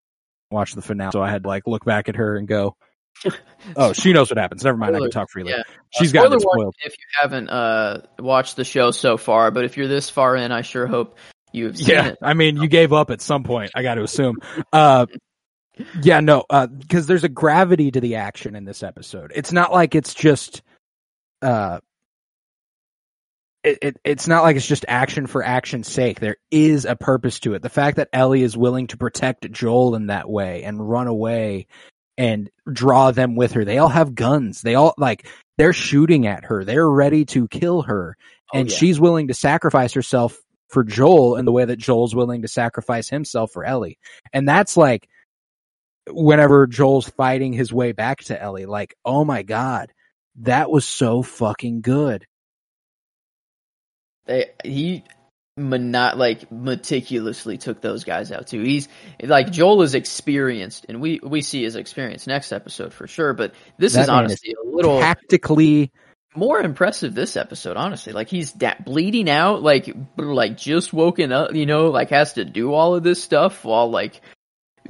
[0.54, 2.76] watched the finale, so I had to like look back at her and go,
[3.76, 4.64] "Oh, she knows what happens.
[4.64, 5.62] Never mind, I can talk freely." Yeah.
[5.90, 6.74] She's Uh, gotten spoiler spoiled.
[6.84, 10.50] if you haven't uh watched the show so far, but if you're this far in,
[10.52, 11.18] I sure hope
[11.52, 12.18] you've seen Yeah, it.
[12.22, 13.72] I mean, you gave up at some point.
[13.74, 14.36] I got to assume.
[14.72, 15.06] Uh,
[16.02, 16.44] Yeah, no,
[16.78, 19.32] because there's a gravity to the action in this episode.
[19.34, 20.62] It's not like it's just,
[21.42, 21.80] uh,
[23.64, 26.20] it, it, it's not like it's just action for action's sake.
[26.20, 27.62] There is a purpose to it.
[27.62, 31.66] The fact that Ellie is willing to protect Joel in that way and run away
[32.18, 33.64] and draw them with her.
[33.64, 34.62] They all have guns.
[34.62, 35.26] They all like
[35.58, 36.64] they're shooting at her.
[36.64, 38.16] They're ready to kill her,
[38.54, 38.76] Oh, and yeah.
[38.76, 40.38] she's willing to sacrifice herself
[40.68, 43.98] for Joel in the way that Joel's willing to sacrifice himself for Ellie.
[44.32, 45.08] And that's like
[46.10, 49.92] whenever Joel's fighting his way back to Ellie, like, oh my god,
[50.40, 52.26] that was so fucking good.
[54.26, 55.04] They he
[55.58, 58.62] monot like meticulously took those guys out too.
[58.62, 58.88] He's
[59.22, 63.32] like Joel is experienced, and we we see his experience next episode for sure.
[63.32, 65.92] But this That is honestly a little Tactically,
[66.34, 67.76] more impressive this episode.
[67.76, 72.34] Honestly, like he's da- bleeding out, like like just woken up, you know, like has
[72.34, 74.20] to do all of this stuff while like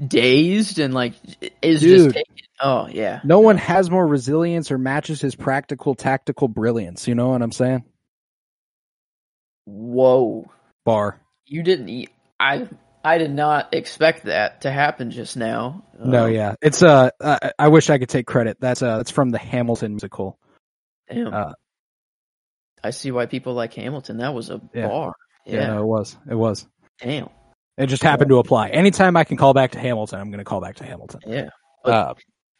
[0.06, 1.14] dazed and like
[1.62, 2.24] is just taking.
[2.60, 7.06] Oh yeah, no one has more resilience or matches his practical tactical brilliance.
[7.06, 7.84] You know what I'm saying?
[9.64, 10.50] Whoa.
[10.84, 11.20] Bar.
[11.46, 12.10] You didn't eat.
[12.40, 12.68] I
[13.04, 15.84] I did not expect that to happen just now.
[16.02, 18.56] No, Um, yeah, it's uh, I, I wish I could take credit.
[18.60, 20.38] That's uh, that's from the Hamilton musical.
[21.10, 21.32] Damn.
[21.34, 21.52] Uh,
[22.82, 24.18] I see why people like Hamilton.
[24.18, 24.88] That was a Yeah.
[24.88, 25.14] bar.
[25.46, 25.66] Yeah, Yeah.
[25.68, 26.66] no, it was, it was.
[27.00, 27.28] Damn.
[27.76, 28.68] It just happened to apply.
[28.68, 31.20] Anytime I can call back to Hamilton, I'm going to call back to Hamilton.
[31.26, 31.48] Yeah.
[31.84, 32.14] Uh,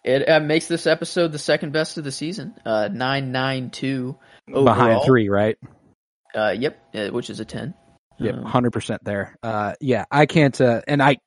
[0.05, 2.55] It uh, makes this episode the second best of the season.
[2.67, 4.19] Uh, nine nine two.
[4.47, 5.57] behind three, right?
[6.35, 6.79] Uh, yep.
[6.95, 7.75] Uh, which is a ten.
[8.19, 9.37] Yep, Um, hundred percent there.
[9.43, 11.19] Uh, yeah, I can't, uh, and I,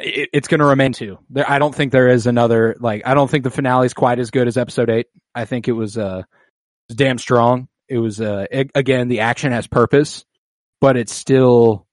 [0.00, 1.18] it, it's going to remain two.
[1.30, 2.76] There, I don't think there is another.
[2.80, 5.06] Like, I don't think the finale is quite as good as episode eight.
[5.34, 6.22] I think it was, uh,
[6.88, 7.68] damn strong.
[7.88, 10.24] It was, uh, it, again, the action has purpose,
[10.80, 11.86] but it's still,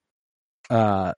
[0.69, 1.13] uh,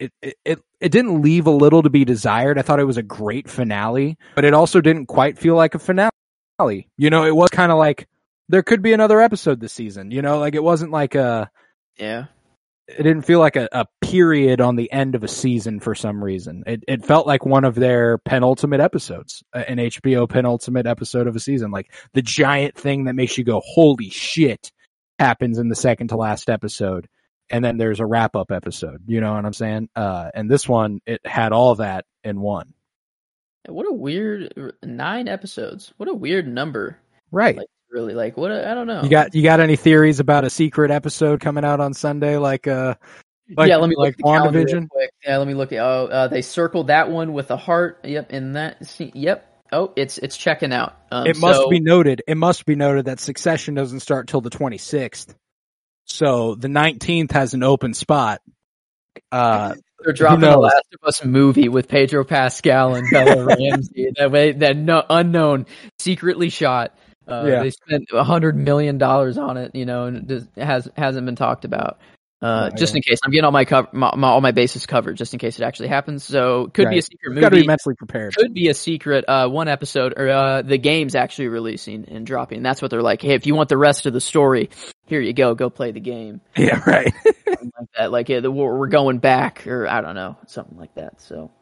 [0.00, 2.58] it, it it it didn't leave a little to be desired.
[2.58, 5.78] I thought it was a great finale, but it also didn't quite feel like a
[5.78, 6.10] finale.
[6.96, 8.08] You know, it was kind of like
[8.52, 10.12] there could be another episode this season.
[10.12, 11.50] You know, like it wasn't like a
[11.98, 12.26] Yeah.
[12.86, 16.22] it didn't feel like a, a period on the end of a season for some
[16.22, 16.62] reason.
[16.66, 21.40] It it felt like one of their penultimate episodes, an HBO penultimate episode of a
[21.40, 21.70] season.
[21.72, 24.70] Like the giant thing that makes you go, "Holy shit!"
[25.18, 27.08] happens in the second to last episode,
[27.50, 29.02] and then there's a wrap up episode.
[29.06, 29.88] You know what I'm saying?
[29.96, 32.74] Uh, and this one, it had all that in one.
[33.68, 35.94] What a weird nine episodes.
[35.96, 36.98] What a weird number.
[37.30, 37.56] Right.
[37.56, 38.50] Like really, like what?
[38.50, 39.02] I I don't know.
[39.02, 42.36] you got you got any theories about a secret episode coming out on Sunday?
[42.38, 42.94] Like uh,
[43.56, 44.88] like, yeah, let me like look at the calendar real WandaVision.
[44.88, 45.10] quick.
[45.24, 45.78] Yeah, let me look at.
[45.78, 48.00] Oh, uh, they circled that one with a heart.
[48.04, 48.86] Yep, and that.
[48.86, 49.48] See, yep.
[49.70, 50.96] Oh, it's it's checking out.
[51.10, 52.22] Um, it must so- be noted.
[52.26, 55.34] It must be noted that Succession doesn't start till the 26th.
[56.04, 58.40] So the 19th has an open spot.
[59.30, 59.74] Uh,
[60.04, 60.58] They're dropping the?
[60.58, 64.10] Last of Us movie with Pedro Pascal and Bella Ramsey.
[64.18, 65.66] That way, that no, unknown,
[65.98, 66.94] secretly shot.
[67.28, 67.62] Uh, Yeah.
[67.62, 71.36] They spent a hundred million dollars on it, you know, and it has hasn't been
[71.36, 71.98] talked about.
[72.40, 74.84] Uh, Oh, just in case, I'm getting all my, cover, my, my all my bases
[74.84, 76.24] covered, just in case it actually happens.
[76.24, 77.04] So, could be a Right.
[77.04, 77.66] secret got to be movie.
[77.68, 78.34] mentally prepared.
[78.34, 79.24] Could be a secret.
[79.28, 82.64] Uh, one episode, or uh, the game's actually releasing and dropping.
[82.64, 83.22] That's what they're like.
[83.22, 84.70] Hey, if you want the rest of the story,
[85.06, 85.54] here you go.
[85.54, 87.14] Go play the game Yeah, right.
[87.46, 88.10] like that.
[88.10, 91.20] Like yeah, the, we're going back, or I don't know, something like that.
[91.20, 91.52] So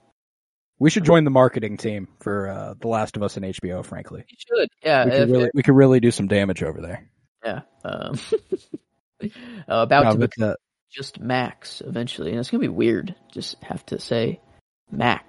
[0.81, 3.85] we should join the marketing team for uh, The Last of Us and HBO.
[3.85, 6.81] Frankly, you should, yeah, we could if- really we could really do some damage over
[6.81, 7.09] there.
[7.45, 7.61] yeah.
[7.85, 8.19] Um,
[9.23, 9.29] uh,
[9.69, 10.55] about No, to become uh,
[10.91, 13.15] just Max eventually, and it's gonna be weird.
[13.33, 14.41] Just have to say
[14.91, 15.25] Mac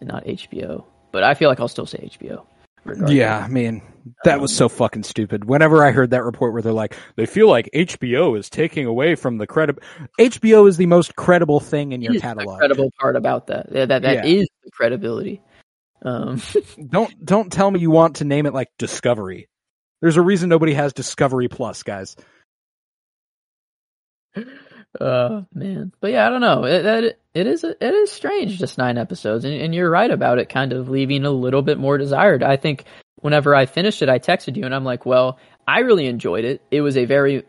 [0.00, 2.44] and not HBO, but I feel like I'll still say HBO.
[2.84, 3.12] Regardless.
[3.16, 3.82] yeah, I mean
[4.24, 5.44] that was so fucking stupid.
[5.44, 9.14] Whenever I heard that report where they're like, they feel like HBO is taking away
[9.14, 9.78] from the credit.
[10.18, 12.58] HBO is the most credible thing in your is the catalog.
[12.58, 13.66] credible part about that.
[13.70, 14.30] Yeah, that that Yeah.
[14.30, 15.42] is the credibility.
[16.02, 16.40] Um,
[16.88, 19.48] Don't don't tell me you want to name it like Discovery.
[20.00, 22.16] There's a reason nobody has Discovery Plus, guys.
[24.98, 26.64] Uh man, but yeah, I don't know.
[26.64, 30.38] It that it is it is strange, just nine episodes, and, and you're right about
[30.38, 32.42] it, kind of leaving a little bit more desired.
[32.42, 32.84] I think
[33.20, 36.60] whenever I finished it, I texted you, and I'm like, well, I really enjoyed it.
[36.72, 37.44] It was a very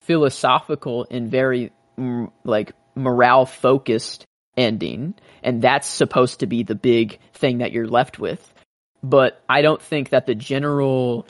[0.00, 4.24] philosophical and very mm, like morale focused
[4.56, 8.54] ending, and that's supposed to be the big thing that you're left with.
[9.02, 11.26] But I don't think that the general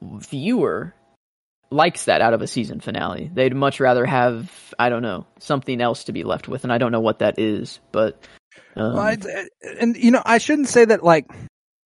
[0.00, 0.94] viewer
[1.70, 3.30] likes that out of a season finale.
[3.32, 6.78] They'd much rather have, I don't know, something else to be left with, and I
[6.78, 8.26] don't know what that is, but
[8.76, 9.16] um, Well,
[9.80, 11.26] and you know, I shouldn't say that like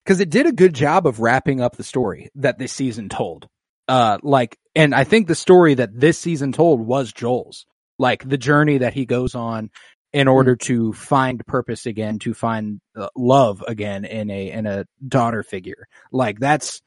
[0.05, 3.47] because it did a good job of wrapping up the story that this season told.
[3.89, 7.66] Uh, like, and I think the story that this season told was Joel's,
[7.98, 9.70] like the journey that he goes on
[10.12, 14.85] in order to find purpose again, to find uh, love again in a in a
[15.06, 15.86] daughter figure.
[16.12, 16.81] Like that's,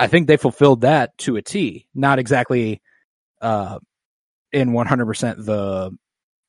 [0.00, 1.86] I think they fulfilled that to a T.
[1.94, 2.80] Not exactly,
[3.40, 3.78] uh,
[4.52, 5.90] in one hundred percent the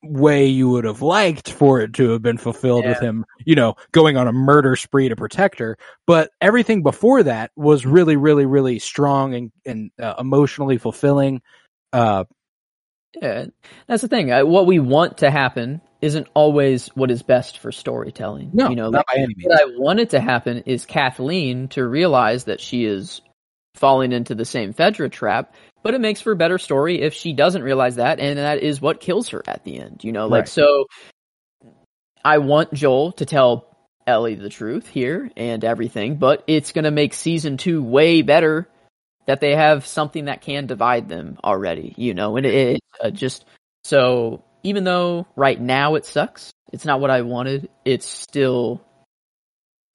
[0.02, 3.76] way you would have liked for it to have been fulfilled with him, you know,
[3.92, 5.78] going on a murder spree to protect her.
[6.08, 11.42] But everything before that was really, really, really strong and and uh, emotionally fulfilling.
[11.92, 12.24] Uh,
[13.22, 13.48] Yeah,
[13.88, 14.32] that's the thing.
[14.32, 18.52] Uh, What we want to happen isn't always what is best for storytelling.
[18.54, 19.50] no, you know, not by any means.
[19.50, 23.22] what I wanted to happen is Kathleen to realize that she is
[23.80, 27.34] falling into the same Fedra trap, but it makes for a better story if she
[27.34, 30.04] doesn't realize that, and that is what kills her at the end.
[30.04, 30.50] You know, like Right.
[30.50, 30.86] so.
[32.24, 36.92] I want Joel to tell Ellie the truth here and everything, but it's going to
[36.92, 38.68] make season two way better
[39.26, 41.94] that they have something that can divide them already.
[41.98, 43.46] You know, and it, it uh, just
[43.84, 47.70] so even though right now it sucks, it's not what I wanted.
[47.86, 48.82] It's still,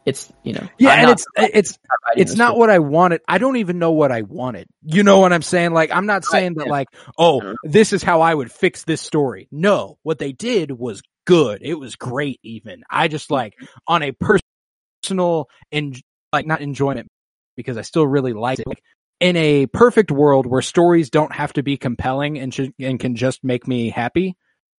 [0.06, 1.78] it's you know, Yeah, I'm and not it's it's
[2.16, 2.58] it's not book.
[2.60, 3.22] what I wanted.
[3.26, 4.66] I don't even know what I wanted.
[4.82, 5.72] You know what I'm saying?
[5.72, 7.54] Like I'm not saying that like, oh, Mhm.
[7.64, 9.48] this is how I would fix this story.
[9.50, 11.60] No, what they did was good.
[11.62, 12.82] It was great even.
[12.90, 13.54] I just like
[13.86, 14.12] on a
[15.02, 16.00] personal and
[16.32, 17.08] like not enjoyment
[17.56, 18.66] because I still really liked it.
[18.66, 18.82] Like,
[19.20, 23.14] in a perfect world where stories don't have to be compelling and sh- and can
[23.16, 24.36] just make me happy,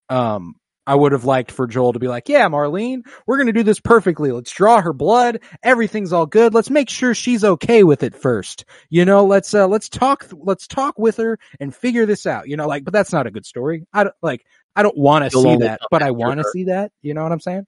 [0.10, 0.56] um
[0.88, 3.64] I would have liked for Joel to be like, "Yeah, Marlene, we're going to do
[3.64, 4.32] this perfectly.
[4.32, 5.40] Let's draw her blood.
[5.64, 6.54] Everything's all good.
[6.54, 8.66] Let's make sure she's okay with it first.
[8.90, 12.48] You know, let's uh let's talk let's talk with her and figure this out.
[12.48, 13.88] You know, like but that's not a good story.
[13.94, 14.46] I don't like
[14.76, 16.92] I don't want to see that, but I want to see that.
[17.02, 17.66] You know what I'm saying?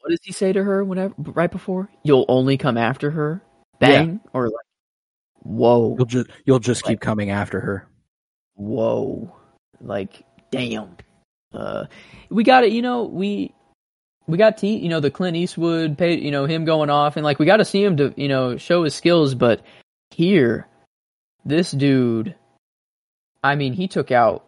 [0.00, 1.90] What does he say to her whenever right before?
[2.02, 3.42] You'll only come after her,
[3.80, 4.54] bang, or like,
[5.40, 7.88] whoa, You'll just you'll just keep coming after her.
[8.54, 9.34] whoa,
[9.80, 10.96] like, damn.
[11.52, 11.86] Uh,
[12.30, 12.72] we got it.
[12.72, 13.54] You know, we
[14.26, 14.76] we got T.
[14.76, 17.56] You know, the Clint Eastwood, pay, you know, him going off, and like we got
[17.58, 19.34] to see him to you know show his skills.
[19.34, 19.62] But
[20.10, 20.66] here,
[21.44, 22.34] this dude,
[23.42, 24.44] I mean, he took out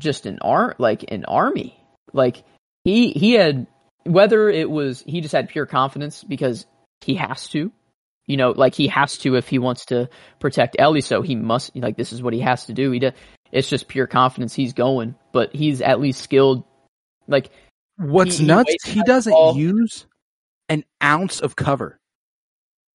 [0.00, 1.76] just an ar like an army.
[2.12, 2.44] Like
[2.84, 3.66] he he had
[4.04, 6.66] whether it was he just had pure confidence because
[7.00, 7.72] he has to.
[8.26, 10.08] You know, like he has to if he wants to
[10.40, 12.90] protect Ellie, so he must like this is what he has to do.
[12.90, 13.12] He does,
[13.52, 16.64] it's just pure confidence he's going, but he's at least skilled.
[17.28, 17.50] Like
[17.98, 18.68] What's He- he nuts?
[18.70, 19.56] waits He doesn't ball.
[19.56, 20.06] use
[20.70, 21.98] an ounce of cover.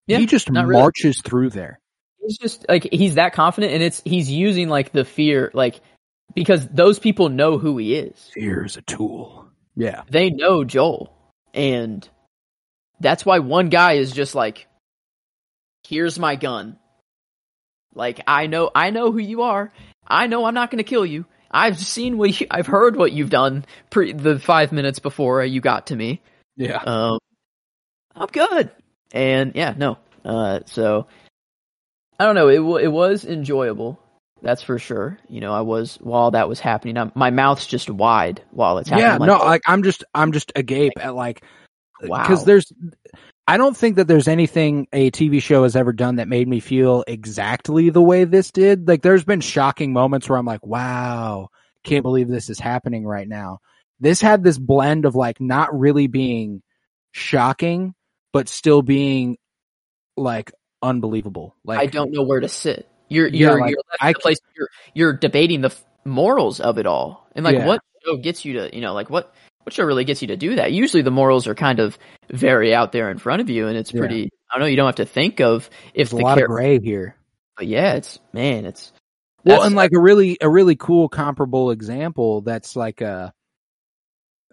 [0.07, 0.81] Yeah, he just not really.
[0.81, 1.79] marches through there.
[2.19, 5.79] he's just like he's that confident, and it's he's using like the fear, like
[6.33, 8.31] because those people know who he is.
[8.33, 9.47] Fear is a tool.
[9.75, 10.01] Yeah.
[10.09, 11.13] They know Joel,
[11.53, 12.07] and
[12.99, 14.67] that's why one guy is just like,
[15.87, 16.77] "Here's my gun."
[17.93, 19.71] Like I know, I know who you are.
[20.07, 21.25] I know I'm not going to kill you.
[21.51, 25.61] I've seen what you, I've heard what you've done pre the five minutes before you
[25.61, 26.21] got to me.
[26.55, 26.77] Yeah.
[26.77, 27.19] Um,
[28.15, 28.71] I'm good.
[29.11, 29.97] And yeah, no.
[30.23, 31.07] Uh, so
[32.19, 32.49] I don't know.
[32.49, 33.99] It wa it was enjoyable.
[34.41, 35.17] That's for sure.
[35.27, 36.97] You know, I was while that was happening.
[36.97, 39.07] I'm, my mouth's just wide while it's happening.
[39.07, 41.43] yeah, I'm no, like, like I'm just I'm just agape at like
[42.01, 42.21] wow.
[42.21, 42.71] because there's
[43.49, 46.59] I don't think that there's anything a TV show has ever done that made me
[46.59, 48.88] feel exactly the way this did.
[48.88, 51.49] Like there's been shocking moments where I'm like, wow,
[51.84, 53.57] can't believe this is happening right now.
[53.99, 56.61] This had this blend of like not really being
[57.11, 57.95] shocking,
[58.34, 59.39] but still being
[60.15, 60.51] like
[60.84, 61.55] unbelievable.
[61.63, 62.88] Like I don't know where to sit.
[63.07, 67.27] You're you're like, you're left I place you're you're debating the morals of it all,
[67.35, 67.65] and like Yeah.
[67.65, 69.34] what show gets you to you know like what
[69.64, 70.72] what show really gets you to do that?
[70.72, 71.98] Usually the morals are kind of
[72.31, 73.99] very out there in front of you, and it's Yeah.
[73.99, 74.30] pretty.
[74.49, 74.65] I don't know.
[74.68, 76.53] You don't have to think of if there's a the lot character.
[76.56, 77.15] of gray here.
[77.57, 78.91] But yeah, it's man, it's
[79.45, 83.34] Well, and like a really a really cool comparable example that's like a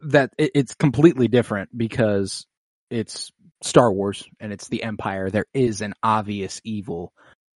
[0.02, 2.46] that it, it's completely different because
[2.90, 3.30] it's
[3.62, 5.30] Star Wars and it's the Empire.
[5.30, 7.12] There is an obvious evil.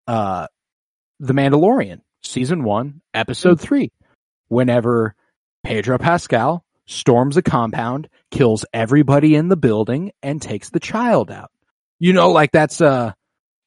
[0.07, 0.47] Uh,
[1.19, 3.91] the Mandalorian, season one, episode three.
[4.47, 5.13] Whenever
[5.63, 11.51] Pedro Pascal storms a compound, kills everybody in the building, and takes the child out.
[11.99, 13.11] You know, like that's uh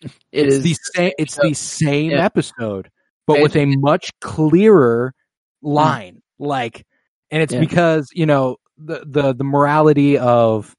[0.03, 2.24] it it's is the same it's the same Yeah.
[2.24, 2.90] episode
[3.27, 5.15] but with a much clearer
[5.62, 6.85] line like
[7.31, 7.61] and it's Yeah.
[7.61, 10.74] because you know the the the morality of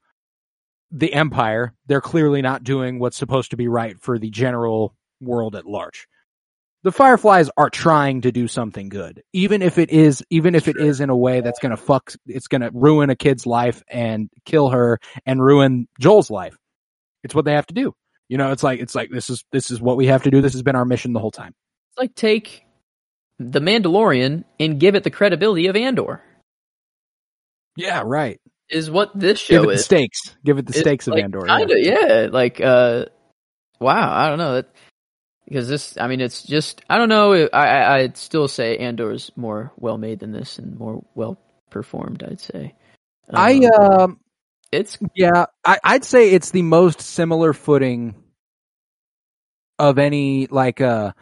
[0.90, 5.56] the empire they're clearly not doing what's supposed to be right for the general world
[5.56, 6.06] at large
[6.84, 10.76] the fireflies are trying to do something good even if it is even if it
[10.76, 13.82] is in a way that's going to fuck it's going to ruin a kid's life
[13.88, 16.56] and kill her and ruin Joel's life
[17.24, 17.94] it's what they have to do
[18.28, 20.40] you know, it's like it's like this is this is what we have to do.
[20.40, 21.54] This has been our mission the whole time.
[21.90, 22.64] It's like take
[23.38, 26.22] the Mandalorian and give it the credibility of Andor.
[27.76, 28.40] Yeah, right.
[28.70, 29.84] is what this Give show the is.
[29.84, 30.20] stakes.
[30.44, 31.42] Give it the It's stakes of Andor.
[31.42, 32.28] Kinda, yeah.
[32.30, 33.06] Like, uh,
[33.80, 34.16] wow.
[34.16, 34.68] I don't know that
[35.46, 35.96] because this.
[35.98, 36.82] I mean, it's just.
[36.90, 37.48] I don't know.
[37.52, 41.38] I, I I'd still say Andor is more well made than this and more well
[41.70, 42.22] performed.
[42.22, 42.74] I'd say.
[43.34, 44.20] I Um, um
[44.72, 48.14] it's yeah, I, I'd say it's the most similar footing
[49.78, 51.12] of any like uh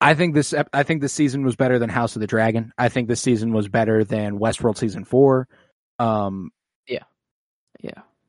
[0.00, 2.72] I think this I think this season was better than House of the Dragon.
[2.78, 5.48] I think this season was better than Westworld season 4.
[5.98, 6.50] Um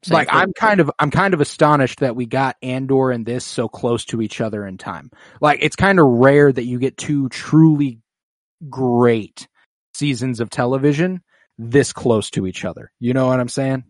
[0.09, 0.37] like thing.
[0.37, 4.05] I'm kind of I'm kind of astonished that we got Andor and this so close
[4.05, 5.11] to each other in time.
[5.41, 7.99] Like it's kind of rare that you get two truly
[8.69, 9.47] great
[9.93, 11.21] seasons of television
[11.57, 12.91] this close to each other.
[12.99, 13.83] You know what I'm saying?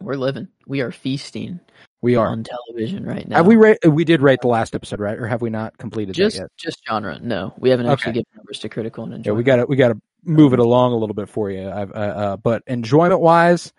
[0.00, 0.48] We're living.
[0.66, 1.60] We are feasting
[2.02, 2.28] We are.
[2.28, 3.36] on television right now.
[3.36, 5.18] Have we ra- we did rate the last episode, right?
[5.18, 6.50] Or have we not completed just that yet?
[6.58, 7.18] just genre?
[7.20, 8.14] No, we haven't actually Okay.
[8.20, 9.36] given numbers to critical and Yeah, enjoyment.
[9.38, 11.70] we got to we got to move it along a little bit for you.
[11.70, 13.72] I've, uh, uh, but enjoyment wise,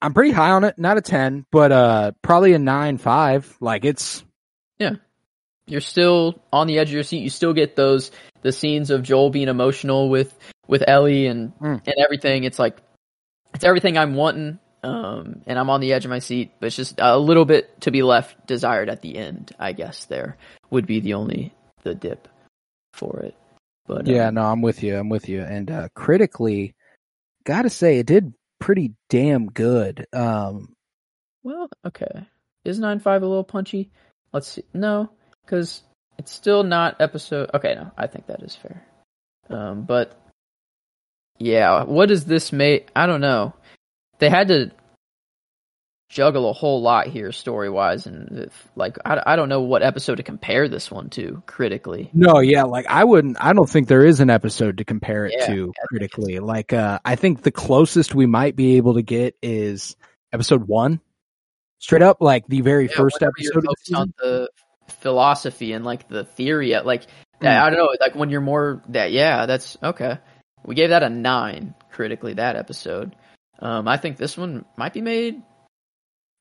[0.00, 0.78] I'm pretty high on it.
[0.78, 3.56] Not a ten, but uh, probably a nine five.
[3.60, 4.24] Like it's
[4.78, 4.96] yeah.
[5.66, 7.20] You're still on the edge of your seat.
[7.22, 8.10] You still get those
[8.42, 10.34] the scenes of Joel being emotional with
[10.66, 11.82] with Ellie and Mm.
[11.86, 12.44] and everything.
[12.44, 12.78] It's like
[13.54, 14.58] it's everything I'm wanting.
[14.84, 17.80] Um, and I'm on the edge of my seat, but it's just a little bit
[17.80, 19.52] to be left desired at the end.
[19.58, 20.36] I guess there
[20.70, 21.52] would be the only
[21.82, 22.28] the dip
[22.92, 23.34] for it.
[23.86, 24.96] But yeah, um, no, I'm with you.
[24.96, 25.42] I'm with you.
[25.42, 26.76] And uh, critically,
[27.44, 30.06] gotta say, it did pretty damn good.
[30.12, 30.74] Um,
[31.42, 32.26] Well, okay.
[32.64, 33.90] Is nine five a little punchy?
[34.32, 34.64] Let's see.
[34.74, 35.10] No,
[35.44, 35.82] because
[36.18, 37.50] it's still not episode.
[37.54, 38.84] Okay, no, I think that is fair.
[39.48, 40.20] Um, but
[41.38, 42.90] yeah, what does this make?
[42.94, 43.54] I don't know.
[44.18, 44.70] They had to
[46.08, 49.82] juggle a whole lot here, story wise, and if, like I, I don't know what
[49.82, 52.10] episode to compare this one to critically.
[52.12, 53.36] no, yeah, like I wouldn't.
[53.40, 56.38] I don't think there is an episode to compare it Yeah, to critically.
[56.38, 59.96] Like, uh, I think the closest we might be able to get is
[60.32, 61.00] episode one,
[61.78, 63.62] straight up, like the very Yeah, first episode.
[63.62, 64.50] The on the
[65.00, 67.06] philosophy and like the theory, uh, like
[67.40, 70.18] that, I don't know, like when you're more that, yeah, that's okay.
[70.64, 73.14] We gave that a nine critically that episode.
[73.60, 75.42] Um, I think this one might be made.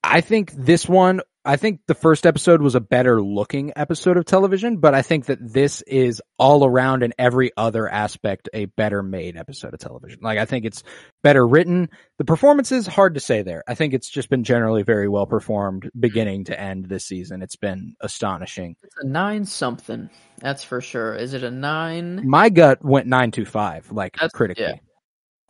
[0.04, 4.26] I think this one, I think the first episode was a better looking episode of
[4.26, 9.02] television, but I think that this is all around in every other aspect a better
[9.02, 10.20] made episode of television.
[10.22, 10.84] Like I think it's
[11.24, 11.90] better written.
[12.18, 13.64] The performance is hard to say there.
[13.68, 17.42] I think it's just been generally very well performed beginning to end this season.
[17.42, 18.76] It's been astonishing.
[18.84, 20.10] It's a nine something.
[20.40, 21.16] That's for sure.
[21.16, 22.28] Is it a nine?
[22.30, 24.66] My gut went nine to five, like That's- critically.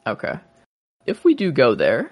[0.06, 0.12] yeah.
[0.12, 0.36] Okay.
[1.06, 2.12] If we do go there,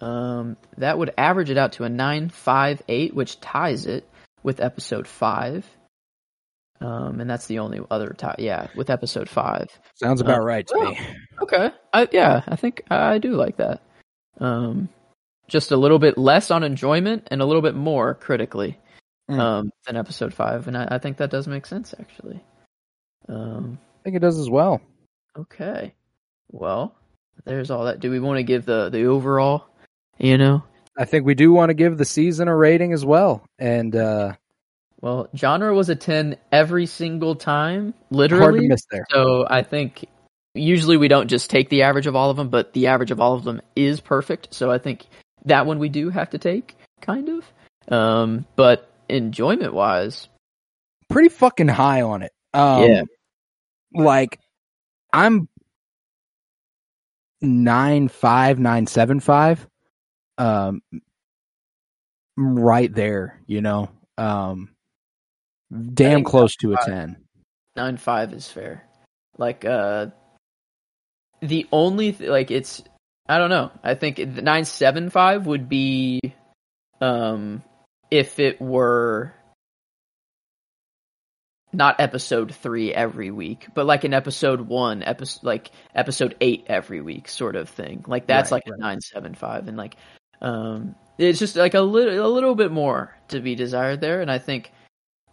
[0.00, 4.08] um, that would average it out to a nine five eight, which ties it
[4.42, 5.66] with episode five.
[6.80, 8.34] Um, and that's the only other tie.
[8.38, 9.68] Yeah, with episode five.
[9.94, 10.98] Sounds about Uh, right to well, me.
[11.42, 11.70] Okay.
[11.92, 13.80] I, yeah, I think I do like that.
[14.40, 14.88] Um,
[15.48, 18.78] just a little bit less on enjoyment and a little bit more critically
[19.30, 19.38] Mm.
[19.38, 22.44] um, than episode five, and I, I think that does make sense actually.
[23.26, 24.82] Um, I think it does as well.
[25.38, 25.94] okay.
[26.50, 26.94] Well,
[27.46, 28.00] there's all that.
[28.00, 29.64] Do we want to give the the overall?
[30.18, 30.62] You know,
[30.96, 33.44] I think we do want to give the season a rating as well.
[33.58, 34.34] And uh
[35.00, 38.68] well, genre was a ten every single time, hard to literally.
[38.68, 39.06] miss there.
[39.10, 40.06] So I think
[40.54, 43.20] usually we don't just take the average of all of them, but the average of
[43.20, 44.54] all of them is perfect.
[44.54, 45.06] So I think
[45.44, 47.44] that one we do have to take, kind of.
[47.92, 50.28] Um, but enjoyment wise,
[51.10, 52.32] Pretty fucking high on it.
[52.52, 53.02] Um, Yeah.
[53.92, 54.40] Like
[55.12, 55.48] I'm
[57.40, 59.66] nine five nine seven five.
[60.38, 60.82] Um,
[62.36, 63.40] right there.
[63.46, 63.90] You know.
[64.16, 64.70] Um,
[65.94, 66.86] damn close to a five.
[66.86, 67.16] ten.
[67.76, 68.84] nine five is fair.
[69.36, 70.06] Like uh,
[71.40, 72.82] the only th- like it's
[73.28, 73.72] I don't know.
[73.82, 76.20] I think nine seven five would be,
[77.00, 77.62] um,
[78.10, 79.34] if it were
[81.72, 87.00] not episode three every week, but like an episode one, episode like episode eight every
[87.00, 88.04] week, sort of thing.
[88.06, 88.78] Like that's Right, like right.
[88.78, 89.96] a nine seven five, and like
[90.44, 94.20] um, it's just like a little a little bit more to be desired there.
[94.20, 94.70] And I think,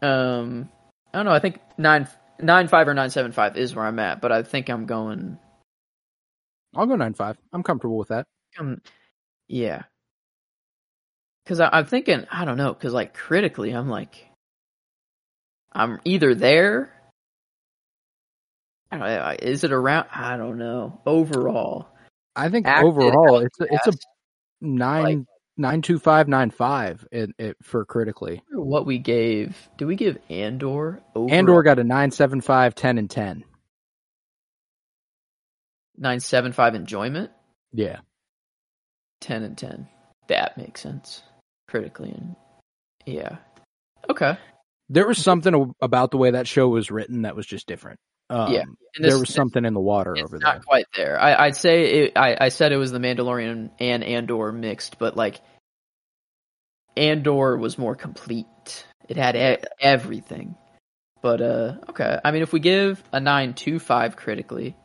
[0.02, 0.70] um,
[1.14, 1.34] I don't know.
[1.34, 2.08] I think nine
[2.40, 5.38] nine five or nine seven five is where I'm at, but I think I'm going.
[6.74, 7.38] I'll go nine five.
[7.52, 8.26] I'm comfortable with that.
[8.58, 8.82] Um,
[9.50, 9.84] yeah,
[11.44, 12.74] because I'm thinking I don't know.
[12.74, 14.30] Because like critically, I'm like,
[15.74, 16.94] I'm either there.
[18.94, 20.08] I don't know, is it around?
[20.14, 21.02] I don't know.
[21.06, 21.88] Overall,
[22.36, 23.94] I think Acted, overall it's a, it's a
[24.62, 25.28] nine like-
[25.58, 28.42] nine two five nine five it, it for critically.
[28.52, 29.58] what we gave.
[29.78, 31.02] Do we give Andor?
[31.16, 31.34] Overall?
[31.34, 33.44] Andor got a nine seven five ten and ten.
[35.98, 37.32] nine seven five enjoyment.
[37.74, 38.00] Yeah.
[39.20, 39.88] ten and ten.
[40.28, 41.22] That makes sense
[41.68, 42.36] critically and
[43.06, 43.38] yeah.
[44.10, 44.38] Okay.
[44.90, 48.00] There was something about the way that show was written that was just different.
[48.32, 48.64] Um, Yeah.
[48.96, 50.62] And there was something in the water It's over not there.
[50.64, 51.20] quite there.
[51.22, 55.16] I, I'd say it, I, I said it was the Mandalorian and Andor mixed, but
[55.16, 55.40] like
[56.98, 58.86] Andor was more complete.
[59.08, 60.56] It had e- everything.
[61.22, 62.20] But uh, okay.
[62.24, 64.76] I mean, if we give a nine two five critically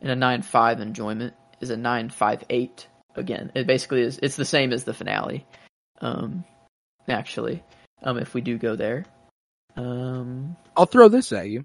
[0.00, 3.50] and a nine five enjoyment is a nine five eight again.
[3.54, 4.18] It basically is.
[4.22, 5.46] It's the same as the finale.
[6.00, 6.44] Um,
[7.08, 7.62] actually,
[8.02, 9.04] um, if we do go there,
[9.76, 11.64] um, I'll throw this at you.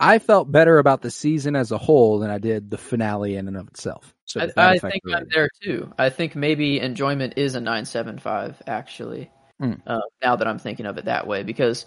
[0.00, 3.46] I felt better about the season as a whole than I did the finale in
[3.46, 4.14] and of itself.
[4.24, 5.92] So I, I think I'm there too.
[5.98, 9.30] I think maybe enjoyment is a nine seven five actually.
[9.58, 9.74] Hmm.
[9.86, 11.84] Uh, now that I'm thinking of it that way, because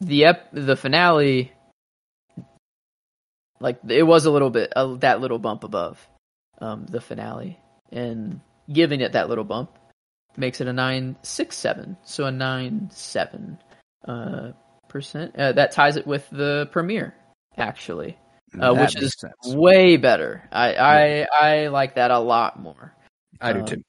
[0.00, 1.50] the ep- the finale,
[3.58, 6.06] like it was a little bit uh, that little bump above
[6.60, 7.58] um, the finale,
[7.90, 8.40] and
[8.72, 9.76] giving it that little bump
[10.36, 13.58] makes it a nine six seven, so a nine seven
[14.06, 14.52] uh,
[14.92, 15.34] percent.
[15.36, 17.14] Uh, that ties it with the premiere
[17.56, 18.16] actually
[18.60, 19.34] uh, which is sense.
[19.46, 20.42] way better.
[20.52, 22.94] I, I I like that a lot more.
[23.40, 23.82] I do um, too.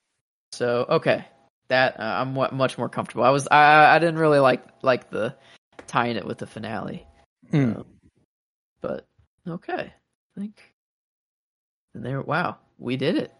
[0.51, 1.25] So okay,
[1.67, 3.23] that uh, I'm mu- much more comfortable.
[3.23, 5.35] I was I I didn't really like like the
[5.87, 7.05] tying it with the finale,
[7.51, 7.77] Mm.
[7.77, 7.85] um,
[8.81, 9.05] but
[9.47, 10.61] okay, I think.
[11.93, 13.31] And there, wow, we did it.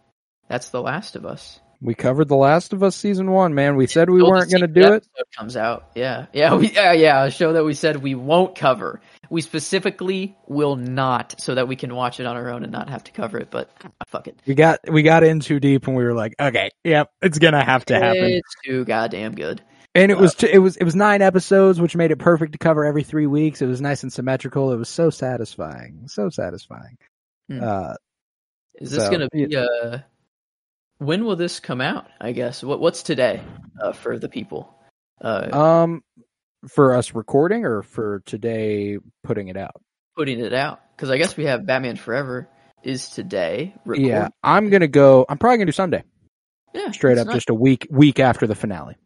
[0.48, 1.58] That's The Last of Us.
[1.84, 3.76] We covered The Last of Us season one, man.
[3.76, 5.06] We said we Until weren't going to do it.
[5.06, 7.24] episode Comes out, yeah, yeah, we, yeah, yeah.
[7.24, 9.02] A show that we said we won't cover.
[9.28, 12.88] We specifically will not, so that we can watch it on our own and not
[12.88, 13.50] have to cover it.
[13.50, 14.40] But ah, fuck it.
[14.46, 17.62] We got we got in too deep, and we were like, okay, yep, it's gonna
[17.62, 18.24] have to happen.
[18.24, 19.60] It's too goddamn good.
[19.94, 22.58] And it was t- it was it was nine episodes, which made it perfect to
[22.58, 23.60] cover every three weeks.
[23.60, 24.72] It was nice and symmetrical.
[24.72, 26.96] It was so satisfying, so satisfying.
[27.50, 27.62] Hmm.
[27.62, 27.94] Uh,
[28.76, 29.98] Is this So, gonna be uh
[30.98, 32.06] when will this come out?
[32.20, 33.42] I guess what what's today
[33.80, 34.74] uh, for the people?
[35.20, 36.02] Uh, um,
[36.68, 39.80] for us recording or for today putting it out.
[40.16, 42.48] putting it out because I guess we have Batman Forever
[42.82, 43.74] is today.
[43.84, 44.06] Record.
[44.06, 45.24] Yeah, I'm gonna go.
[45.28, 46.04] I'm probably gonna do Sunday,
[46.72, 47.36] yeah, straight up, nice.
[47.36, 48.96] just a week week after the finale.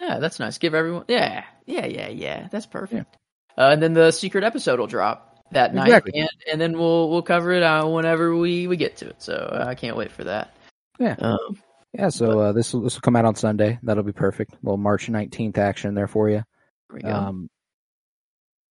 [0.00, 0.58] yeah, that's nice.
[0.58, 2.48] Give everyone yeah, yeah, yeah, yeah.
[2.50, 3.16] That's perfect.
[3.58, 7.22] Uh, and then the secret episode will drop that night, and and then we'll we'll
[7.22, 9.22] cover it uh, whenever we we get to it.
[9.22, 10.55] So uh, I can't wait for that.
[10.98, 11.16] Yeah.
[11.18, 11.58] Um,
[11.92, 13.78] Yeah, so uh, this will this will come out on Sunday.
[13.82, 14.52] That'll be perfect.
[14.52, 16.44] A little March 19th action there for you.
[16.90, 17.14] there.
[17.14, 17.48] Um,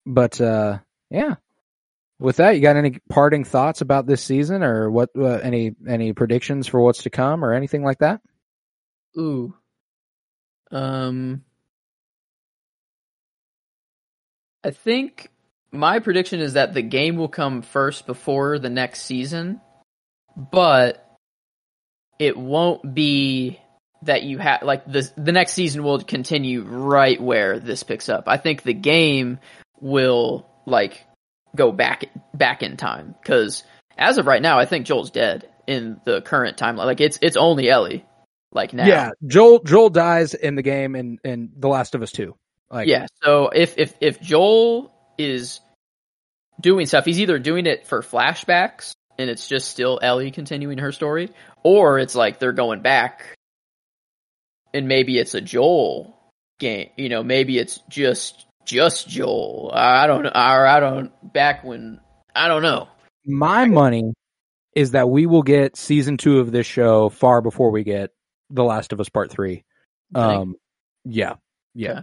[0.05, 0.79] but uh,
[1.09, 1.35] yeah,
[2.19, 5.09] with that, you got any parting thoughts about this season, or what?
[5.17, 8.21] Uh, any any predictions for what's to come, or anything like that?
[9.17, 9.55] Ooh.
[10.71, 11.43] Um
[14.63, 15.29] I think
[15.71, 19.61] my prediction is that the game will come first before the next season,
[20.35, 21.04] but
[22.19, 23.59] it won't be
[24.03, 28.25] that you have like the the next season will continue right where this picks up.
[28.27, 29.39] I think the game
[29.79, 31.03] will like
[31.55, 33.63] go back back in time cuz
[33.97, 36.85] as of right now I think Joel's dead in the current timeline.
[36.85, 38.05] Like it's it's only Ellie
[38.51, 38.87] like now.
[38.87, 42.35] Yeah, Joel Joel dies in the game in in The Last of Us Two.
[42.71, 43.05] Like, yeah.
[43.23, 45.59] So if if if Joel is
[46.59, 50.91] doing stuff, he's either doing it for flashbacks and it's just still Ellie continuing her
[50.91, 51.31] story,
[51.63, 53.35] or it's like they're going back
[54.75, 56.15] and maybe it's a Joel
[56.59, 56.89] game.
[56.97, 59.71] You know, maybe it's just just Joel.
[59.73, 60.31] I don't know.
[60.35, 61.99] Or I don't back when
[62.35, 62.89] I don't know.
[63.25, 64.13] my money
[64.75, 68.11] is that we will get season two of this show far before we get
[68.49, 69.63] The Last of Us Part Three.
[70.13, 70.55] Um,
[71.05, 71.35] yeah,
[71.73, 72.01] yeah,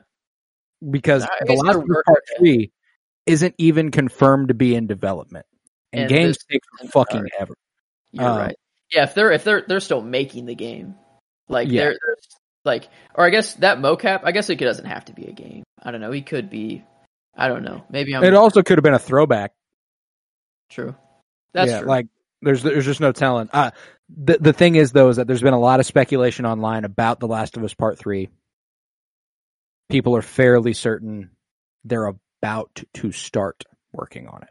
[0.91, 2.23] because I The Last of Us Part.
[2.39, 2.73] Three
[3.27, 5.45] isn't even confirmed to be in development,
[5.93, 7.55] and, And games take fucking ever.
[8.13, 8.57] You're Um, right.
[8.91, 10.95] Yeah, if they're if they're they're still making the game,
[11.49, 11.83] like Yeah.
[11.83, 12.17] they're, they're
[12.65, 14.21] like, or I guess that mocap.
[14.25, 15.65] I guess it doesn't have to be a game.
[15.83, 16.13] I don't know.
[16.13, 16.85] He could be.
[17.35, 17.85] I don't know.
[17.91, 19.53] Maybe I'm It also could have been a throwback.
[20.71, 20.95] true.
[21.55, 21.89] That's yeah, true.
[21.89, 22.07] like
[22.43, 23.49] there's there's just no telling.
[23.53, 23.71] Uh,
[24.09, 27.21] the the thing is though is that there's been a lot of speculation online about
[27.21, 28.29] The Last of Us Part Three.
[29.91, 31.31] People are fairly certain
[31.85, 34.49] they're about to start working on it.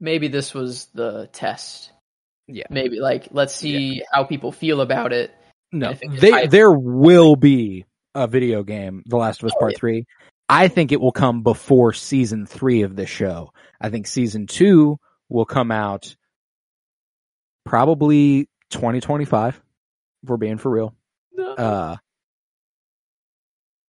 [0.00, 1.92] Maybe this was the test.
[2.48, 2.66] Yeah.
[2.70, 5.32] Maybe like let's see how people feel about it.
[5.72, 9.78] No, they, there will be a video game, The Last of Us Oh, Part yeah.
[9.78, 10.04] Three.
[10.48, 13.52] I think it will come before season three of this show.
[13.80, 14.98] I think season two
[15.28, 16.14] will come out
[17.64, 19.60] probably 2025.
[20.22, 20.94] If we're being for real,
[21.58, 21.96] uh,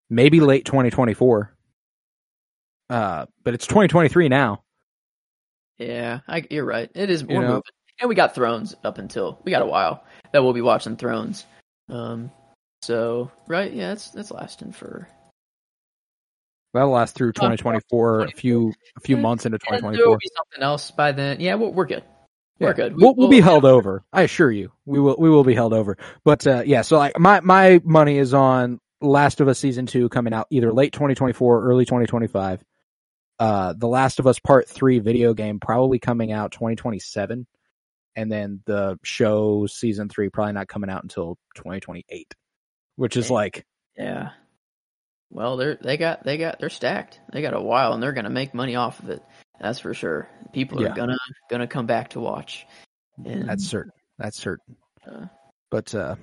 [0.09, 1.53] maybe late 2024.
[2.89, 4.63] Uh, but it's 2023 now.
[5.77, 6.89] Yeah, I, you're right.
[6.93, 7.21] It is.
[7.21, 7.61] You know, moving.
[8.01, 11.45] and we got Thrones up until we got a while that we'll be watching Thrones.
[11.89, 12.31] Um,
[12.81, 15.07] so right, yeah, it's it's lasting for
[16.73, 20.17] That'll last through 2024, a few a few months into and there will 2024.
[20.17, 21.39] be something else by then.
[21.39, 22.03] Yeah, we're, we're good.
[22.59, 22.67] Yeah.
[22.67, 22.95] We're good.
[22.95, 24.03] We'll, we'll be held over.
[24.13, 25.97] I assure you, we will we will be held over.
[26.23, 30.09] But uh, yeah, so like my my money is on Last of Us season two
[30.09, 32.63] coming out either late 2024, early 2025.
[33.39, 37.45] Uh, The Last of Us Part Three video game probably coming out 2027,
[38.15, 42.33] and then the show season three probably not coming out until 2028,
[42.95, 43.65] which is like
[43.97, 44.29] Yeah.
[45.29, 47.19] Well, they're they got they got they're stacked.
[47.33, 49.21] They got a while, and they're gonna make money off of it.
[49.59, 50.29] That's for sure.
[50.53, 50.95] People are Yeah.
[50.95, 51.17] gonna
[51.49, 52.65] gonna come back to watch.
[53.25, 53.91] And, That's certain.
[54.17, 54.77] That's certain.
[55.05, 55.25] Uh,
[55.69, 56.15] but uh,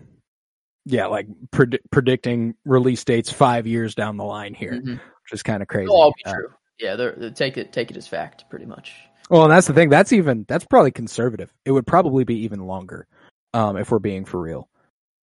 [0.87, 4.95] yeah, like pred- predicting release dates five years down the line here, mhm.
[4.95, 5.85] which is kind of crazy.
[5.85, 6.49] It'll all be Uh, true.
[6.79, 8.93] Yeah, they're, they take it take it as fact, pretty much.
[9.31, 9.89] well, and that's the thing.
[9.91, 11.53] That's even that's probably conservative.
[11.65, 13.07] It would probably be even longer,
[13.53, 14.69] um, if we're being for real.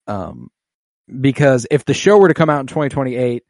[0.07, 0.49] Um,
[1.19, 3.43] because if the show were to come out in 2028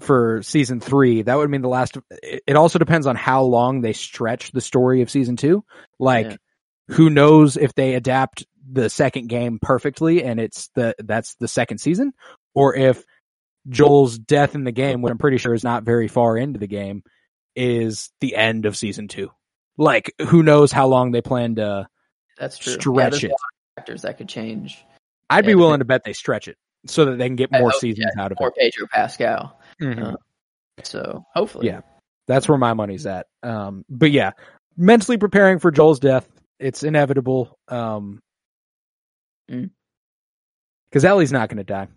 [0.00, 1.96] for season three, that would mean the last.
[2.22, 5.64] It it also depends on how long they stretch the story of season two.
[5.98, 6.36] Like, Yeah.
[6.90, 11.78] who knows if they adapt the second game perfectly and it's the that's the second
[11.78, 12.12] season,
[12.54, 13.02] or if
[13.68, 16.66] Joel's death in the game, which I'm pretty sure is not very far into the
[16.66, 17.02] game,
[17.56, 19.30] is the end of season two.
[19.76, 21.86] Like, who knows how long they plan to
[22.38, 22.72] That's true.
[22.74, 23.32] Yeah, stretch a it.
[23.76, 24.84] factors that could change.
[25.30, 27.70] I'd be willing to bet they stretch it so that they can get I more
[27.70, 28.54] hope- seasons out of Or it.
[28.56, 29.60] Pedro Pascal.
[29.80, 30.14] Mhm.
[30.14, 30.16] uh,
[30.82, 31.80] So hopefully, Yeah.
[32.26, 33.26] That's where my money's at.
[33.42, 34.32] Um, but yeah,
[34.76, 36.28] mentally preparing for Joel's death.
[36.58, 37.58] It's inevitable.
[37.68, 38.20] Um,
[39.50, 39.70] Mm.
[40.92, 41.88] cause Ellie's not going to die.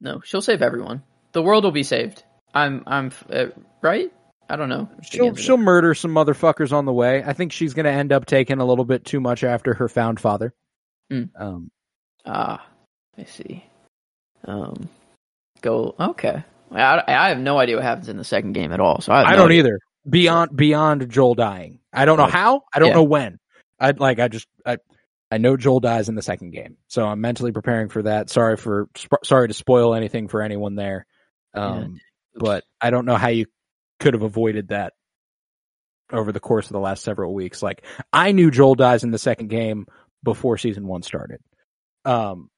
[0.00, 1.02] No, she'll save everyone.
[1.32, 2.22] The world will be saved.
[2.54, 3.46] I'm I'm uh,
[3.82, 4.10] right.
[4.48, 4.88] I don't know.
[5.02, 7.22] She'll, she'll murder some motherfuckers on the way.
[7.24, 9.88] I think she's going to end up taking a little bit too much after her
[9.88, 10.54] found father.
[11.12, 11.30] Mm.
[11.36, 11.70] Um,
[12.24, 12.64] Ah,
[13.18, 13.64] I see.
[14.44, 14.88] Um,
[15.62, 15.94] go.
[15.98, 16.42] Okay.
[16.72, 19.00] I, I have no idea what happens in the second game at all.
[19.00, 19.58] So I, I no don't idea.
[19.60, 19.78] either.
[20.08, 21.80] Beyond, beyond Joel dying.
[21.92, 22.62] I don't know how.
[22.72, 22.94] I don't Yeah.
[22.94, 23.38] know when.
[23.80, 24.78] I like, I just, I,
[25.30, 26.76] I know Joel dies in the second game.
[26.88, 28.30] So I'm mentally preparing for that.
[28.30, 31.06] Sorry for, sp- sorry to spoil anything for anyone there.
[31.54, 32.00] Um, Oops.
[32.36, 33.46] but I don't know how you
[33.98, 34.92] could have avoided that
[36.12, 37.62] over the course of the last several weeks.
[37.62, 39.86] Like I knew Joel dies in the second game
[40.22, 41.40] before season one started.
[42.04, 42.50] Um,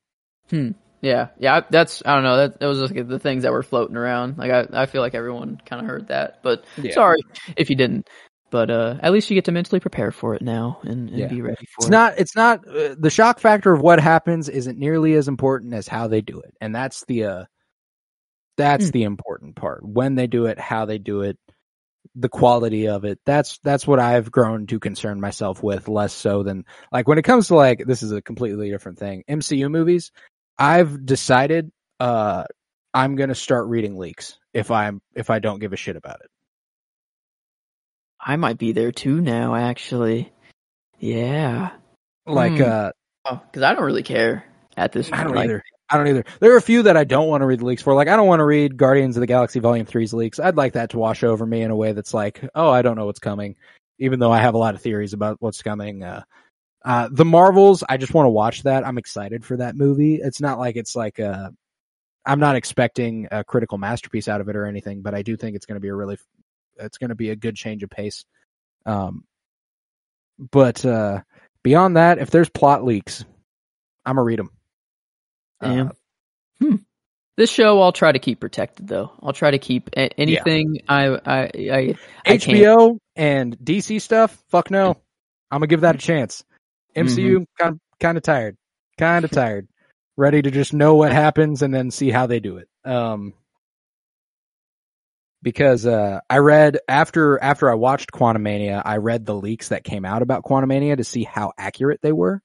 [1.01, 1.61] Yeah, yeah.
[1.70, 2.36] That's I don't know.
[2.39, 4.36] That, that was like the things that were floating around.
[4.36, 6.93] Like I, I feel like everyone kind of heard that, but Yeah.
[6.93, 7.20] sorry
[7.57, 8.09] if you didn't.
[8.51, 11.27] But uh, at least you get to mentally prepare for it now and, and Yeah.
[11.29, 11.85] be ready for it.
[11.85, 11.91] it's it.
[11.91, 15.87] not, it's not, uh, the shock factor of what happens isn't nearly as important as
[15.87, 16.55] how they do it.
[16.61, 17.45] And that's the, uh,
[18.57, 18.91] that's Hmm.
[18.93, 19.87] the important part.
[19.87, 21.39] When they do it, how they do it,
[22.15, 23.20] the quality of it.
[23.27, 27.23] That's, that's what I've grown to concern myself with less so than like when it
[27.23, 29.25] comes to like, this is a completely different thing.
[29.29, 30.11] MCU movies,
[30.59, 31.70] I've decided,
[32.01, 32.45] uh,
[32.95, 36.20] I'm going to start reading leaks if I'm, if I don't give a shit about
[36.20, 36.31] it.
[38.20, 39.55] I might be there too now.
[39.55, 40.32] Actually,
[40.99, 41.70] yeah.
[42.27, 42.62] Like, Hmm.
[42.62, 42.90] uh,
[43.31, 44.45] Oh, because I don't really care
[44.77, 45.20] at this point.
[45.20, 45.62] I don't like, either.
[45.90, 46.24] I don't either.
[46.40, 47.95] There are a few that I don't want to read the leaks for.
[47.95, 50.39] Like, I don't want to read Guardians of the Galaxy Volume 3's leaks.
[50.39, 52.97] I'd like that to wash over me in a way that's like, oh, I don't
[52.97, 53.57] know what's coming,
[53.99, 56.03] even though I have a lot of theories about what's coming.
[56.03, 56.23] Uh,
[56.85, 58.86] uh, the Marvels, I just want to watch that.
[58.86, 60.16] I'm excited for that movie.
[60.16, 61.53] It's not like it's like a,
[62.24, 65.57] I'm not expecting a critical masterpiece out of it or anything, but I do think
[65.57, 66.19] it's going to be a really,
[66.78, 68.24] it's going to be a good change of pace.
[68.86, 69.24] Um,
[70.38, 71.20] but, uh,
[71.62, 73.24] beyond that, if there's plot leaks,
[74.06, 74.50] I'm gonna read them.
[75.60, 75.90] Damn.
[76.60, 76.76] Hmm.
[77.36, 79.12] This show, I'll try to keep protected though.
[79.22, 81.94] I'll try to keep a- anything I I I,
[82.26, 84.90] I can't- HBO and DC stuff, fuck no.
[85.50, 86.44] I'm gonna give that a chance.
[86.96, 88.56] MCU, kind of, kind of tired,
[88.98, 89.68] kind of tired,
[90.16, 92.68] ready to just know what happens and then see how they do it.
[92.84, 93.34] Um,
[95.43, 100.05] because uh, I read after after I watched Quantumania, I read the leaks that came
[100.05, 102.43] out about Quantumania to see how accurate they were,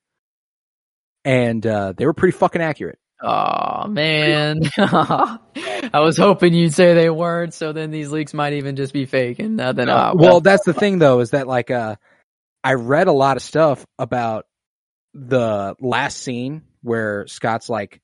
[1.25, 2.99] and uh, they were pretty fucking accurate.
[3.21, 7.53] Oh man, I was hoping you'd say they weren't.
[7.53, 10.65] So then these leaks might even just be fake, and uh, then uh, well, that's
[10.65, 11.95] the thing though, is that like uh
[12.63, 14.45] I read a lot of stuff about
[15.13, 18.01] the last scene where Scott's like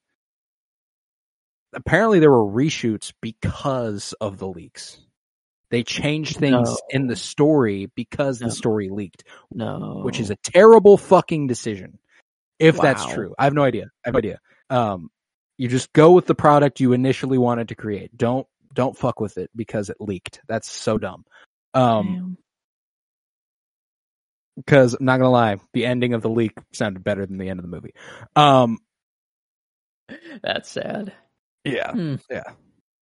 [1.73, 4.99] apparently there were reshoots because of the leaks.
[5.71, 6.77] They changed things No.
[6.89, 8.47] in the story because No.
[8.47, 11.99] the story leaked, no, which is a terrible fucking decision.
[12.57, 13.33] If that's true.
[13.37, 13.85] I have no idea.
[14.03, 14.39] I have no idea.
[14.69, 15.09] Um
[15.57, 18.15] you just go with the product you initially wanted to create.
[18.17, 20.41] Don't don't fuck with it because it leaked.
[20.47, 21.25] That's so dumb.
[21.73, 22.37] Um
[24.55, 27.59] because I'm not gonna lie, the ending of the leak sounded better than the end
[27.59, 27.93] of the movie.
[28.35, 28.79] Um,
[30.41, 31.13] That's sad.
[31.63, 32.15] Yeah, Hmm.
[32.29, 32.43] yeah.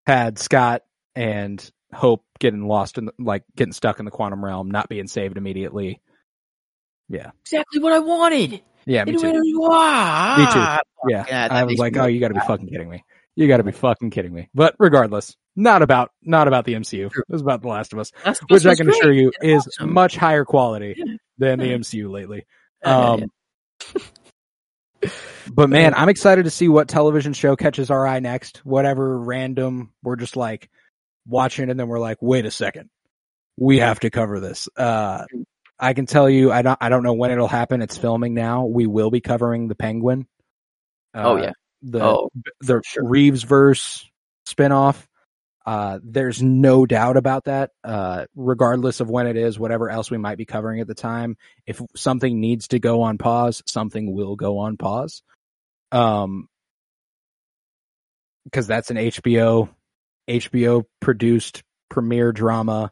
[0.05, 0.83] Had Scott
[1.15, 5.07] and Hope getting lost in the, like getting stuck in the quantum realm, not being
[5.07, 6.01] saved immediately.
[7.09, 8.61] Yeah, Exactly what I wanted.
[8.85, 9.31] yeah, me too.
[9.31, 9.49] Me too.
[11.09, 13.03] Yeah, Yeah, I was like, oh, you got to be fucking kidding me.
[13.35, 14.49] You got to be fucking kidding me.
[14.53, 17.05] But regardless, not about not about the MCU.
[17.05, 19.93] It was about The Last of Us, Last which I can assure you is awesome.
[19.93, 21.15] much higher quality Yeah.
[21.37, 22.45] than the MCU lately.
[22.83, 23.23] Yeah, Um,
[25.01, 25.09] yeah.
[25.51, 28.57] But man, I'm excited to see what television show catches our eye next.
[28.65, 30.69] Whatever random, we're just like
[31.27, 32.89] watching and then we're like, wait a second.
[33.57, 34.69] We have to cover this.
[34.77, 35.25] Uh,
[35.79, 37.81] I can tell you, I don't, I don't know when it'll happen.
[37.81, 38.65] It's filming now.
[38.65, 40.27] We will be covering the Penguin.
[41.13, 41.53] Uh, Oh, yeah.
[41.81, 42.29] The, Oh,
[42.61, 43.07] the sure.
[43.07, 44.05] Reeves verse
[44.47, 45.05] spinoff.
[45.65, 47.71] Uh, there's no doubt about that.
[47.83, 51.35] Uh, regardless of when it is, whatever else we might be covering at the time,
[51.65, 55.23] if something needs to go on pause, something will go on pause.
[55.91, 56.47] Um,
[58.45, 59.69] because that's an HBO,
[60.29, 62.91] HBO produced premiere drama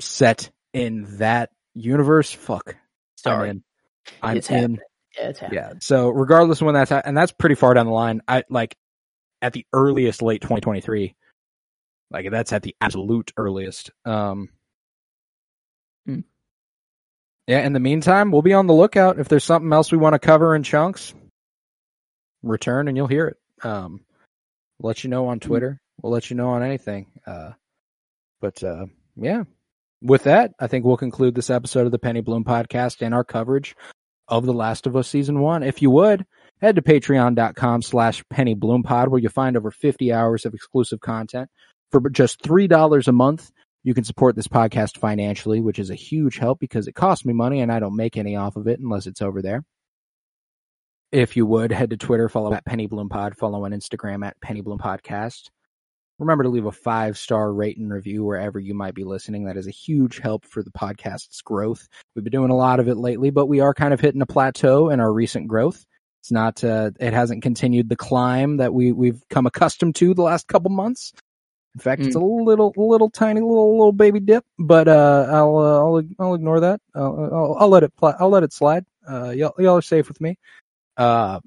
[0.00, 2.32] set in that universe.
[2.32, 2.76] Fuck,
[3.16, 3.48] Sorry.
[3.48, 3.62] I'm in.
[4.22, 4.78] I'm It's in.
[5.18, 5.40] Yeah, it's.
[5.50, 5.72] Yeah.
[5.80, 8.20] So regardless of when that's at, and that's pretty far down the line.
[8.28, 8.76] I like
[9.40, 11.14] at the earliest late 2023.
[12.10, 13.90] Like that's at the absolute earliest.
[14.04, 14.50] Um
[16.06, 16.20] Hmm.
[17.46, 20.14] Yeah, in the meantime, we'll be on the lookout if there's something else we want
[20.14, 21.14] to cover in chunks.
[22.48, 23.36] Return and you'll hear it.
[23.66, 24.00] Um
[24.78, 25.80] we'll let you know on Twitter.
[26.02, 27.06] We'll let you know on anything.
[27.26, 27.52] Uh
[28.40, 28.86] but uh
[29.16, 29.44] yeah.
[30.02, 33.24] With that, I think we'll conclude this episode of the Penny Bloom podcast and our
[33.24, 33.74] coverage
[34.28, 35.62] of The Last of Us Season 1.
[35.62, 36.26] If you would,
[36.60, 41.00] head to patreon.com slash Penny Bloom Pod, where you'll find over 50 hours of exclusive
[41.00, 41.48] content.
[41.90, 43.50] For just $3 a month,
[43.84, 47.32] you can support this podcast financially, which is a huge help because it costs me
[47.32, 49.62] money and I don't make any off of it unless it's over there.
[51.16, 55.48] If you would, head to Twitter, follow at pennybloom.pod, follow on Instagram at pennybloom.podcast.
[56.18, 59.46] Remember to leave a five star rate and review wherever you might be listening.
[59.46, 61.88] That is a huge help for the podcast's growth.
[62.14, 64.26] We've been doing a lot of it lately, but we are kind of hitting a
[64.26, 65.86] plateau in our recent growth.
[66.20, 70.20] It's not, uh, it hasn't continued the climb that we, we've come accustomed to the
[70.20, 71.14] last couple months.
[71.74, 75.78] In fact, it's a little, little tiny, little, little baby dip, but, uh, I'll, uh,
[75.78, 76.82] I'll, I'll ignore that.
[76.94, 78.84] I'll, I'll, I'll let it, pl- I'll let it slide.
[79.08, 80.36] Uh, y'all, y'all are safe with me.
[80.96, 81.40] Uh,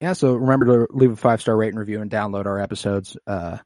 [0.00, 3.16] yeah, so remember to leave a five star rate and review and download our episodes.
[3.26, 3.58] Uh,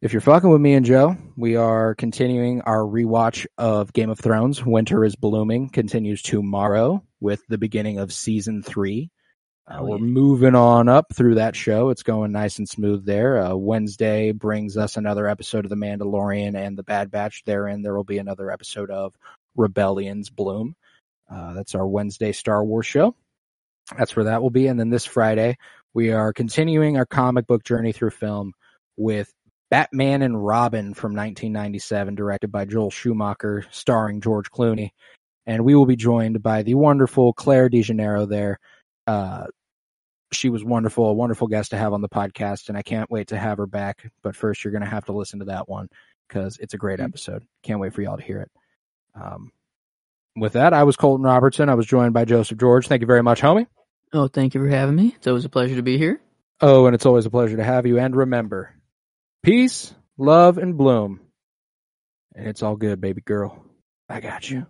[0.00, 4.18] if you're fucking with me and Joe, we are continuing our rewatch of Game of
[4.18, 4.64] Thrones.
[4.64, 9.10] Winter is Blooming continues tomorrow with the beginning of season three.
[9.68, 11.90] Uh, Oh, we're moving on up through that show.
[11.90, 13.38] It's going nice and smooth there.
[13.38, 17.44] Uh, Wednesday brings us another episode of The Mandalorian and The Bad Batch.
[17.44, 19.14] Therein, there will be another episode of
[19.56, 20.74] Rebellion's Bloom.
[21.32, 23.14] Uh, that's our Wednesday Star Wars show.
[23.96, 24.66] That's where that will be.
[24.66, 25.56] And then this Friday,
[25.94, 28.52] we are continuing our comic book journey through film
[28.96, 29.32] with
[29.70, 34.90] Batman and Robin from 1997, directed by Joel Schumacher, starring George Clooney.
[35.46, 38.60] And we will be joined by the wonderful Claire DeJaneiro there.
[39.06, 39.46] Uh,
[40.32, 43.28] she was wonderful, a wonderful guest to have on the podcast, and I can't wait
[43.28, 44.10] to have her back.
[44.22, 45.88] But first, you're going to have to listen to that one
[46.28, 47.04] because it's a great Mm.
[47.04, 47.44] episode.
[47.62, 48.50] Can't wait for y'all to hear it.
[49.14, 49.50] Um,
[50.36, 51.68] with that, I was Colton Robertson.
[51.68, 52.88] I was joined by Joseph George.
[52.88, 53.66] Thank you very much, homie.
[54.12, 55.14] Oh, thank you for having me.
[55.16, 56.20] It's always a pleasure to be here.
[56.60, 57.98] Oh, and it's always a pleasure to have you.
[57.98, 58.74] And remember,
[59.42, 61.20] peace, love, and bloom.
[62.34, 63.64] And it's all good, baby girl.
[64.08, 64.66] I got you.